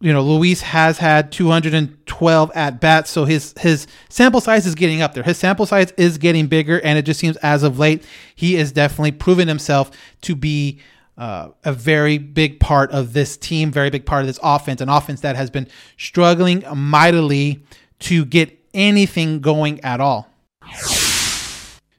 you 0.00 0.10
know, 0.10 0.22
Luis 0.22 0.62
has 0.62 0.96
had 0.96 1.30
212 1.30 2.52
at 2.54 2.80
bats, 2.80 3.10
so 3.10 3.26
his 3.26 3.52
his 3.58 3.86
sample 4.08 4.40
size 4.40 4.66
is 4.66 4.74
getting 4.74 5.02
up 5.02 5.12
there. 5.12 5.22
His 5.22 5.36
sample 5.36 5.66
size 5.66 5.92
is 5.98 6.16
getting 6.16 6.46
bigger, 6.46 6.80
and 6.80 6.98
it 6.98 7.02
just 7.02 7.20
seems 7.20 7.36
as 7.38 7.62
of 7.62 7.78
late 7.78 8.02
he 8.34 8.56
is 8.56 8.72
definitely 8.72 9.12
proven 9.12 9.46
himself 9.46 9.90
to 10.22 10.34
be 10.34 10.80
uh, 11.18 11.50
a 11.64 11.72
very 11.72 12.16
big 12.16 12.58
part 12.58 12.90
of 12.92 13.12
this 13.12 13.36
team, 13.36 13.70
very 13.70 13.90
big 13.90 14.06
part 14.06 14.22
of 14.22 14.26
this 14.26 14.40
offense, 14.42 14.80
an 14.80 14.88
offense 14.88 15.20
that 15.20 15.36
has 15.36 15.50
been 15.50 15.68
struggling 15.98 16.64
mightily 16.74 17.62
to 17.98 18.24
get 18.24 18.58
anything 18.72 19.40
going 19.40 19.84
at 19.84 20.00
all. 20.00 20.30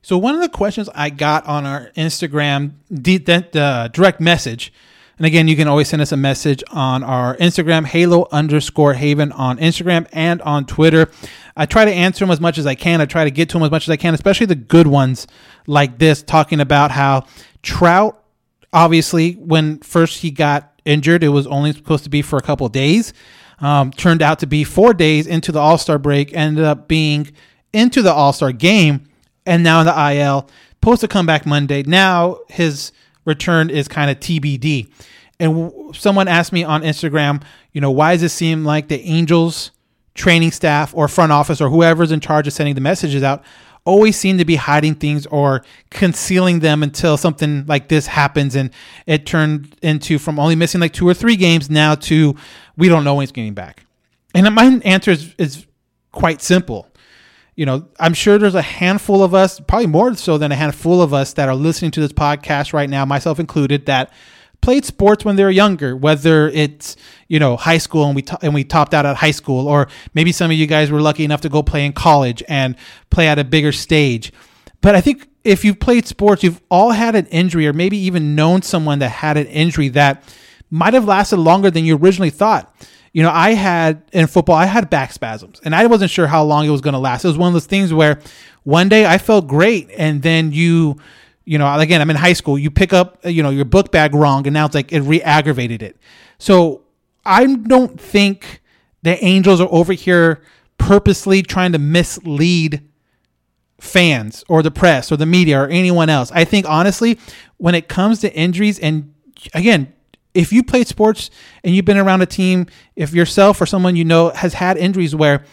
So 0.08 0.18
one 0.18 0.36
of 0.36 0.40
the 0.40 0.48
questions 0.48 0.88
I 0.96 1.10
got 1.10 1.46
on 1.48 1.66
our 1.66 1.92
Instagram 1.98 2.76
uh, 3.54 3.90
direct 3.90 4.22
message 4.22 4.72
and 5.18 5.26
again, 5.26 5.50
you 5.50 5.58
can 5.58 5.68
always 5.68 5.90
send 5.90 6.02
us 6.02 6.14
a 6.14 6.16
message 6.16 6.64
on 6.72 7.04
our 7.04 7.36
Instagram, 7.36 7.86
Halo 7.86 8.26
underscore 8.32 8.94
Haven 8.94 9.34
on 9.34 9.58
Instagram 9.58 10.08
and 10.14 10.42
on 10.44 10.66
Twitter. 10.66 11.12
I 11.58 11.66
try 11.66 11.84
to 11.84 11.92
answer 11.92 12.24
them 12.24 12.32
as 12.32 12.40
much 12.40 12.58
as 12.58 12.66
I 12.66 12.76
can. 12.76 13.02
I 13.02 13.06
try 13.06 13.26
to 13.26 13.32
get 13.32 13.50
to 13.50 13.56
them 13.56 13.64
as 13.64 13.72
much 13.72 13.84
as 13.84 13.90
I 13.90 13.98
can, 13.98 14.14
especially 14.14 14.46
the 14.46 14.56
good 14.56 14.88
ones 14.88 15.28
like 15.66 16.00
this, 16.00 16.24
talking 16.24 16.62
about 16.62 16.92
how 16.92 17.26
Trout, 17.62 18.24
obviously, 18.72 19.34
when 19.34 19.80
first 19.80 20.22
he 20.22 20.32
got 20.32 20.80
injured, 20.86 21.22
it 21.22 21.30
was 21.30 21.48
only 21.48 21.74
supposed 21.74 22.06
to 22.06 22.10
be 22.10 22.22
for 22.22 22.38
a 22.38 22.42
couple 22.42 22.70
days. 22.70 23.12
Um, 23.60 23.92
turned 23.92 24.22
out 24.22 24.40
to 24.40 24.48
be 24.48 24.64
four 24.64 24.94
days 24.94 25.28
into 25.28 25.52
the 25.52 25.60
All 25.60 25.78
Star 25.78 26.00
break, 26.00 26.34
ended 26.34 26.64
up 26.64 26.88
being 26.88 27.30
into 27.74 28.02
the 28.02 28.14
All 28.14 28.32
Star 28.32 28.54
game, 28.54 29.07
and 29.48 29.64
now 29.64 29.80
in 29.80 29.86
the 29.86 30.14
IL. 30.14 30.50
Supposed 30.82 31.02
to 31.02 31.08
come 31.08 31.26
back 31.26 31.46
Monday. 31.46 31.84
Now 31.84 32.40
his 32.50 32.92
return 33.26 33.70
is 33.70 33.88
kind 33.88 34.12
of 34.12 34.20
TBD. 34.20 34.90
And 35.40 35.70
w- 35.70 35.94
someone 35.94 36.28
asked 36.28 36.54
me 36.54 36.64
on 36.64 36.82
Instagram, 36.82 37.44
you 37.74 37.82
know, 37.82 37.92
why 37.92 38.14
does 38.14 38.24
it 38.24 38.30
seem 38.30 38.64
like 38.64 38.88
the 38.88 39.02
Angels 39.02 39.72
training 40.14 40.52
staff 40.52 40.94
or 40.96 41.08
front 41.08 41.32
office 41.32 41.62
or 41.62 41.70
whoever's 41.70 42.12
in 42.12 42.20
charge 42.20 42.48
of 42.48 42.54
sending 42.54 42.76
the 42.76 42.82
messages 42.82 43.24
out 43.24 43.44
always 43.86 44.18
seem 44.18 44.38
to 44.38 44.44
be 44.44 44.56
hiding 44.56 44.94
things 44.94 45.26
or 45.28 45.64
concealing 45.92 46.60
them 46.60 46.84
until 46.84 47.16
something 47.16 47.66
like 47.68 47.88
this 47.88 48.06
happens 48.06 48.54
and 48.54 48.70
it 49.06 49.26
turned 49.26 49.74
into 49.82 50.20
from 50.20 50.40
only 50.40 50.56
missing 50.56 50.82
like 50.82 50.92
two 50.92 51.08
or 51.08 51.14
three 51.14 51.38
games 51.38 51.70
now 51.70 51.96
to 51.96 52.36
we 52.76 52.90
don't 52.90 53.06
know 53.06 53.16
when 53.16 53.24
he's 53.24 53.32
getting 53.32 53.54
back. 53.54 53.86
And 54.36 54.54
my 54.54 54.82
answer 54.84 55.12
is, 55.12 55.34
is 55.38 55.66
quite 56.12 56.42
simple 56.42 56.88
you 57.58 57.66
know, 57.66 57.88
I'm 58.00 58.14
sure 58.14 58.38
there's 58.38 58.56
a 58.56 58.62
handful 58.62 59.24
of 59.24 59.34
us, 59.34 59.60
probably 59.60 59.88
more 59.88 60.14
so 60.16 60.38
than 60.38 60.52
a 60.52 60.56
handful 60.56 61.02
of 61.02 61.12
us 61.12 61.34
that 61.34 61.50
are 61.50 61.56
listening 61.56 61.90
to 61.92 62.00
this 62.00 62.14
podcast 62.14 62.72
right 62.72 62.90
now, 62.90 63.04
myself 63.04 63.40
included, 63.40 63.88
that 63.88 64.14
played 64.62 64.86
sports 64.86 65.26
when 65.26 65.38
they 65.38 65.44
were 65.44 65.50
younger, 65.50 65.96
whether 65.96 66.50
it's, 66.50 66.96
you 67.28 67.40
know, 67.40 67.58
high 67.58 67.80
school 67.80 68.06
and 68.06 68.16
we, 68.16 68.24
and 68.44 68.54
we 68.54 68.64
topped 68.64 68.94
out 68.94 69.08
at 69.08 69.16
high 69.16 69.32
school, 69.32 69.68
or 69.68 69.88
maybe 70.14 70.32
some 70.32 70.52
of 70.52 70.58
you 70.58 70.68
guys 70.68 70.92
were 70.92 71.02
lucky 71.02 71.24
enough 71.26 71.42
to 71.42 71.50
go 71.50 71.64
play 71.64 71.84
in 71.84 71.94
college 71.94 72.44
and 72.48 72.76
play 73.10 73.28
at 73.28 73.40
a 73.40 73.44
bigger 73.44 73.72
stage. 73.72 74.32
But 74.82 74.94
I 74.94 75.02
think 75.02 75.28
if 75.44 75.66
you've 75.66 75.80
played 75.80 76.06
sports, 76.06 76.44
you've 76.44 76.62
all 76.70 76.92
had 76.92 77.16
an 77.16 77.26
injury 77.28 77.68
or 77.68 77.74
maybe 77.74 77.98
even 77.98 78.36
known 78.36 78.62
someone 78.62 79.00
that 79.00 79.10
had 79.10 79.36
an 79.36 79.48
injury 79.48 79.90
that 79.90 80.24
might 80.70 80.94
have 80.94 81.06
lasted 81.06 81.38
longer 81.38 81.72
than 81.72 81.86
you 81.86 81.98
originally 81.98 82.30
thought 82.30 82.72
you 83.18 83.24
know, 83.24 83.32
I 83.32 83.56
had 83.56 84.04
in 84.14 84.28
football, 84.28 84.56
I 84.58 84.68
had 84.68 84.92
back 84.92 85.12
spasms 85.12 85.60
and 85.66 85.74
I 85.74 85.88
wasn't 85.88 86.12
sure 86.12 86.28
how 86.28 86.44
long 86.44 86.68
it 86.68 86.70
was 86.70 86.82
going 86.82 86.94
to 86.94 87.00
last. 87.00 87.26
It 87.26 87.30
was 87.30 87.38
one 87.40 87.48
of 87.48 87.54
those 87.54 87.66
things 87.66 87.92
where 87.92 88.20
one 88.62 88.90
day 88.90 89.08
I 89.08 89.18
felt 89.18 89.48
great 89.48 89.90
and 89.98 90.22
then 90.22 90.52
you, 90.52 90.98
you 91.44 91.58
know, 91.58 91.80
again, 91.80 92.00
I'm 92.00 92.12
in 92.12 92.16
high 92.16 92.34
school, 92.34 92.60
you 92.60 92.70
pick 92.70 92.94
up, 92.94 93.26
you 93.26 93.42
know, 93.42 93.50
your 93.50 93.66
book 93.66 93.92
bag 93.92 94.14
wrong 94.14 94.46
and 94.46 94.54
now 94.54 94.68
it's 94.68 94.76
like 94.76 94.94
it 94.94 95.02
re 95.02 95.20
aggravated 95.24 95.82
it. 95.82 95.98
So 96.38 96.84
I 97.26 97.56
don't 97.56 98.00
think 98.00 98.62
the 99.02 99.18
Angels 99.26 99.60
are 99.62 99.70
over 99.72 99.94
here 99.94 100.44
purposely 100.78 101.42
trying 101.42 101.72
to 101.72 101.80
mislead 101.80 102.88
fans 103.82 104.44
or 104.48 104.62
the 104.62 104.70
press 104.70 105.12
or 105.12 105.18
the 105.18 105.26
media 105.26 105.60
or 105.60 105.68
anyone 105.70 106.10
else. 106.10 106.32
I 106.34 106.46
think 106.46 106.70
honestly, 106.70 107.18
when 107.58 107.74
it 107.74 107.88
comes 107.88 108.20
to 108.20 108.32
injuries, 108.36 108.78
and 108.78 109.16
again, 109.56 109.92
if 110.38 110.54
you 110.54 110.62
played 110.64 110.88
sports 110.88 111.32
and 111.64 111.76
you've 111.76 111.86
been 111.86 111.98
around 111.98 112.22
a 112.22 112.28
team, 112.28 112.68
if 112.96 113.12
yourself 113.12 113.60
or 113.60 113.66
someone 113.66 113.96
you 113.96 114.06
know 114.06 114.30
has 114.30 114.54
had 114.54 114.78
injuries 114.78 115.16
where, 115.16 115.44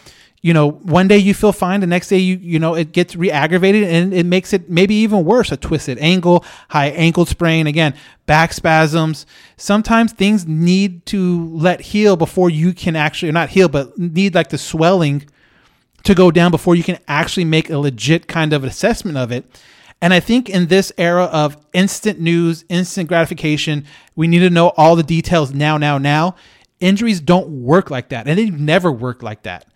you 0.42 0.52
know, 0.52 0.72
one 0.72 1.08
day 1.08 1.16
you 1.16 1.32
feel 1.32 1.52
fine, 1.52 1.80
the 1.80 1.86
next 1.86 2.08
day 2.08 2.18
you 2.18 2.36
you 2.36 2.58
know 2.58 2.74
it 2.74 2.92
gets 2.92 3.16
re-aggravated 3.16 3.84
and 3.84 4.12
it 4.12 4.26
makes 4.26 4.52
it 4.52 4.68
maybe 4.68 4.94
even 4.96 5.24
worse. 5.24 5.50
A 5.50 5.56
twisted 5.56 5.96
ankle, 5.98 6.44
high 6.68 6.88
ankle 6.88 7.24
sprain, 7.24 7.66
again, 7.66 7.94
back 8.26 8.52
spasms. 8.52 9.24
Sometimes 9.56 10.12
things 10.12 10.46
need 10.46 11.06
to 11.06 11.48
let 11.54 11.80
heal 11.80 12.14
before 12.16 12.50
you 12.50 12.74
can 12.74 12.94
actually 12.94 13.32
not 13.32 13.48
heal, 13.48 13.70
but 13.70 13.98
need 13.98 14.34
like 14.34 14.50
the 14.50 14.58
swelling 14.58 15.24
to 16.02 16.14
go 16.14 16.30
down 16.30 16.50
before 16.50 16.74
you 16.74 16.82
can 16.82 16.98
actually 17.08 17.46
make 17.46 17.70
a 17.70 17.78
legit 17.78 18.28
kind 18.28 18.52
of 18.52 18.64
assessment 18.64 19.16
of 19.16 19.32
it. 19.32 19.46
And 20.04 20.12
I 20.12 20.20
think 20.20 20.50
in 20.50 20.66
this 20.66 20.92
era 20.98 21.24
of 21.24 21.56
instant 21.72 22.20
news, 22.20 22.66
instant 22.68 23.08
gratification, 23.08 23.86
we 24.14 24.28
need 24.28 24.40
to 24.40 24.50
know 24.50 24.68
all 24.76 24.96
the 24.96 25.02
details 25.02 25.54
now, 25.54 25.78
now, 25.78 25.96
now. 25.96 26.36
Injuries 26.78 27.22
don't 27.22 27.48
work 27.62 27.90
like 27.90 28.10
that, 28.10 28.28
and 28.28 28.38
they 28.38 28.50
never 28.50 28.92
work 28.92 29.22
like 29.22 29.44
that. 29.44 29.66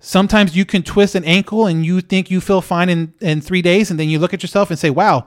Sometimes 0.00 0.56
you 0.56 0.64
can 0.64 0.82
twist 0.82 1.14
an 1.14 1.22
ankle 1.22 1.68
and 1.68 1.86
you 1.86 2.00
think 2.00 2.32
you 2.32 2.40
feel 2.40 2.60
fine 2.60 2.88
in, 2.88 3.14
in 3.20 3.40
three 3.40 3.62
days, 3.62 3.88
and 3.88 4.00
then 4.00 4.08
you 4.08 4.18
look 4.18 4.34
at 4.34 4.42
yourself 4.42 4.70
and 4.70 4.78
say, 4.78 4.90
wow, 4.90 5.24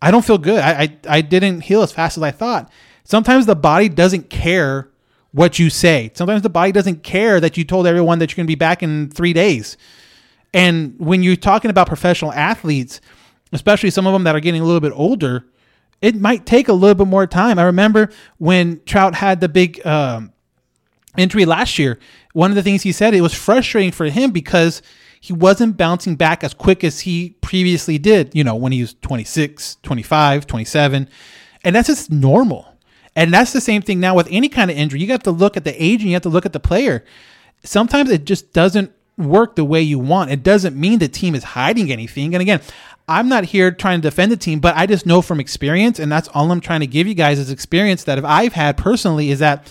I 0.00 0.10
don't 0.10 0.24
feel 0.24 0.38
good. 0.38 0.60
I, 0.60 0.84
I, 0.84 0.98
I 1.06 1.20
didn't 1.20 1.60
heal 1.60 1.82
as 1.82 1.92
fast 1.92 2.16
as 2.16 2.22
I 2.22 2.30
thought. 2.30 2.72
Sometimes 3.04 3.44
the 3.44 3.54
body 3.54 3.90
doesn't 3.90 4.30
care 4.30 4.88
what 5.32 5.58
you 5.58 5.68
say. 5.68 6.12
Sometimes 6.14 6.40
the 6.40 6.48
body 6.48 6.72
doesn't 6.72 7.02
care 7.02 7.40
that 7.40 7.58
you 7.58 7.64
told 7.64 7.86
everyone 7.86 8.20
that 8.20 8.30
you're 8.30 8.36
going 8.36 8.46
to 8.46 8.50
be 8.50 8.54
back 8.54 8.82
in 8.82 9.10
three 9.10 9.34
days. 9.34 9.76
And 10.54 10.98
when 10.98 11.22
you're 11.22 11.36
talking 11.36 11.70
about 11.70 11.88
professional 11.88 12.32
athletes, 12.32 13.02
especially 13.52 13.90
some 13.90 14.06
of 14.06 14.12
them 14.12 14.24
that 14.24 14.34
are 14.34 14.40
getting 14.40 14.60
a 14.60 14.64
little 14.64 14.80
bit 14.80 14.92
older, 14.94 15.44
it 16.00 16.16
might 16.16 16.46
take 16.46 16.68
a 16.68 16.72
little 16.72 16.94
bit 16.94 17.08
more 17.08 17.26
time. 17.26 17.58
I 17.58 17.64
remember 17.64 18.10
when 18.38 18.80
Trout 18.84 19.14
had 19.14 19.40
the 19.40 19.48
big 19.48 19.84
um, 19.86 20.32
injury 21.16 21.44
last 21.44 21.78
year, 21.78 21.98
one 22.32 22.50
of 22.50 22.54
the 22.54 22.62
things 22.62 22.82
he 22.82 22.92
said 22.92 23.14
it 23.14 23.20
was 23.20 23.34
frustrating 23.34 23.92
for 23.92 24.06
him 24.06 24.30
because 24.30 24.82
he 25.20 25.32
wasn't 25.32 25.76
bouncing 25.76 26.14
back 26.14 26.44
as 26.44 26.54
quick 26.54 26.84
as 26.84 27.00
he 27.00 27.30
previously 27.40 27.98
did, 27.98 28.34
you 28.34 28.44
know, 28.44 28.54
when 28.54 28.72
he 28.72 28.80
was 28.80 28.94
26, 29.02 29.78
25, 29.82 30.46
27. 30.46 31.08
And 31.64 31.74
that's 31.74 31.88
just 31.88 32.10
normal. 32.10 32.66
And 33.16 33.34
that's 33.34 33.52
the 33.52 33.60
same 33.60 33.82
thing 33.82 33.98
now 33.98 34.14
with 34.14 34.28
any 34.30 34.48
kind 34.48 34.70
of 34.70 34.76
injury. 34.76 35.00
You 35.00 35.08
have 35.08 35.24
to 35.24 35.32
look 35.32 35.56
at 35.56 35.64
the 35.64 35.82
age 35.82 36.02
and 36.02 36.08
you 36.08 36.14
have 36.14 36.22
to 36.22 36.28
look 36.28 36.46
at 36.46 36.52
the 36.52 36.60
player. 36.60 37.04
Sometimes 37.64 38.10
it 38.10 38.24
just 38.24 38.52
doesn't 38.52 38.92
work 39.16 39.56
the 39.56 39.64
way 39.64 39.82
you 39.82 39.98
want. 39.98 40.30
It 40.30 40.44
doesn't 40.44 40.76
mean 40.76 41.00
the 41.00 41.08
team 41.08 41.34
is 41.34 41.42
hiding 41.42 41.90
anything. 41.90 42.34
And 42.34 42.40
again, 42.40 42.60
I'm 43.08 43.28
not 43.28 43.44
here 43.44 43.70
trying 43.70 44.00
to 44.00 44.08
defend 44.08 44.30
the 44.30 44.36
team, 44.36 44.60
but 44.60 44.76
I 44.76 44.86
just 44.86 45.06
know 45.06 45.22
from 45.22 45.40
experience, 45.40 45.98
and 45.98 46.12
that's 46.12 46.28
all 46.28 46.50
I'm 46.52 46.60
trying 46.60 46.80
to 46.80 46.86
give 46.86 47.06
you 47.06 47.14
guys 47.14 47.38
is 47.38 47.50
experience 47.50 48.04
that 48.04 48.18
if 48.18 48.24
I've 48.24 48.52
had 48.52 48.76
personally 48.76 49.30
is 49.30 49.38
that 49.38 49.68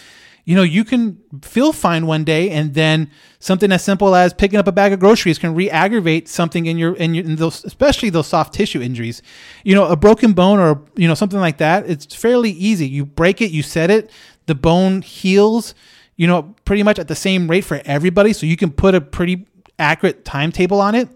you 0.48 0.56
know, 0.56 0.64
you 0.64 0.86
can 0.86 1.22
feel 1.42 1.74
fine 1.74 2.08
one 2.08 2.24
day 2.24 2.52
and 2.52 2.74
then 2.74 3.12
something 3.40 3.70
as 3.70 3.84
simple 3.84 4.16
as 4.16 4.34
picking 4.34 4.58
up 4.58 4.66
a 4.66 4.72
bag 4.72 4.94
of 4.94 5.00
groceries 5.02 5.38
can 5.38 5.54
re-aggravate 5.54 6.30
something 6.30 6.68
in 6.68 6.78
your 6.78 6.96
in, 6.96 7.14
your, 7.14 7.26
in 7.26 7.36
those 7.36 7.66
especially 7.66 8.10
those 8.10 8.28
soft 8.28 8.54
tissue 8.54 8.82
injuries. 8.82 9.22
You 9.66 9.76
know, 9.76 9.88
a 9.88 9.98
broken 9.98 10.32
bone 10.32 10.60
or 10.60 10.82
you 10.96 11.06
know 11.06 11.16
something 11.16 11.42
like 11.42 11.58
that, 11.58 11.90
it's 11.90 12.16
fairly 12.16 12.52
easy. 12.52 12.88
You 12.88 13.06
break 13.06 13.42
it, 13.42 13.52
you 13.52 13.62
set 13.62 13.92
it, 13.92 14.10
the 14.46 14.56
bone 14.56 15.02
heals, 15.02 15.76
you 16.16 16.28
know, 16.28 16.56
pretty 16.64 16.82
much 16.82 16.98
at 16.98 17.10
the 17.10 17.16
same 17.16 17.52
rate 17.52 17.66
for 17.66 17.82
everybody, 17.84 18.32
so 18.32 18.46
you 18.46 18.56
can 18.56 18.72
put 18.72 18.96
a 18.96 19.02
pretty 19.02 19.46
accurate 19.78 20.24
timetable 20.24 20.80
on 20.80 20.96
it. 20.96 21.10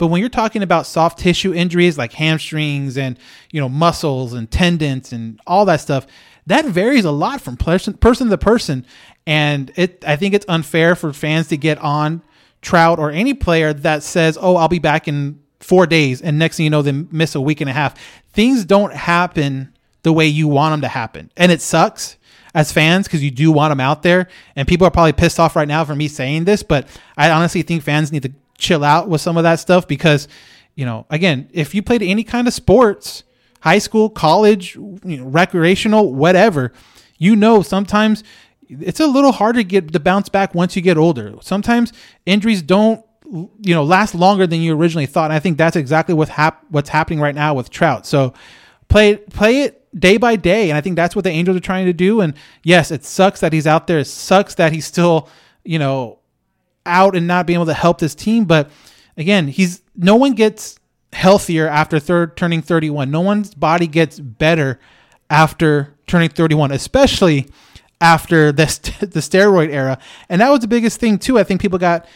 But 0.00 0.06
when 0.06 0.20
you're 0.20 0.30
talking 0.30 0.62
about 0.62 0.86
soft 0.86 1.18
tissue 1.18 1.52
injuries 1.52 1.98
like 1.98 2.14
hamstrings 2.14 2.96
and 2.96 3.18
you 3.52 3.60
know 3.60 3.68
muscles 3.68 4.32
and 4.32 4.50
tendons 4.50 5.12
and 5.12 5.38
all 5.46 5.66
that 5.66 5.82
stuff, 5.82 6.06
that 6.46 6.64
varies 6.64 7.04
a 7.04 7.10
lot 7.10 7.42
from 7.42 7.58
person 7.58 7.98
to 7.98 8.38
person, 8.38 8.86
and 9.26 9.70
it 9.76 10.02
I 10.06 10.16
think 10.16 10.32
it's 10.32 10.46
unfair 10.48 10.96
for 10.96 11.12
fans 11.12 11.48
to 11.48 11.58
get 11.58 11.76
on 11.80 12.22
Trout 12.62 12.98
or 12.98 13.10
any 13.10 13.34
player 13.34 13.74
that 13.74 14.02
says, 14.02 14.38
"Oh, 14.40 14.56
I'll 14.56 14.68
be 14.68 14.78
back 14.78 15.06
in 15.06 15.38
four 15.58 15.86
days," 15.86 16.22
and 16.22 16.38
next 16.38 16.56
thing 16.56 16.64
you 16.64 16.70
know, 16.70 16.80
they 16.80 16.92
miss 16.92 17.34
a 17.34 17.40
week 17.42 17.60
and 17.60 17.68
a 17.68 17.74
half. 17.74 17.94
Things 18.32 18.64
don't 18.64 18.94
happen 18.94 19.70
the 20.02 20.14
way 20.14 20.26
you 20.26 20.48
want 20.48 20.72
them 20.72 20.80
to 20.80 20.88
happen, 20.88 21.30
and 21.36 21.52
it 21.52 21.60
sucks 21.60 22.16
as 22.54 22.72
fans 22.72 23.06
because 23.06 23.22
you 23.22 23.30
do 23.30 23.52
want 23.52 23.70
them 23.70 23.80
out 23.80 24.02
there. 24.02 24.28
And 24.56 24.66
people 24.66 24.86
are 24.86 24.90
probably 24.90 25.12
pissed 25.12 25.38
off 25.38 25.56
right 25.56 25.68
now 25.68 25.84
for 25.84 25.94
me 25.94 26.08
saying 26.08 26.44
this, 26.44 26.62
but 26.62 26.88
I 27.18 27.30
honestly 27.30 27.60
think 27.60 27.82
fans 27.82 28.10
need 28.10 28.22
to 28.22 28.32
chill 28.60 28.84
out 28.84 29.08
with 29.08 29.20
some 29.20 29.36
of 29.36 29.42
that 29.42 29.60
stuff 29.60 29.88
because, 29.88 30.28
you 30.74 30.84
know, 30.84 31.06
again, 31.10 31.48
if 31.52 31.74
you 31.74 31.82
played 31.82 32.02
any 32.02 32.24
kind 32.24 32.46
of 32.46 32.54
sports 32.54 33.24
high 33.60 33.78
school, 33.78 34.08
college, 34.08 34.76
you 34.76 35.00
know, 35.18 35.26
recreational, 35.26 36.14
whatever, 36.14 36.72
you 37.18 37.36
know 37.36 37.62
sometimes 37.62 38.24
it's 38.68 39.00
a 39.00 39.06
little 39.06 39.32
harder 39.32 39.58
to 39.58 39.64
get 39.64 39.92
to 39.92 40.00
bounce 40.00 40.28
back 40.28 40.54
once 40.54 40.76
you 40.76 40.82
get 40.82 40.96
older. 40.96 41.34
Sometimes 41.40 41.92
injuries 42.24 42.62
don't 42.62 43.04
you 43.30 43.74
know 43.74 43.84
last 43.84 44.14
longer 44.14 44.46
than 44.46 44.60
you 44.60 44.74
originally 44.74 45.06
thought. 45.06 45.24
And 45.26 45.32
I 45.32 45.38
think 45.38 45.58
that's 45.58 45.76
exactly 45.76 46.14
what 46.14 46.28
hap- 46.28 46.64
what's 46.70 46.88
happening 46.88 47.20
right 47.20 47.34
now 47.34 47.54
with 47.54 47.70
Trout. 47.70 48.06
So 48.06 48.34
play 48.88 49.16
play 49.16 49.62
it 49.62 49.86
day 49.98 50.16
by 50.16 50.36
day, 50.36 50.70
and 50.70 50.76
I 50.76 50.80
think 50.80 50.96
that's 50.96 51.14
what 51.14 51.24
the 51.24 51.30
Angels 51.30 51.56
are 51.56 51.60
trying 51.60 51.86
to 51.86 51.92
do. 51.92 52.20
And 52.20 52.34
yes, 52.62 52.90
it 52.90 53.04
sucks 53.04 53.40
that 53.40 53.52
he's 53.52 53.66
out 53.66 53.86
there. 53.86 54.00
It 54.00 54.06
sucks 54.06 54.54
that 54.56 54.72
he's 54.72 54.86
still 54.86 55.28
you 55.64 55.78
know 55.78 56.19
out 56.86 57.16
and 57.16 57.26
not 57.26 57.46
being 57.46 57.56
able 57.56 57.66
to 57.66 57.74
help 57.74 57.98
this 57.98 58.14
team. 58.14 58.44
But 58.44 58.70
again, 59.16 59.48
he's 59.48 59.82
no 59.96 60.16
one 60.16 60.32
gets 60.32 60.78
healthier 61.12 61.66
after 61.68 61.98
third 61.98 62.36
turning 62.36 62.62
31. 62.62 63.10
No 63.10 63.20
one's 63.20 63.54
body 63.54 63.86
gets 63.86 64.18
better 64.20 64.80
after 65.28 65.94
turning 66.06 66.28
31, 66.28 66.72
especially 66.72 67.48
after 68.00 68.52
the, 68.52 68.66
st- 68.66 68.98
the 69.12 69.20
steroid 69.20 69.70
era. 69.70 69.98
And 70.28 70.40
that 70.40 70.50
was 70.50 70.60
the 70.60 70.68
biggest 70.68 71.00
thing 71.00 71.18
too. 71.18 71.38
I 71.38 71.44
think 71.44 71.60
people 71.60 71.78
got 71.78 72.06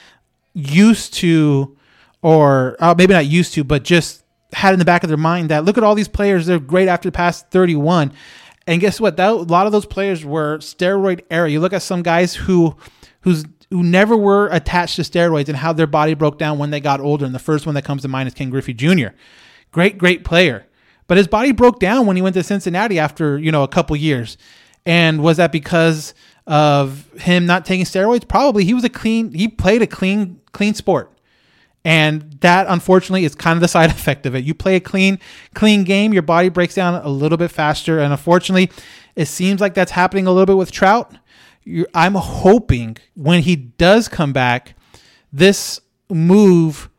used 0.54 1.14
to, 1.14 1.76
or 2.22 2.76
uh, 2.80 2.94
maybe 2.96 3.12
not 3.12 3.26
used 3.26 3.54
to, 3.54 3.64
but 3.64 3.84
just 3.84 4.24
had 4.52 4.72
in 4.72 4.78
the 4.78 4.84
back 4.84 5.02
of 5.02 5.08
their 5.08 5.16
mind 5.16 5.48
that 5.50 5.64
look 5.64 5.76
at 5.76 5.84
all 5.84 5.94
these 5.94 6.08
players, 6.08 6.46
they're 6.46 6.60
great 6.60 6.88
after 6.88 7.08
the 7.08 7.12
past 7.12 7.50
31. 7.50 8.12
And 8.66 8.80
guess 8.80 9.00
what? 9.00 9.16
That, 9.16 9.30
a 9.30 9.34
lot 9.34 9.66
of 9.66 9.72
those 9.72 9.84
players 9.84 10.24
were 10.24 10.58
steroid 10.58 11.22
era. 11.30 11.50
You 11.50 11.60
look 11.60 11.72
at 11.72 11.82
some 11.82 12.02
guys 12.02 12.34
who 12.34 12.76
whose 13.20 13.44
who 13.74 13.82
never 13.82 14.16
were 14.16 14.46
attached 14.52 14.94
to 14.94 15.02
steroids 15.02 15.48
and 15.48 15.56
how 15.56 15.72
their 15.72 15.88
body 15.88 16.14
broke 16.14 16.38
down 16.38 16.58
when 16.58 16.70
they 16.70 16.78
got 16.78 17.00
older. 17.00 17.26
And 17.26 17.34
the 17.34 17.40
first 17.40 17.66
one 17.66 17.74
that 17.74 17.84
comes 17.84 18.02
to 18.02 18.08
mind 18.08 18.28
is 18.28 18.32
Ken 18.32 18.48
Griffey 18.48 18.72
Jr. 18.72 19.08
Great, 19.72 19.98
great 19.98 20.22
player. 20.22 20.64
But 21.08 21.16
his 21.16 21.26
body 21.26 21.50
broke 21.50 21.80
down 21.80 22.06
when 22.06 22.14
he 22.14 22.22
went 22.22 22.34
to 22.34 22.44
Cincinnati 22.44 23.00
after, 23.00 23.36
you 23.36 23.50
know, 23.50 23.64
a 23.64 23.68
couple 23.68 23.96
years. 23.96 24.38
And 24.86 25.24
was 25.24 25.38
that 25.38 25.50
because 25.50 26.14
of 26.46 27.10
him 27.14 27.46
not 27.46 27.66
taking 27.66 27.84
steroids? 27.84 28.28
Probably. 28.28 28.64
He 28.64 28.74
was 28.74 28.84
a 28.84 28.88
clean, 28.88 29.32
he 29.32 29.48
played 29.48 29.82
a 29.82 29.88
clean, 29.88 30.40
clean 30.52 30.74
sport. 30.74 31.10
And 31.84 32.30
that 32.42 32.66
unfortunately 32.68 33.24
is 33.24 33.34
kind 33.34 33.56
of 33.56 33.60
the 33.60 33.66
side 33.76 33.90
effect 33.90 34.24
of 34.24 34.36
it. 34.36 34.44
You 34.44 34.54
play 34.54 34.76
a 34.76 34.80
clean, 34.80 35.18
clean 35.52 35.82
game, 35.82 36.12
your 36.12 36.22
body 36.22 36.48
breaks 36.48 36.76
down 36.76 36.94
a 37.02 37.08
little 37.08 37.38
bit 37.38 37.50
faster. 37.50 37.98
And 37.98 38.12
unfortunately, 38.12 38.70
it 39.16 39.26
seems 39.26 39.60
like 39.60 39.74
that's 39.74 39.90
happening 39.90 40.28
a 40.28 40.30
little 40.30 40.46
bit 40.46 40.56
with 40.56 40.70
Trout. 40.70 41.12
I'm 41.94 42.14
hoping 42.14 42.96
when 43.14 43.42
he 43.42 43.56
does 43.56 44.08
come 44.08 44.32
back, 44.32 44.74
this 45.32 45.80
move 46.10 46.90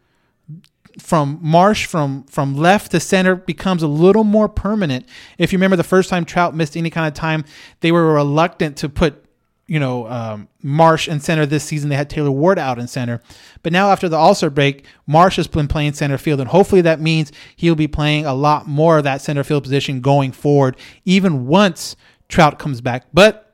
from 0.99 1.39
Marsh 1.41 1.85
from 1.85 2.23
from 2.23 2.55
left 2.55 2.91
to 2.91 2.99
center 2.99 3.35
becomes 3.35 3.83
a 3.83 3.87
little 3.87 4.23
more 4.23 4.47
permanent. 4.47 5.05
If 5.37 5.51
you 5.51 5.57
remember 5.57 5.75
the 5.75 5.83
first 5.83 6.09
time 6.09 6.25
Trout 6.25 6.55
missed 6.55 6.77
any 6.77 6.89
kind 6.89 7.07
of 7.07 7.13
time, 7.13 7.45
they 7.81 7.91
were 7.91 8.13
reluctant 8.13 8.77
to 8.77 8.89
put 8.89 9.23
you 9.67 9.79
know 9.79 10.07
um, 10.07 10.47
Marsh 10.63 11.07
in 11.07 11.19
center 11.19 11.45
this 11.45 11.63
season. 11.63 11.89
They 11.89 11.95
had 11.95 12.09
Taylor 12.09 12.31
Ward 12.31 12.57
out 12.57 12.79
in 12.79 12.87
center, 12.87 13.21
but 13.61 13.73
now 13.73 13.91
after 13.91 14.07
the 14.07 14.15
All 14.15 14.35
Star 14.35 14.49
break, 14.49 14.85
Marsh 15.05 15.35
has 15.35 15.47
been 15.47 15.67
playing 15.67 15.93
center 15.93 16.17
field, 16.17 16.39
and 16.39 16.49
hopefully 16.49 16.81
that 16.81 17.01
means 17.01 17.31
he'll 17.55 17.75
be 17.75 17.87
playing 17.87 18.25
a 18.25 18.33
lot 18.33 18.67
more 18.67 18.97
of 18.97 19.03
that 19.03 19.21
center 19.21 19.43
field 19.43 19.63
position 19.63 20.01
going 20.01 20.31
forward, 20.31 20.77
even 21.03 21.45
once 21.45 21.95
Trout 22.29 22.57
comes 22.57 22.81
back. 22.81 23.05
But 23.13 23.44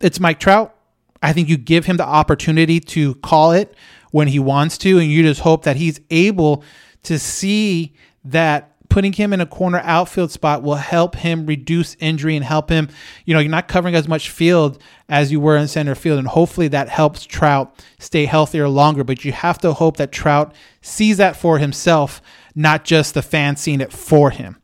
it's 0.00 0.20
Mike 0.20 0.40
Trout. 0.40 0.74
I 1.22 1.32
think 1.32 1.48
you 1.48 1.56
give 1.56 1.86
him 1.86 1.96
the 1.96 2.06
opportunity 2.06 2.80
to 2.80 3.14
call 3.16 3.52
it 3.52 3.74
when 4.10 4.28
he 4.28 4.38
wants 4.38 4.76
to, 4.78 4.98
and 4.98 5.10
you 5.10 5.22
just 5.22 5.40
hope 5.40 5.64
that 5.64 5.76
he's 5.76 6.00
able 6.10 6.62
to 7.04 7.18
see 7.18 7.94
that 8.24 8.74
putting 8.94 9.12
him 9.12 9.32
in 9.32 9.40
a 9.40 9.46
corner 9.46 9.80
outfield 9.82 10.30
spot 10.30 10.62
will 10.62 10.76
help 10.76 11.16
him 11.16 11.46
reduce 11.46 11.96
injury 11.98 12.36
and 12.36 12.44
help 12.44 12.70
him. 12.70 12.88
You 13.24 13.34
know, 13.34 13.40
you're 13.40 13.50
not 13.50 13.66
covering 13.66 13.96
as 13.96 14.06
much 14.06 14.30
field 14.30 14.80
as 15.08 15.32
you 15.32 15.40
were 15.40 15.56
in 15.56 15.66
center 15.66 15.96
field, 15.96 16.20
and 16.20 16.28
hopefully 16.28 16.68
that 16.68 16.88
helps 16.88 17.26
Trout 17.26 17.82
stay 17.98 18.26
healthier 18.26 18.68
longer. 18.68 19.02
But 19.02 19.24
you 19.24 19.32
have 19.32 19.58
to 19.62 19.72
hope 19.72 19.96
that 19.96 20.12
Trout 20.12 20.54
sees 20.80 21.16
that 21.16 21.36
for 21.36 21.58
himself, 21.58 22.22
not 22.54 22.84
just 22.84 23.14
the 23.14 23.22
fans 23.22 23.60
seeing 23.60 23.80
it 23.80 23.92
for 23.92 24.30
him. 24.30 24.58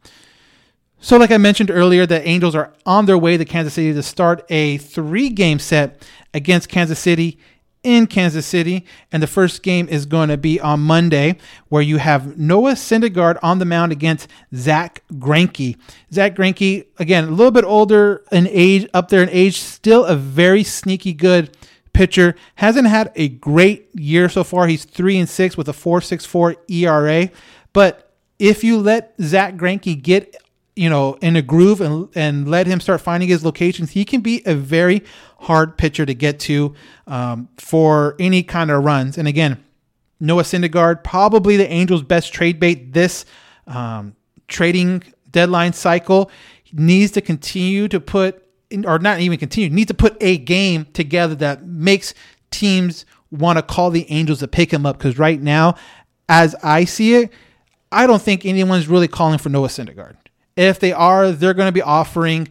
So, 1.02 1.16
like 1.16 1.30
I 1.30 1.38
mentioned 1.38 1.70
earlier, 1.70 2.04
the 2.04 2.26
Angels 2.28 2.54
are 2.54 2.74
on 2.84 3.06
their 3.06 3.16
way 3.16 3.38
to 3.38 3.44
Kansas 3.46 3.72
City 3.72 3.94
to 3.94 4.02
start 4.02 4.44
a 4.50 4.76
three 4.76 5.30
game 5.30 5.58
set 5.58 6.06
against 6.34 6.68
Kansas 6.68 6.98
City 6.98 7.38
in 7.82 8.06
Kansas 8.06 8.44
City. 8.44 8.84
And 9.10 9.22
the 9.22 9.26
first 9.26 9.62
game 9.62 9.88
is 9.88 10.04
going 10.04 10.28
to 10.28 10.36
be 10.36 10.60
on 10.60 10.80
Monday, 10.80 11.38
where 11.70 11.80
you 11.80 11.96
have 11.96 12.36
Noah 12.36 12.72
Syndergaard 12.72 13.38
on 13.42 13.58
the 13.58 13.64
mound 13.64 13.92
against 13.92 14.28
Zach 14.54 15.02
Greinke. 15.14 15.78
Zach 16.12 16.36
Greinke, 16.36 16.84
again, 16.98 17.24
a 17.24 17.30
little 17.30 17.50
bit 17.50 17.64
older 17.64 18.22
in 18.30 18.46
age, 18.48 18.86
up 18.92 19.08
there 19.08 19.22
in 19.22 19.30
age, 19.30 19.58
still 19.58 20.04
a 20.04 20.14
very 20.14 20.62
sneaky 20.62 21.14
good 21.14 21.56
pitcher. 21.94 22.36
Hasn't 22.56 22.86
had 22.86 23.10
a 23.16 23.28
great 23.28 23.88
year 23.94 24.28
so 24.28 24.44
far. 24.44 24.66
He's 24.66 24.84
three 24.84 25.16
and 25.16 25.28
six 25.28 25.56
with 25.56 25.66
a 25.66 25.72
4.64 25.72 26.56
ERA. 26.68 27.30
But 27.72 28.12
if 28.38 28.62
you 28.62 28.78
let 28.78 29.14
Zach 29.20 29.54
Greinke 29.54 30.00
get 30.02 30.36
you 30.76 30.88
know, 30.88 31.14
in 31.20 31.36
a 31.36 31.42
groove 31.42 31.80
and 31.80 32.08
and 32.14 32.48
let 32.48 32.66
him 32.66 32.80
start 32.80 33.00
finding 33.00 33.28
his 33.28 33.44
locations, 33.44 33.90
he 33.90 34.04
can 34.04 34.20
be 34.20 34.42
a 34.46 34.54
very 34.54 35.02
hard 35.40 35.76
pitcher 35.76 36.06
to 36.06 36.14
get 36.14 36.38
to 36.40 36.74
um, 37.06 37.48
for 37.56 38.16
any 38.18 38.42
kind 38.42 38.70
of 38.70 38.84
runs. 38.84 39.18
And 39.18 39.26
again, 39.26 39.62
Noah 40.20 40.42
Syndergaard, 40.42 41.02
probably 41.02 41.56
the 41.56 41.70
Angels' 41.70 42.02
best 42.02 42.32
trade 42.32 42.60
bait 42.60 42.92
this 42.92 43.24
um, 43.66 44.14
trading 44.48 45.02
deadline 45.30 45.72
cycle, 45.72 46.30
needs 46.72 47.12
to 47.12 47.20
continue 47.20 47.88
to 47.88 47.98
put, 47.98 48.44
or 48.84 48.98
not 48.98 49.20
even 49.20 49.38
continue, 49.38 49.70
needs 49.70 49.88
to 49.88 49.94
put 49.94 50.16
a 50.22 50.38
game 50.38 50.86
together 50.92 51.34
that 51.36 51.66
makes 51.66 52.14
teams 52.50 53.06
want 53.30 53.58
to 53.58 53.62
call 53.62 53.90
the 53.90 54.10
Angels 54.10 54.40
to 54.40 54.48
pick 54.48 54.72
him 54.72 54.84
up. 54.84 54.98
Because 54.98 55.18
right 55.18 55.40
now, 55.40 55.76
as 56.28 56.54
I 56.62 56.84
see 56.84 57.14
it, 57.14 57.32
I 57.90 58.06
don't 58.06 58.22
think 58.22 58.44
anyone's 58.44 58.88
really 58.88 59.08
calling 59.08 59.38
for 59.38 59.48
Noah 59.48 59.68
Syndergaard. 59.68 60.16
If 60.60 60.78
they 60.78 60.92
are, 60.92 61.32
they're 61.32 61.54
going 61.54 61.68
to 61.68 61.72
be 61.72 61.82
offering 61.82 62.48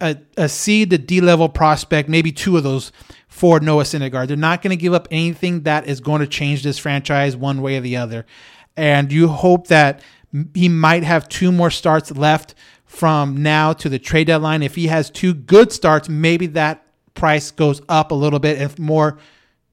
a, 0.00 0.48
C 0.48 0.84
to 0.86 0.98
D 0.98 1.20
level 1.20 1.48
prospect, 1.48 2.08
maybe 2.08 2.32
two 2.32 2.56
of 2.56 2.64
those 2.64 2.90
for 3.28 3.60
Noah 3.60 3.84
Syndergaard. 3.84 4.28
They're 4.28 4.36
not 4.36 4.60
going 4.60 4.76
to 4.76 4.80
give 4.80 4.92
up 4.92 5.06
anything 5.10 5.62
that 5.62 5.86
is 5.86 6.00
going 6.00 6.20
to 6.20 6.26
change 6.26 6.62
this 6.62 6.78
franchise 6.78 7.36
one 7.36 7.62
way 7.62 7.76
or 7.76 7.80
the 7.80 7.96
other. 7.96 8.26
And 8.76 9.12
you 9.12 9.28
hope 9.28 9.68
that 9.68 10.02
he 10.52 10.68
might 10.68 11.04
have 11.04 11.28
two 11.28 11.52
more 11.52 11.70
starts 11.70 12.10
left 12.10 12.54
from 12.84 13.42
now 13.42 13.72
to 13.74 13.88
the 13.88 13.98
trade 13.98 14.26
deadline. 14.26 14.62
If 14.62 14.74
he 14.74 14.88
has 14.88 15.08
two 15.10 15.32
good 15.32 15.72
starts, 15.72 16.08
maybe 16.08 16.46
that 16.48 16.84
price 17.14 17.50
goes 17.50 17.80
up 17.88 18.10
a 18.10 18.16
little 18.16 18.40
bit 18.40 18.60
if 18.60 18.78
more 18.78 19.18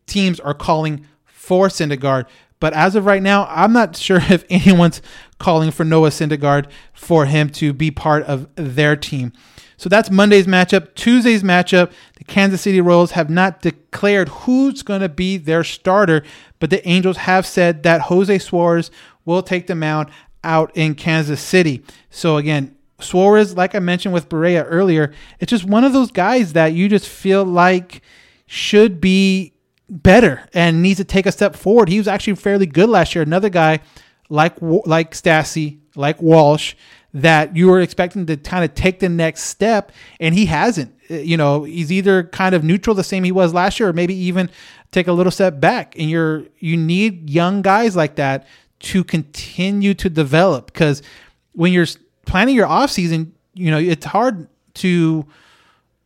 teams 0.05 0.39
are 0.39 0.53
calling 0.53 1.07
for 1.25 1.67
Syndergaard. 1.67 2.25
But 2.61 2.73
as 2.73 2.95
of 2.95 3.05
right 3.05 3.21
now, 3.21 3.47
I'm 3.49 3.73
not 3.73 3.97
sure 3.97 4.19
if 4.29 4.45
anyone's 4.49 5.01
calling 5.37 5.71
for 5.71 5.83
Noah 5.83 6.11
Syndergaard 6.11 6.67
for 6.93 7.25
him 7.25 7.49
to 7.49 7.73
be 7.73 7.91
part 7.91 8.23
of 8.23 8.47
their 8.55 8.95
team. 8.95 9.33
So 9.75 9.89
that's 9.89 10.11
Monday's 10.11 10.45
matchup. 10.45 10.93
Tuesday's 10.93 11.41
matchup, 11.41 11.91
the 12.17 12.23
Kansas 12.23 12.61
City 12.61 12.79
Royals 12.79 13.11
have 13.11 13.31
not 13.31 13.63
declared 13.63 14.29
who's 14.29 14.83
going 14.83 15.01
to 15.01 15.09
be 15.09 15.37
their 15.37 15.63
starter, 15.63 16.23
but 16.59 16.69
the 16.69 16.87
Angels 16.87 17.17
have 17.17 17.47
said 17.47 17.81
that 17.81 18.01
Jose 18.01 18.37
Suarez 18.37 18.91
will 19.25 19.41
take 19.41 19.65
the 19.65 19.73
mound 19.73 20.11
out 20.43 20.71
in 20.75 20.93
Kansas 20.93 21.41
City. 21.41 21.83
So 22.11 22.37
again, 22.37 22.75
Suarez, 22.99 23.57
like 23.57 23.73
I 23.73 23.79
mentioned 23.79 24.13
with 24.13 24.29
Barría 24.29 24.65
earlier, 24.67 25.11
it's 25.39 25.49
just 25.49 25.65
one 25.65 25.83
of 25.83 25.93
those 25.93 26.11
guys 26.11 26.53
that 26.53 26.73
you 26.73 26.87
just 26.87 27.07
feel 27.07 27.43
like 27.43 28.03
should 28.45 29.01
be 29.01 29.53
better 29.91 30.47
and 30.53 30.81
needs 30.81 30.97
to 30.97 31.03
take 31.03 31.25
a 31.25 31.31
step 31.31 31.55
forward. 31.55 31.89
He 31.89 31.97
was 31.97 32.07
actually 32.07 32.35
fairly 32.35 32.65
good 32.65 32.89
last 32.89 33.13
year. 33.13 33.23
Another 33.23 33.49
guy 33.49 33.81
like 34.29 34.55
like 34.61 35.11
Stassi, 35.11 35.79
like 35.95 36.21
Walsh, 36.21 36.73
that 37.13 37.55
you 37.55 37.67
were 37.67 37.81
expecting 37.81 38.25
to 38.25 38.37
kind 38.37 38.63
of 38.63 38.73
take 38.73 38.99
the 38.99 39.09
next 39.09 39.43
step, 39.43 39.91
and 40.19 40.33
he 40.33 40.45
hasn't. 40.45 40.95
Uh, 41.09 41.15
you 41.15 41.35
know, 41.35 41.65
he's 41.65 41.91
either 41.91 42.23
kind 42.23 42.55
of 42.55 42.63
neutral, 42.63 42.95
the 42.95 43.03
same 43.03 43.25
he 43.25 43.31
was 43.33 43.53
last 43.53 43.79
year, 43.79 43.89
or 43.89 43.93
maybe 43.93 44.15
even 44.15 44.49
take 44.91 45.07
a 45.07 45.13
little 45.13 45.31
step 45.31 45.59
back. 45.59 45.97
And 45.99 46.09
you're 46.09 46.45
you 46.59 46.77
need 46.77 47.29
young 47.29 47.61
guys 47.61 47.95
like 47.95 48.15
that 48.15 48.47
to 48.79 49.03
continue 49.03 49.93
to 49.93 50.09
develop 50.09 50.67
because 50.67 51.03
when 51.51 51.73
you're 51.73 51.85
planning 52.25 52.55
your 52.55 52.65
off 52.65 52.89
season, 52.89 53.33
you 53.53 53.69
know, 53.69 53.77
it's 53.77 54.05
hard 54.05 54.47
to 54.75 55.25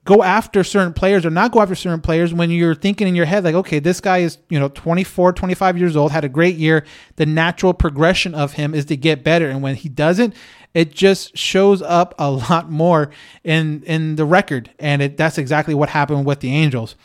go 0.06 0.24
after 0.24 0.64
certain 0.64 0.94
players 0.94 1.26
or 1.26 1.30
not 1.30 1.52
go 1.52 1.62
after 1.62 1.76
certain 1.76 2.00
players 2.00 2.34
when 2.34 2.50
you're 2.50 2.76
thinking 2.76 3.08
in 3.08 3.16
your 3.16 3.26
head 3.26 3.44
like 3.44 3.56
okay 3.56 3.80
this 3.80 4.00
guy 4.00 4.20
is 4.20 4.38
you 4.50 4.60
know 4.60 4.70
24 4.70 5.34
25 5.34 5.78
years 5.78 5.96
old 5.96 6.12
had 6.12 6.24
a 6.24 6.30
great 6.30 6.56
year 6.56 6.86
the 7.18 7.26
natural 7.26 7.74
progression 7.74 8.34
of 8.34 8.54
him 8.54 8.74
is 8.74 8.86
to 8.86 8.96
get 8.96 9.24
better 9.24 9.50
and 9.50 9.62
when 9.62 9.76
he 9.76 9.90
doesn't 9.90 10.34
it 10.74 10.92
just 10.92 11.36
shows 11.38 11.82
up 11.82 12.14
a 12.18 12.32
lot 12.50 12.72
more 12.72 13.10
in 13.44 13.84
in 13.84 14.16
the 14.16 14.26
record 14.26 14.72
and 14.80 15.02
it, 15.02 15.18
that's 15.18 15.38
exactly 15.38 15.74
what 15.74 15.90
happened 15.90 16.26
with 16.26 16.40
the 16.40 16.54
angels 16.54 16.96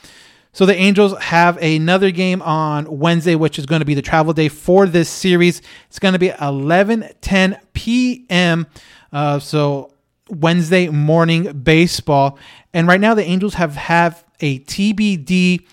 so 0.53 0.67
the 0.67 0.75
Angels 0.75 1.17
have 1.19 1.59
another 1.59 2.11
game 2.11 2.43
on 2.43 2.99
Wednesday, 2.99 3.37
which 3.37 3.57
is 3.57 3.67
going 3.67 3.83
to 3.83 3.85
be 3.85 3.95
the 3.95 4.03
travel 4.03 4.33
day 4.33 4.49
for 4.49 4.87
this 4.87 5.09
series. 5.09 5.63
It's 5.87 6.01
going 6.01 6.15
to 6.15 6.19
be 6.19 6.33
11 6.41 7.09
10 7.21 7.57
p.m. 7.73 8.67
Uh, 9.13 9.39
so 9.39 9.95
Wednesday 10.31 10.89
morning 10.89 11.53
baseball. 11.63 12.39
And 12.73 12.87
right 12.87 13.01
now, 13.01 13.15
the 13.15 13.25
Angels 13.25 13.55
have 13.55 13.77
have 13.77 14.25
a 14.41 14.61
TBD 14.61 15.67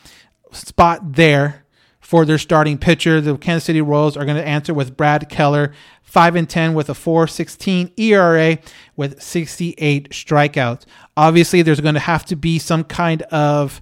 spot 0.51 1.13
there 1.13 1.65
for 1.99 2.25
their 2.25 2.37
starting 2.37 2.77
pitcher. 2.77 3.19
The 3.21 3.37
Kansas 3.37 3.65
City 3.65 3.81
Royals 3.81 4.15
are 4.17 4.25
going 4.25 4.37
to 4.37 4.47
answer 4.47 4.73
with 4.73 4.95
Brad 4.95 5.29
Keller, 5.29 5.73
5 6.03 6.35
and 6.35 6.49
10 6.49 6.73
with 6.73 6.89
a 6.89 6.93
4.16 6.93 7.91
ERA 7.99 8.57
with 8.95 9.21
68 9.21 10.09
strikeouts. 10.09 10.85
Obviously, 11.15 11.61
there's 11.61 11.81
going 11.81 11.95
to 11.95 11.99
have 11.99 12.25
to 12.25 12.35
be 12.35 12.59
some 12.59 12.83
kind 12.83 13.23
of 13.23 13.81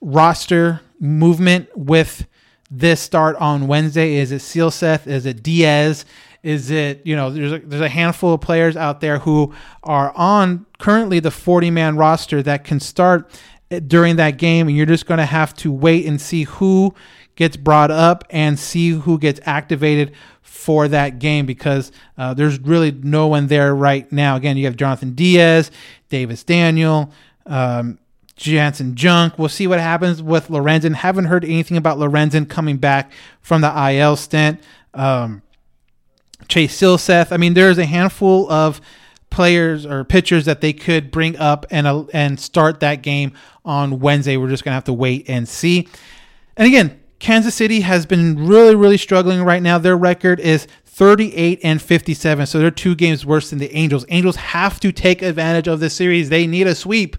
roster 0.00 0.80
movement 1.00 1.68
with 1.76 2.26
this 2.70 3.00
start 3.00 3.36
on 3.36 3.66
Wednesday. 3.66 4.14
Is 4.14 4.32
it 4.32 4.40
Silseth? 4.40 5.06
Is 5.06 5.26
it 5.26 5.42
Diaz? 5.42 6.04
Is 6.44 6.70
it 6.70 7.00
you 7.04 7.16
know 7.16 7.30
there's 7.30 7.52
a, 7.52 7.58
there's 7.58 7.82
a 7.82 7.88
handful 7.88 8.34
of 8.34 8.40
players 8.42 8.76
out 8.76 9.00
there 9.00 9.18
who 9.18 9.54
are 9.82 10.12
on 10.14 10.66
currently 10.78 11.18
the 11.18 11.30
40 11.30 11.70
man 11.70 11.96
roster 11.96 12.42
that 12.42 12.64
can 12.64 12.80
start 12.80 13.30
during 13.86 14.16
that 14.16 14.36
game, 14.36 14.68
and 14.68 14.76
you're 14.76 14.86
just 14.86 15.06
going 15.06 15.18
to 15.18 15.26
have 15.26 15.54
to 15.54 15.72
wait 15.72 16.06
and 16.06 16.20
see 16.20 16.44
who 16.44 16.94
gets 17.34 17.56
brought 17.56 17.90
up 17.90 18.24
and 18.30 18.58
see 18.58 18.90
who 18.90 19.18
gets 19.18 19.40
activated 19.44 20.12
for 20.42 20.86
that 20.88 21.18
game 21.18 21.46
because 21.46 21.90
uh, 22.16 22.32
there's 22.34 22.60
really 22.60 22.92
no 22.92 23.26
one 23.26 23.46
there 23.48 23.74
right 23.74 24.10
now. 24.12 24.36
Again, 24.36 24.56
you 24.56 24.66
have 24.66 24.76
Jonathan 24.76 25.14
Diaz, 25.14 25.70
Davis 26.10 26.44
Daniel. 26.44 27.10
Um, 27.46 27.98
Janson 28.36 28.96
Junk. 28.96 29.38
We'll 29.38 29.48
see 29.48 29.66
what 29.66 29.78
happens 29.78 30.22
with 30.22 30.48
Lorenzen. 30.48 30.94
Haven't 30.94 31.26
heard 31.26 31.44
anything 31.44 31.76
about 31.76 31.98
Lorenzen 31.98 32.48
coming 32.48 32.78
back 32.78 33.12
from 33.40 33.60
the 33.60 33.90
IL 33.90 34.16
stint. 34.16 34.60
Um, 34.92 35.42
Chase 36.48 36.78
Silseth. 36.78 37.32
I 37.32 37.36
mean, 37.36 37.54
there's 37.54 37.78
a 37.78 37.86
handful 37.86 38.50
of 38.50 38.80
players 39.30 39.84
or 39.84 40.04
pitchers 40.04 40.44
that 40.44 40.60
they 40.60 40.72
could 40.72 41.10
bring 41.10 41.36
up 41.36 41.66
and 41.70 41.86
uh, 41.86 42.04
and 42.12 42.38
start 42.38 42.80
that 42.80 43.02
game 43.02 43.32
on 43.64 43.98
Wednesday. 43.98 44.36
We're 44.36 44.48
just 44.48 44.64
gonna 44.64 44.74
have 44.74 44.84
to 44.84 44.92
wait 44.92 45.28
and 45.28 45.48
see. 45.48 45.88
And 46.56 46.66
again, 46.68 47.00
Kansas 47.18 47.54
City 47.54 47.80
has 47.80 48.06
been 48.06 48.46
really, 48.46 48.74
really 48.74 48.96
struggling 48.96 49.42
right 49.42 49.62
now. 49.62 49.78
Their 49.78 49.96
record 49.96 50.40
is 50.40 50.68
38 50.84 51.58
and 51.64 51.82
57, 51.82 52.46
so 52.46 52.58
they're 52.60 52.70
two 52.70 52.94
games 52.94 53.26
worse 53.26 53.50
than 53.50 53.58
the 53.58 53.74
Angels. 53.74 54.04
Angels 54.08 54.36
have 54.36 54.78
to 54.80 54.92
take 54.92 55.22
advantage 55.22 55.66
of 55.66 55.80
this 55.80 55.94
series. 55.94 56.28
They 56.28 56.46
need 56.46 56.68
a 56.68 56.74
sweep. 56.74 57.16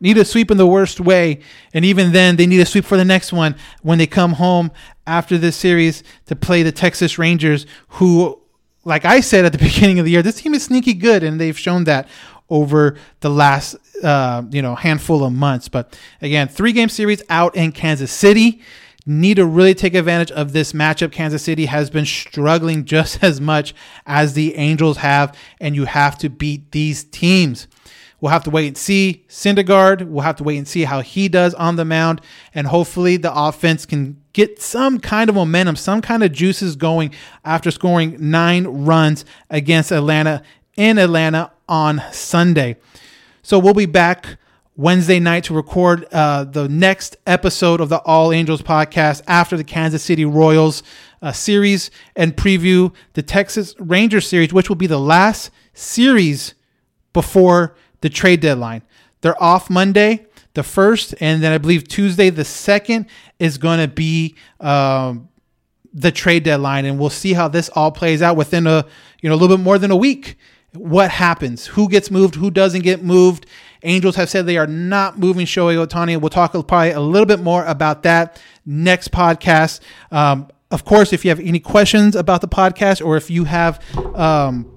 Need 0.00 0.16
a 0.16 0.24
sweep 0.24 0.50
in 0.50 0.56
the 0.56 0.66
worst 0.66 0.98
way, 0.98 1.40
and 1.74 1.84
even 1.84 2.12
then, 2.12 2.36
they 2.36 2.46
need 2.46 2.60
a 2.60 2.64
sweep 2.64 2.86
for 2.86 2.96
the 2.96 3.04
next 3.04 3.34
one 3.34 3.54
when 3.82 3.98
they 3.98 4.06
come 4.06 4.32
home 4.32 4.70
after 5.06 5.36
this 5.36 5.56
series 5.56 6.02
to 6.24 6.34
play 6.34 6.62
the 6.62 6.72
Texas 6.72 7.18
Rangers, 7.18 7.66
who 7.88 8.39
like 8.84 9.04
I 9.04 9.20
said 9.20 9.44
at 9.44 9.52
the 9.52 9.58
beginning 9.70 9.98
of 9.98 10.04
the 10.04 10.10
year, 10.10 10.22
this 10.22 10.40
team 10.40 10.54
is 10.54 10.64
sneaky 10.64 10.94
good, 10.94 11.22
and 11.22 11.40
they've 11.40 11.58
shown 11.58 11.84
that 11.84 12.08
over 12.48 12.96
the 13.20 13.30
last 13.30 13.76
uh, 14.02 14.42
you 14.50 14.62
know 14.62 14.74
handful 14.74 15.24
of 15.24 15.32
months. 15.32 15.68
But 15.68 15.98
again, 16.20 16.48
three 16.48 16.72
game 16.72 16.88
series 16.88 17.22
out 17.28 17.54
in 17.56 17.72
Kansas 17.72 18.12
City. 18.12 18.60
Need 19.06 19.36
to 19.36 19.46
really 19.46 19.74
take 19.74 19.94
advantage 19.94 20.30
of 20.30 20.52
this 20.52 20.72
matchup. 20.72 21.10
Kansas 21.10 21.42
City 21.42 21.66
has 21.66 21.88
been 21.88 22.04
struggling 22.04 22.84
just 22.96 23.22
as 23.24 23.40
much 23.40 23.74
as 24.06 24.34
the 24.34 24.56
Angels 24.56 24.98
have, 24.98 25.36
and 25.60 25.74
you 25.74 25.86
have 25.86 26.18
to 26.18 26.28
beat 26.28 26.72
these 26.72 27.04
teams. 27.04 27.66
We'll 28.20 28.32
have 28.32 28.44
to 28.44 28.50
wait 28.50 28.68
and 28.68 28.76
see. 28.76 29.24
Syndergaard, 29.28 30.02
we'll 30.02 30.22
have 30.22 30.36
to 30.36 30.44
wait 30.44 30.58
and 30.58 30.68
see 30.68 30.84
how 30.84 31.00
he 31.00 31.28
does 31.28 31.54
on 31.54 31.76
the 31.76 31.86
mound. 31.86 32.20
And 32.54 32.66
hopefully 32.66 33.16
the 33.16 33.34
offense 33.34 33.86
can 33.86 34.19
get 34.32 34.60
some 34.60 34.98
kind 34.98 35.28
of 35.28 35.34
momentum, 35.36 35.76
some 35.76 36.00
kind 36.00 36.22
of 36.22 36.32
juices 36.32 36.76
going 36.76 37.12
after 37.44 37.70
scoring 37.70 38.16
nine 38.30 38.66
runs 38.66 39.24
against 39.48 39.90
Atlanta 39.90 40.42
in 40.76 40.98
Atlanta 40.98 41.52
on 41.68 42.02
Sunday. 42.12 42.76
So 43.42 43.58
we'll 43.58 43.74
be 43.74 43.86
back 43.86 44.38
Wednesday 44.76 45.20
night 45.20 45.44
to 45.44 45.54
record 45.54 46.06
uh, 46.12 46.44
the 46.44 46.68
next 46.68 47.16
episode 47.26 47.80
of 47.80 47.88
the 47.88 47.98
All 47.98 48.32
Angels 48.32 48.62
podcast 48.62 49.22
after 49.26 49.56
the 49.56 49.64
Kansas 49.64 50.02
City 50.02 50.24
Royals 50.24 50.82
uh, 51.20 51.32
series 51.32 51.90
and 52.16 52.36
preview 52.36 52.94
the 53.12 53.22
Texas 53.22 53.74
Rangers 53.78 54.26
series, 54.26 54.52
which 54.52 54.68
will 54.68 54.76
be 54.76 54.86
the 54.86 54.98
last 54.98 55.50
series 55.74 56.54
before 57.12 57.74
the 58.00 58.08
trade 58.08 58.40
deadline. 58.40 58.82
They're 59.20 59.42
off 59.42 59.68
Monday, 59.68 60.26
the 60.54 60.62
first, 60.62 61.14
and 61.20 61.42
then 61.42 61.52
I 61.52 61.58
believe 61.58 61.86
Tuesday, 61.86 62.30
the 62.30 62.44
second, 62.44 63.06
is 63.38 63.58
going 63.58 63.80
to 63.80 63.88
be 63.88 64.34
um, 64.58 65.28
the 65.92 66.10
trade 66.10 66.42
deadline, 66.44 66.84
and 66.84 66.98
we'll 66.98 67.10
see 67.10 67.32
how 67.32 67.48
this 67.48 67.68
all 67.70 67.92
plays 67.92 68.22
out 68.22 68.36
within 68.36 68.66
a 68.66 68.84
you 69.20 69.28
know 69.28 69.34
a 69.34 69.38
little 69.38 69.56
bit 69.56 69.62
more 69.62 69.78
than 69.78 69.90
a 69.90 69.96
week. 69.96 70.36
What 70.72 71.10
happens? 71.10 71.66
Who 71.66 71.88
gets 71.88 72.10
moved? 72.10 72.36
Who 72.36 72.50
doesn't 72.50 72.82
get 72.82 73.02
moved? 73.02 73.46
Angels 73.82 74.16
have 74.16 74.28
said 74.28 74.46
they 74.46 74.58
are 74.58 74.66
not 74.66 75.18
moving 75.18 75.46
Shohei 75.46 75.84
Ohtani. 75.84 76.20
We'll 76.20 76.30
talk 76.30 76.52
probably 76.52 76.90
a 76.90 77.00
little 77.00 77.26
bit 77.26 77.40
more 77.40 77.64
about 77.64 78.02
that 78.04 78.40
next 78.66 79.10
podcast. 79.10 79.80
Um, 80.12 80.48
of 80.70 80.84
course, 80.84 81.12
if 81.12 81.24
you 81.24 81.30
have 81.30 81.40
any 81.40 81.58
questions 81.58 82.14
about 82.14 82.40
the 82.40 82.48
podcast 82.48 83.04
or 83.04 83.16
if 83.16 83.30
you 83.30 83.44
have 83.44 83.82
um, 84.14 84.70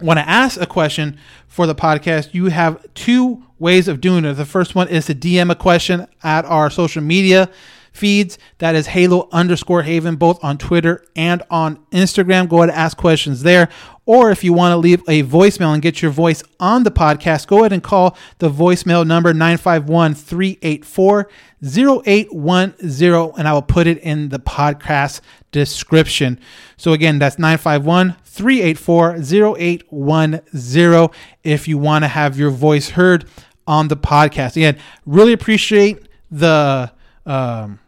want 0.00 0.18
to 0.18 0.28
ask 0.28 0.60
a 0.60 0.66
question 0.66 1.18
for 1.46 1.66
the 1.66 1.74
podcast, 1.74 2.34
you 2.34 2.46
have 2.46 2.84
two 2.94 3.44
ways 3.58 3.88
of 3.88 4.00
doing 4.00 4.24
it. 4.24 4.34
The 4.34 4.44
first 4.44 4.74
one 4.74 4.88
is 4.88 5.06
to 5.06 5.14
DM 5.14 5.50
a 5.50 5.54
question 5.54 6.06
at 6.22 6.44
our 6.44 6.70
social 6.70 7.02
media 7.02 7.50
feeds. 7.92 8.38
That 8.58 8.74
is 8.74 8.86
Halo 8.86 9.28
underscore 9.32 9.82
Haven, 9.82 10.16
both 10.16 10.42
on 10.42 10.56
Twitter 10.56 11.04
and 11.16 11.42
on 11.50 11.76
Instagram. 11.90 12.48
Go 12.48 12.58
ahead 12.58 12.70
and 12.70 12.78
ask 12.78 12.96
questions 12.96 13.42
there. 13.42 13.68
Or 14.06 14.30
if 14.30 14.42
you 14.42 14.54
want 14.54 14.72
to 14.72 14.78
leave 14.78 15.02
a 15.06 15.22
voicemail 15.22 15.74
and 15.74 15.82
get 15.82 16.00
your 16.00 16.10
voice 16.10 16.42
on 16.58 16.82
the 16.84 16.90
podcast, 16.90 17.46
go 17.46 17.58
ahead 17.58 17.74
and 17.74 17.82
call 17.82 18.16
the 18.38 18.48
voicemail 18.48 19.06
number 19.06 19.34
951 19.34 20.14
384 20.14 21.28
0810, 21.62 23.32
and 23.36 23.46
I 23.48 23.52
will 23.52 23.60
put 23.60 23.86
it 23.86 23.98
in 23.98 24.30
the 24.30 24.38
podcast 24.38 25.20
description. 25.52 26.40
So 26.78 26.94
again, 26.94 27.18
that's 27.18 27.38
951 27.38 28.16
384 28.24 29.16
0810 29.58 31.10
if 31.42 31.68
you 31.68 31.76
want 31.76 32.04
to 32.04 32.08
have 32.08 32.38
your 32.38 32.50
voice 32.50 32.90
heard 32.90 33.26
on 33.68 33.86
the 33.86 33.96
podcast. 33.96 34.56
Again, 34.56 34.78
really 35.06 35.34
appreciate 35.34 36.08
the 36.30 36.90
um, 37.26 37.78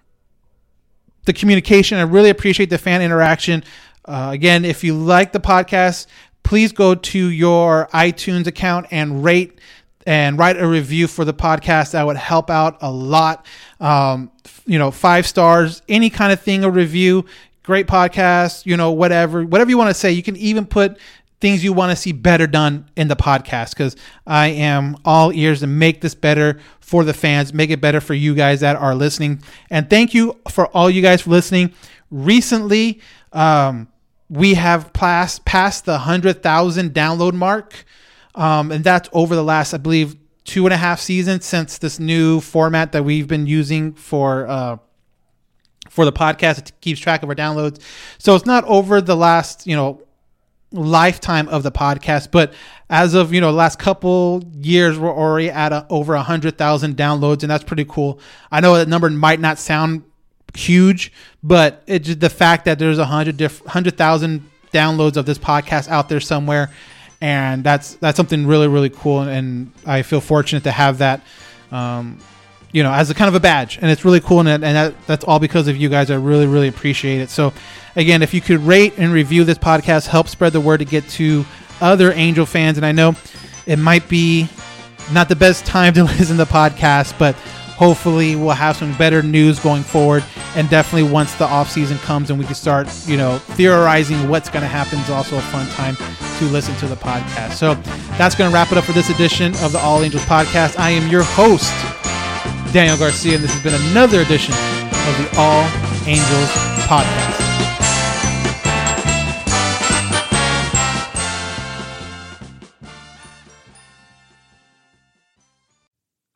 the 1.24 1.32
communication. 1.32 1.98
I 1.98 2.02
really 2.02 2.30
appreciate 2.30 2.70
the 2.70 2.78
fan 2.78 3.02
interaction. 3.02 3.64
Uh, 4.04 4.30
again, 4.32 4.64
if 4.64 4.84
you 4.84 4.94
like 4.94 5.32
the 5.32 5.40
podcast, 5.40 6.06
please 6.42 6.70
go 6.72 6.94
to 6.94 7.26
your 7.30 7.88
iTunes 7.92 8.46
account 8.46 8.86
and 8.90 9.24
rate 9.24 9.58
and 10.06 10.38
write 10.38 10.60
a 10.60 10.66
review 10.66 11.06
for 11.06 11.24
the 11.24 11.34
podcast. 11.34 11.92
That 11.92 12.06
would 12.06 12.16
help 12.16 12.50
out 12.50 12.78
a 12.82 12.90
lot. 12.90 13.46
Um, 13.80 14.30
you 14.66 14.78
know, 14.78 14.90
five 14.90 15.26
stars, 15.26 15.82
any 15.88 16.10
kind 16.10 16.32
of 16.32 16.40
thing, 16.40 16.62
a 16.62 16.70
review, 16.70 17.24
great 17.62 17.86
podcast, 17.86 18.66
you 18.66 18.76
know, 18.76 18.92
whatever, 18.92 19.44
whatever 19.44 19.70
you 19.70 19.78
want 19.78 19.88
to 19.88 19.94
say. 19.94 20.12
You 20.12 20.22
can 20.22 20.36
even 20.36 20.66
put 20.66 20.98
things 21.40 21.64
you 21.64 21.72
want 21.72 21.90
to 21.90 21.96
see 21.96 22.12
better 22.12 22.46
done 22.46 22.88
in 22.96 23.08
the 23.08 23.16
podcast 23.16 23.70
because 23.70 23.96
I 24.26 24.48
am 24.48 24.96
all 25.04 25.32
ears 25.32 25.60
to 25.60 25.66
make 25.66 26.00
this 26.00 26.14
better 26.14 26.60
for 26.80 27.04
the 27.04 27.14
fans, 27.14 27.54
make 27.54 27.70
it 27.70 27.80
better 27.80 28.00
for 28.00 28.14
you 28.14 28.34
guys 28.34 28.60
that 28.60 28.76
are 28.76 28.94
listening. 28.94 29.42
And 29.70 29.88
thank 29.88 30.12
you 30.12 30.38
for 30.50 30.66
all 30.68 30.90
you 30.90 31.02
guys 31.02 31.22
for 31.22 31.30
listening. 31.30 31.72
Recently, 32.10 33.00
um, 33.32 33.88
we 34.28 34.54
have 34.54 34.92
passed, 34.92 35.44
passed 35.44 35.86
the 35.86 35.92
100,000 35.92 36.90
download 36.90 37.32
mark. 37.32 37.84
Um, 38.34 38.70
and 38.70 38.84
that's 38.84 39.08
over 39.12 39.34
the 39.34 39.42
last, 39.42 39.74
I 39.74 39.78
believe, 39.78 40.16
two 40.44 40.66
and 40.66 40.74
a 40.74 40.76
half 40.76 41.00
seasons 41.00 41.44
since 41.44 41.78
this 41.78 41.98
new 41.98 42.40
format 42.40 42.92
that 42.92 43.04
we've 43.04 43.28
been 43.28 43.46
using 43.46 43.92
for 43.92 44.46
uh, 44.46 44.76
for 45.88 46.04
the 46.04 46.12
podcast. 46.12 46.58
It 46.58 46.72
keeps 46.80 47.00
track 47.00 47.22
of 47.22 47.28
our 47.28 47.34
downloads. 47.34 47.80
So 48.18 48.34
it's 48.34 48.46
not 48.46 48.64
over 48.64 49.00
the 49.00 49.16
last, 49.16 49.66
you 49.66 49.76
know, 49.76 50.02
lifetime 50.72 51.48
of 51.48 51.62
the 51.62 51.72
podcast, 51.72 52.30
but 52.30 52.52
as 52.88 53.14
of 53.14 53.32
you 53.32 53.40
know, 53.40 53.50
last 53.50 53.78
couple 53.78 54.42
years, 54.60 54.98
we're 54.98 55.14
already 55.14 55.50
at 55.50 55.72
a, 55.72 55.86
over 55.90 56.14
a 56.14 56.22
hundred 56.22 56.58
thousand 56.58 56.96
downloads, 56.96 57.42
and 57.42 57.50
that's 57.50 57.64
pretty 57.64 57.84
cool. 57.84 58.20
I 58.50 58.60
know 58.60 58.76
that 58.76 58.88
number 58.88 59.10
might 59.10 59.40
not 59.40 59.58
sound 59.58 60.04
huge, 60.54 61.12
but 61.42 61.82
it's 61.86 62.06
just 62.06 62.20
the 62.20 62.30
fact 62.30 62.64
that 62.64 62.78
there's 62.78 62.98
a 62.98 63.04
hundred 63.04 63.36
diff- 63.36 63.64
hundred 63.66 63.96
thousand 63.96 64.48
downloads 64.72 65.16
of 65.16 65.26
this 65.26 65.38
podcast 65.38 65.88
out 65.88 66.08
there 66.08 66.20
somewhere, 66.20 66.70
and 67.20 67.64
that's 67.64 67.94
that's 67.94 68.16
something 68.16 68.46
really 68.46 68.68
really 68.68 68.90
cool, 68.90 69.22
and 69.22 69.72
I 69.86 70.02
feel 70.02 70.20
fortunate 70.20 70.64
to 70.64 70.72
have 70.72 70.98
that. 70.98 71.22
Um, 71.72 72.18
you 72.72 72.82
know, 72.82 72.92
as 72.92 73.10
a 73.10 73.14
kind 73.14 73.28
of 73.28 73.34
a 73.34 73.40
badge, 73.40 73.78
and 73.80 73.90
it's 73.90 74.04
really 74.04 74.20
cool, 74.20 74.40
and, 74.40 74.48
and 74.48 74.62
that, 74.62 75.06
that's 75.06 75.24
all 75.24 75.38
because 75.38 75.68
of 75.68 75.76
you 75.76 75.88
guys. 75.88 76.10
I 76.10 76.16
really, 76.16 76.46
really 76.46 76.68
appreciate 76.68 77.20
it. 77.20 77.30
So, 77.30 77.52
again, 77.96 78.22
if 78.22 78.32
you 78.32 78.40
could 78.40 78.60
rate 78.60 78.94
and 78.96 79.12
review 79.12 79.44
this 79.44 79.58
podcast, 79.58 80.06
help 80.06 80.28
spread 80.28 80.52
the 80.52 80.60
word 80.60 80.78
to 80.78 80.84
get 80.84 81.08
to 81.10 81.44
other 81.80 82.12
Angel 82.12 82.46
fans. 82.46 82.76
And 82.76 82.86
I 82.86 82.92
know 82.92 83.14
it 83.66 83.78
might 83.78 84.08
be 84.08 84.48
not 85.12 85.28
the 85.28 85.36
best 85.36 85.66
time 85.66 85.94
to 85.94 86.04
listen 86.04 86.36
to 86.36 86.44
the 86.44 86.50
podcast, 86.50 87.18
but 87.18 87.34
hopefully 87.80 88.36
we'll 88.36 88.50
have 88.50 88.76
some 88.76 88.96
better 88.98 89.22
news 89.22 89.58
going 89.58 89.82
forward. 89.82 90.24
And 90.54 90.68
definitely 90.68 91.10
once 91.10 91.34
the 91.34 91.46
off 91.46 91.70
season 91.70 91.98
comes 91.98 92.30
and 92.30 92.38
we 92.38 92.44
can 92.44 92.54
start, 92.54 92.88
you 93.06 93.16
know, 93.16 93.38
theorizing 93.38 94.28
what's 94.28 94.48
going 94.48 94.62
to 94.62 94.68
happen 94.68 94.98
is 94.98 95.10
also 95.10 95.38
a 95.38 95.42
fun 95.42 95.66
time 95.70 95.96
to 96.38 96.44
listen 96.46 96.74
to 96.76 96.86
the 96.86 96.96
podcast. 96.96 97.52
So 97.52 97.74
that's 98.18 98.34
going 98.34 98.50
to 98.50 98.54
wrap 98.54 98.70
it 98.70 98.78
up 98.78 98.84
for 98.84 98.92
this 98.92 99.10
edition 99.10 99.54
of 99.56 99.72
the 99.72 99.78
All 99.78 100.02
Angels 100.02 100.24
podcast. 100.24 100.78
I 100.78 100.90
am 100.90 101.08
your 101.10 101.22
host. 101.22 101.72
Daniel 102.72 102.96
Garcia, 102.96 103.34
and 103.34 103.42
this 103.42 103.52
has 103.52 103.62
been 103.64 103.74
another 103.90 104.20
edition 104.20 104.54
of 104.54 105.18
the 105.18 105.28
All 105.36 105.64
Angels 106.06 106.50
Podcast. 106.86 107.40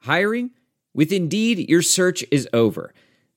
Hiring? 0.00 0.50
With 0.92 1.12
Indeed, 1.12 1.70
your 1.70 1.82
search 1.82 2.24
is 2.32 2.48
over. 2.52 2.92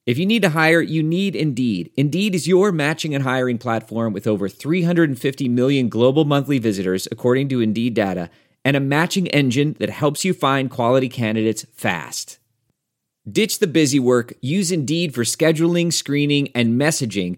If 0.07 0.17
you 0.17 0.25
need 0.25 0.41
to 0.41 0.49
hire, 0.49 0.81
you 0.81 1.03
need 1.03 1.35
Indeed. 1.35 1.91
Indeed 1.97 2.33
is 2.33 2.47
your 2.47 2.71
matching 2.71 3.13
and 3.13 3.23
hiring 3.23 3.59
platform 3.59 4.11
with 4.11 4.25
over 4.25 4.49
350 4.49 5.47
million 5.49 5.87
global 5.87 6.25
monthly 6.25 6.57
visitors, 6.57 7.07
according 7.11 7.49
to 7.49 7.61
Indeed 7.61 7.93
data, 7.93 8.31
and 8.65 8.75
a 8.75 8.79
matching 8.79 9.27
engine 9.27 9.75
that 9.77 9.91
helps 9.91 10.25
you 10.25 10.33
find 10.33 10.71
quality 10.71 11.09
candidates 11.09 11.63
fast. 11.75 12.36
Ditch 13.29 13.59
the 13.59 13.67
busy 13.67 13.99
work, 13.99 14.33
use 14.41 14.71
Indeed 14.71 15.13
for 15.13 15.23
scheduling, 15.23 15.91
screening, 15.91 16.49
and 16.55 16.79
messaging 16.79 17.37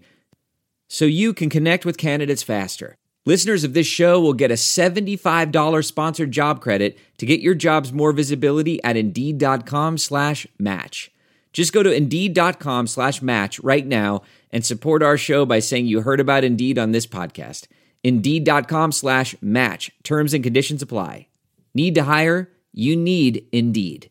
so 0.88 1.04
you 1.04 1.32
can 1.32 1.50
connect 1.50 1.84
with 1.84 1.96
candidates 1.96 2.42
faster. 2.42 2.96
Listeners 3.26 3.64
of 3.64 3.74
this 3.74 3.86
show 3.86 4.20
will 4.20 4.32
get 4.32 4.50
a 4.50 4.54
$75 4.54 5.84
sponsored 5.84 6.30
job 6.30 6.60
credit 6.60 6.98
to 7.18 7.26
get 7.26 7.40
your 7.40 7.54
jobs 7.54 7.92
more 7.92 8.12
visibility 8.12 8.82
at 8.82 8.96
Indeed.com 8.96 9.98
slash 9.98 10.46
match. 10.58 11.10
Just 11.52 11.72
go 11.72 11.82
to 11.82 11.92
Indeed.com 11.92 12.86
slash 12.86 13.20
match 13.20 13.58
right 13.60 13.86
now 13.86 14.22
and 14.52 14.64
support 14.64 15.02
our 15.02 15.18
show 15.18 15.44
by 15.44 15.58
saying 15.58 15.86
you 15.86 16.02
heard 16.02 16.20
about 16.20 16.44
Indeed 16.44 16.78
on 16.78 16.92
this 16.92 17.06
podcast. 17.06 17.66
Indeed.com 18.04 18.92
slash 18.92 19.34
match. 19.40 19.90
Terms 20.02 20.32
and 20.34 20.42
conditions 20.42 20.82
apply. 20.82 21.26
Need 21.74 21.94
to 21.96 22.04
hire? 22.04 22.50
You 22.72 22.96
need 22.96 23.44
Indeed. 23.52 24.10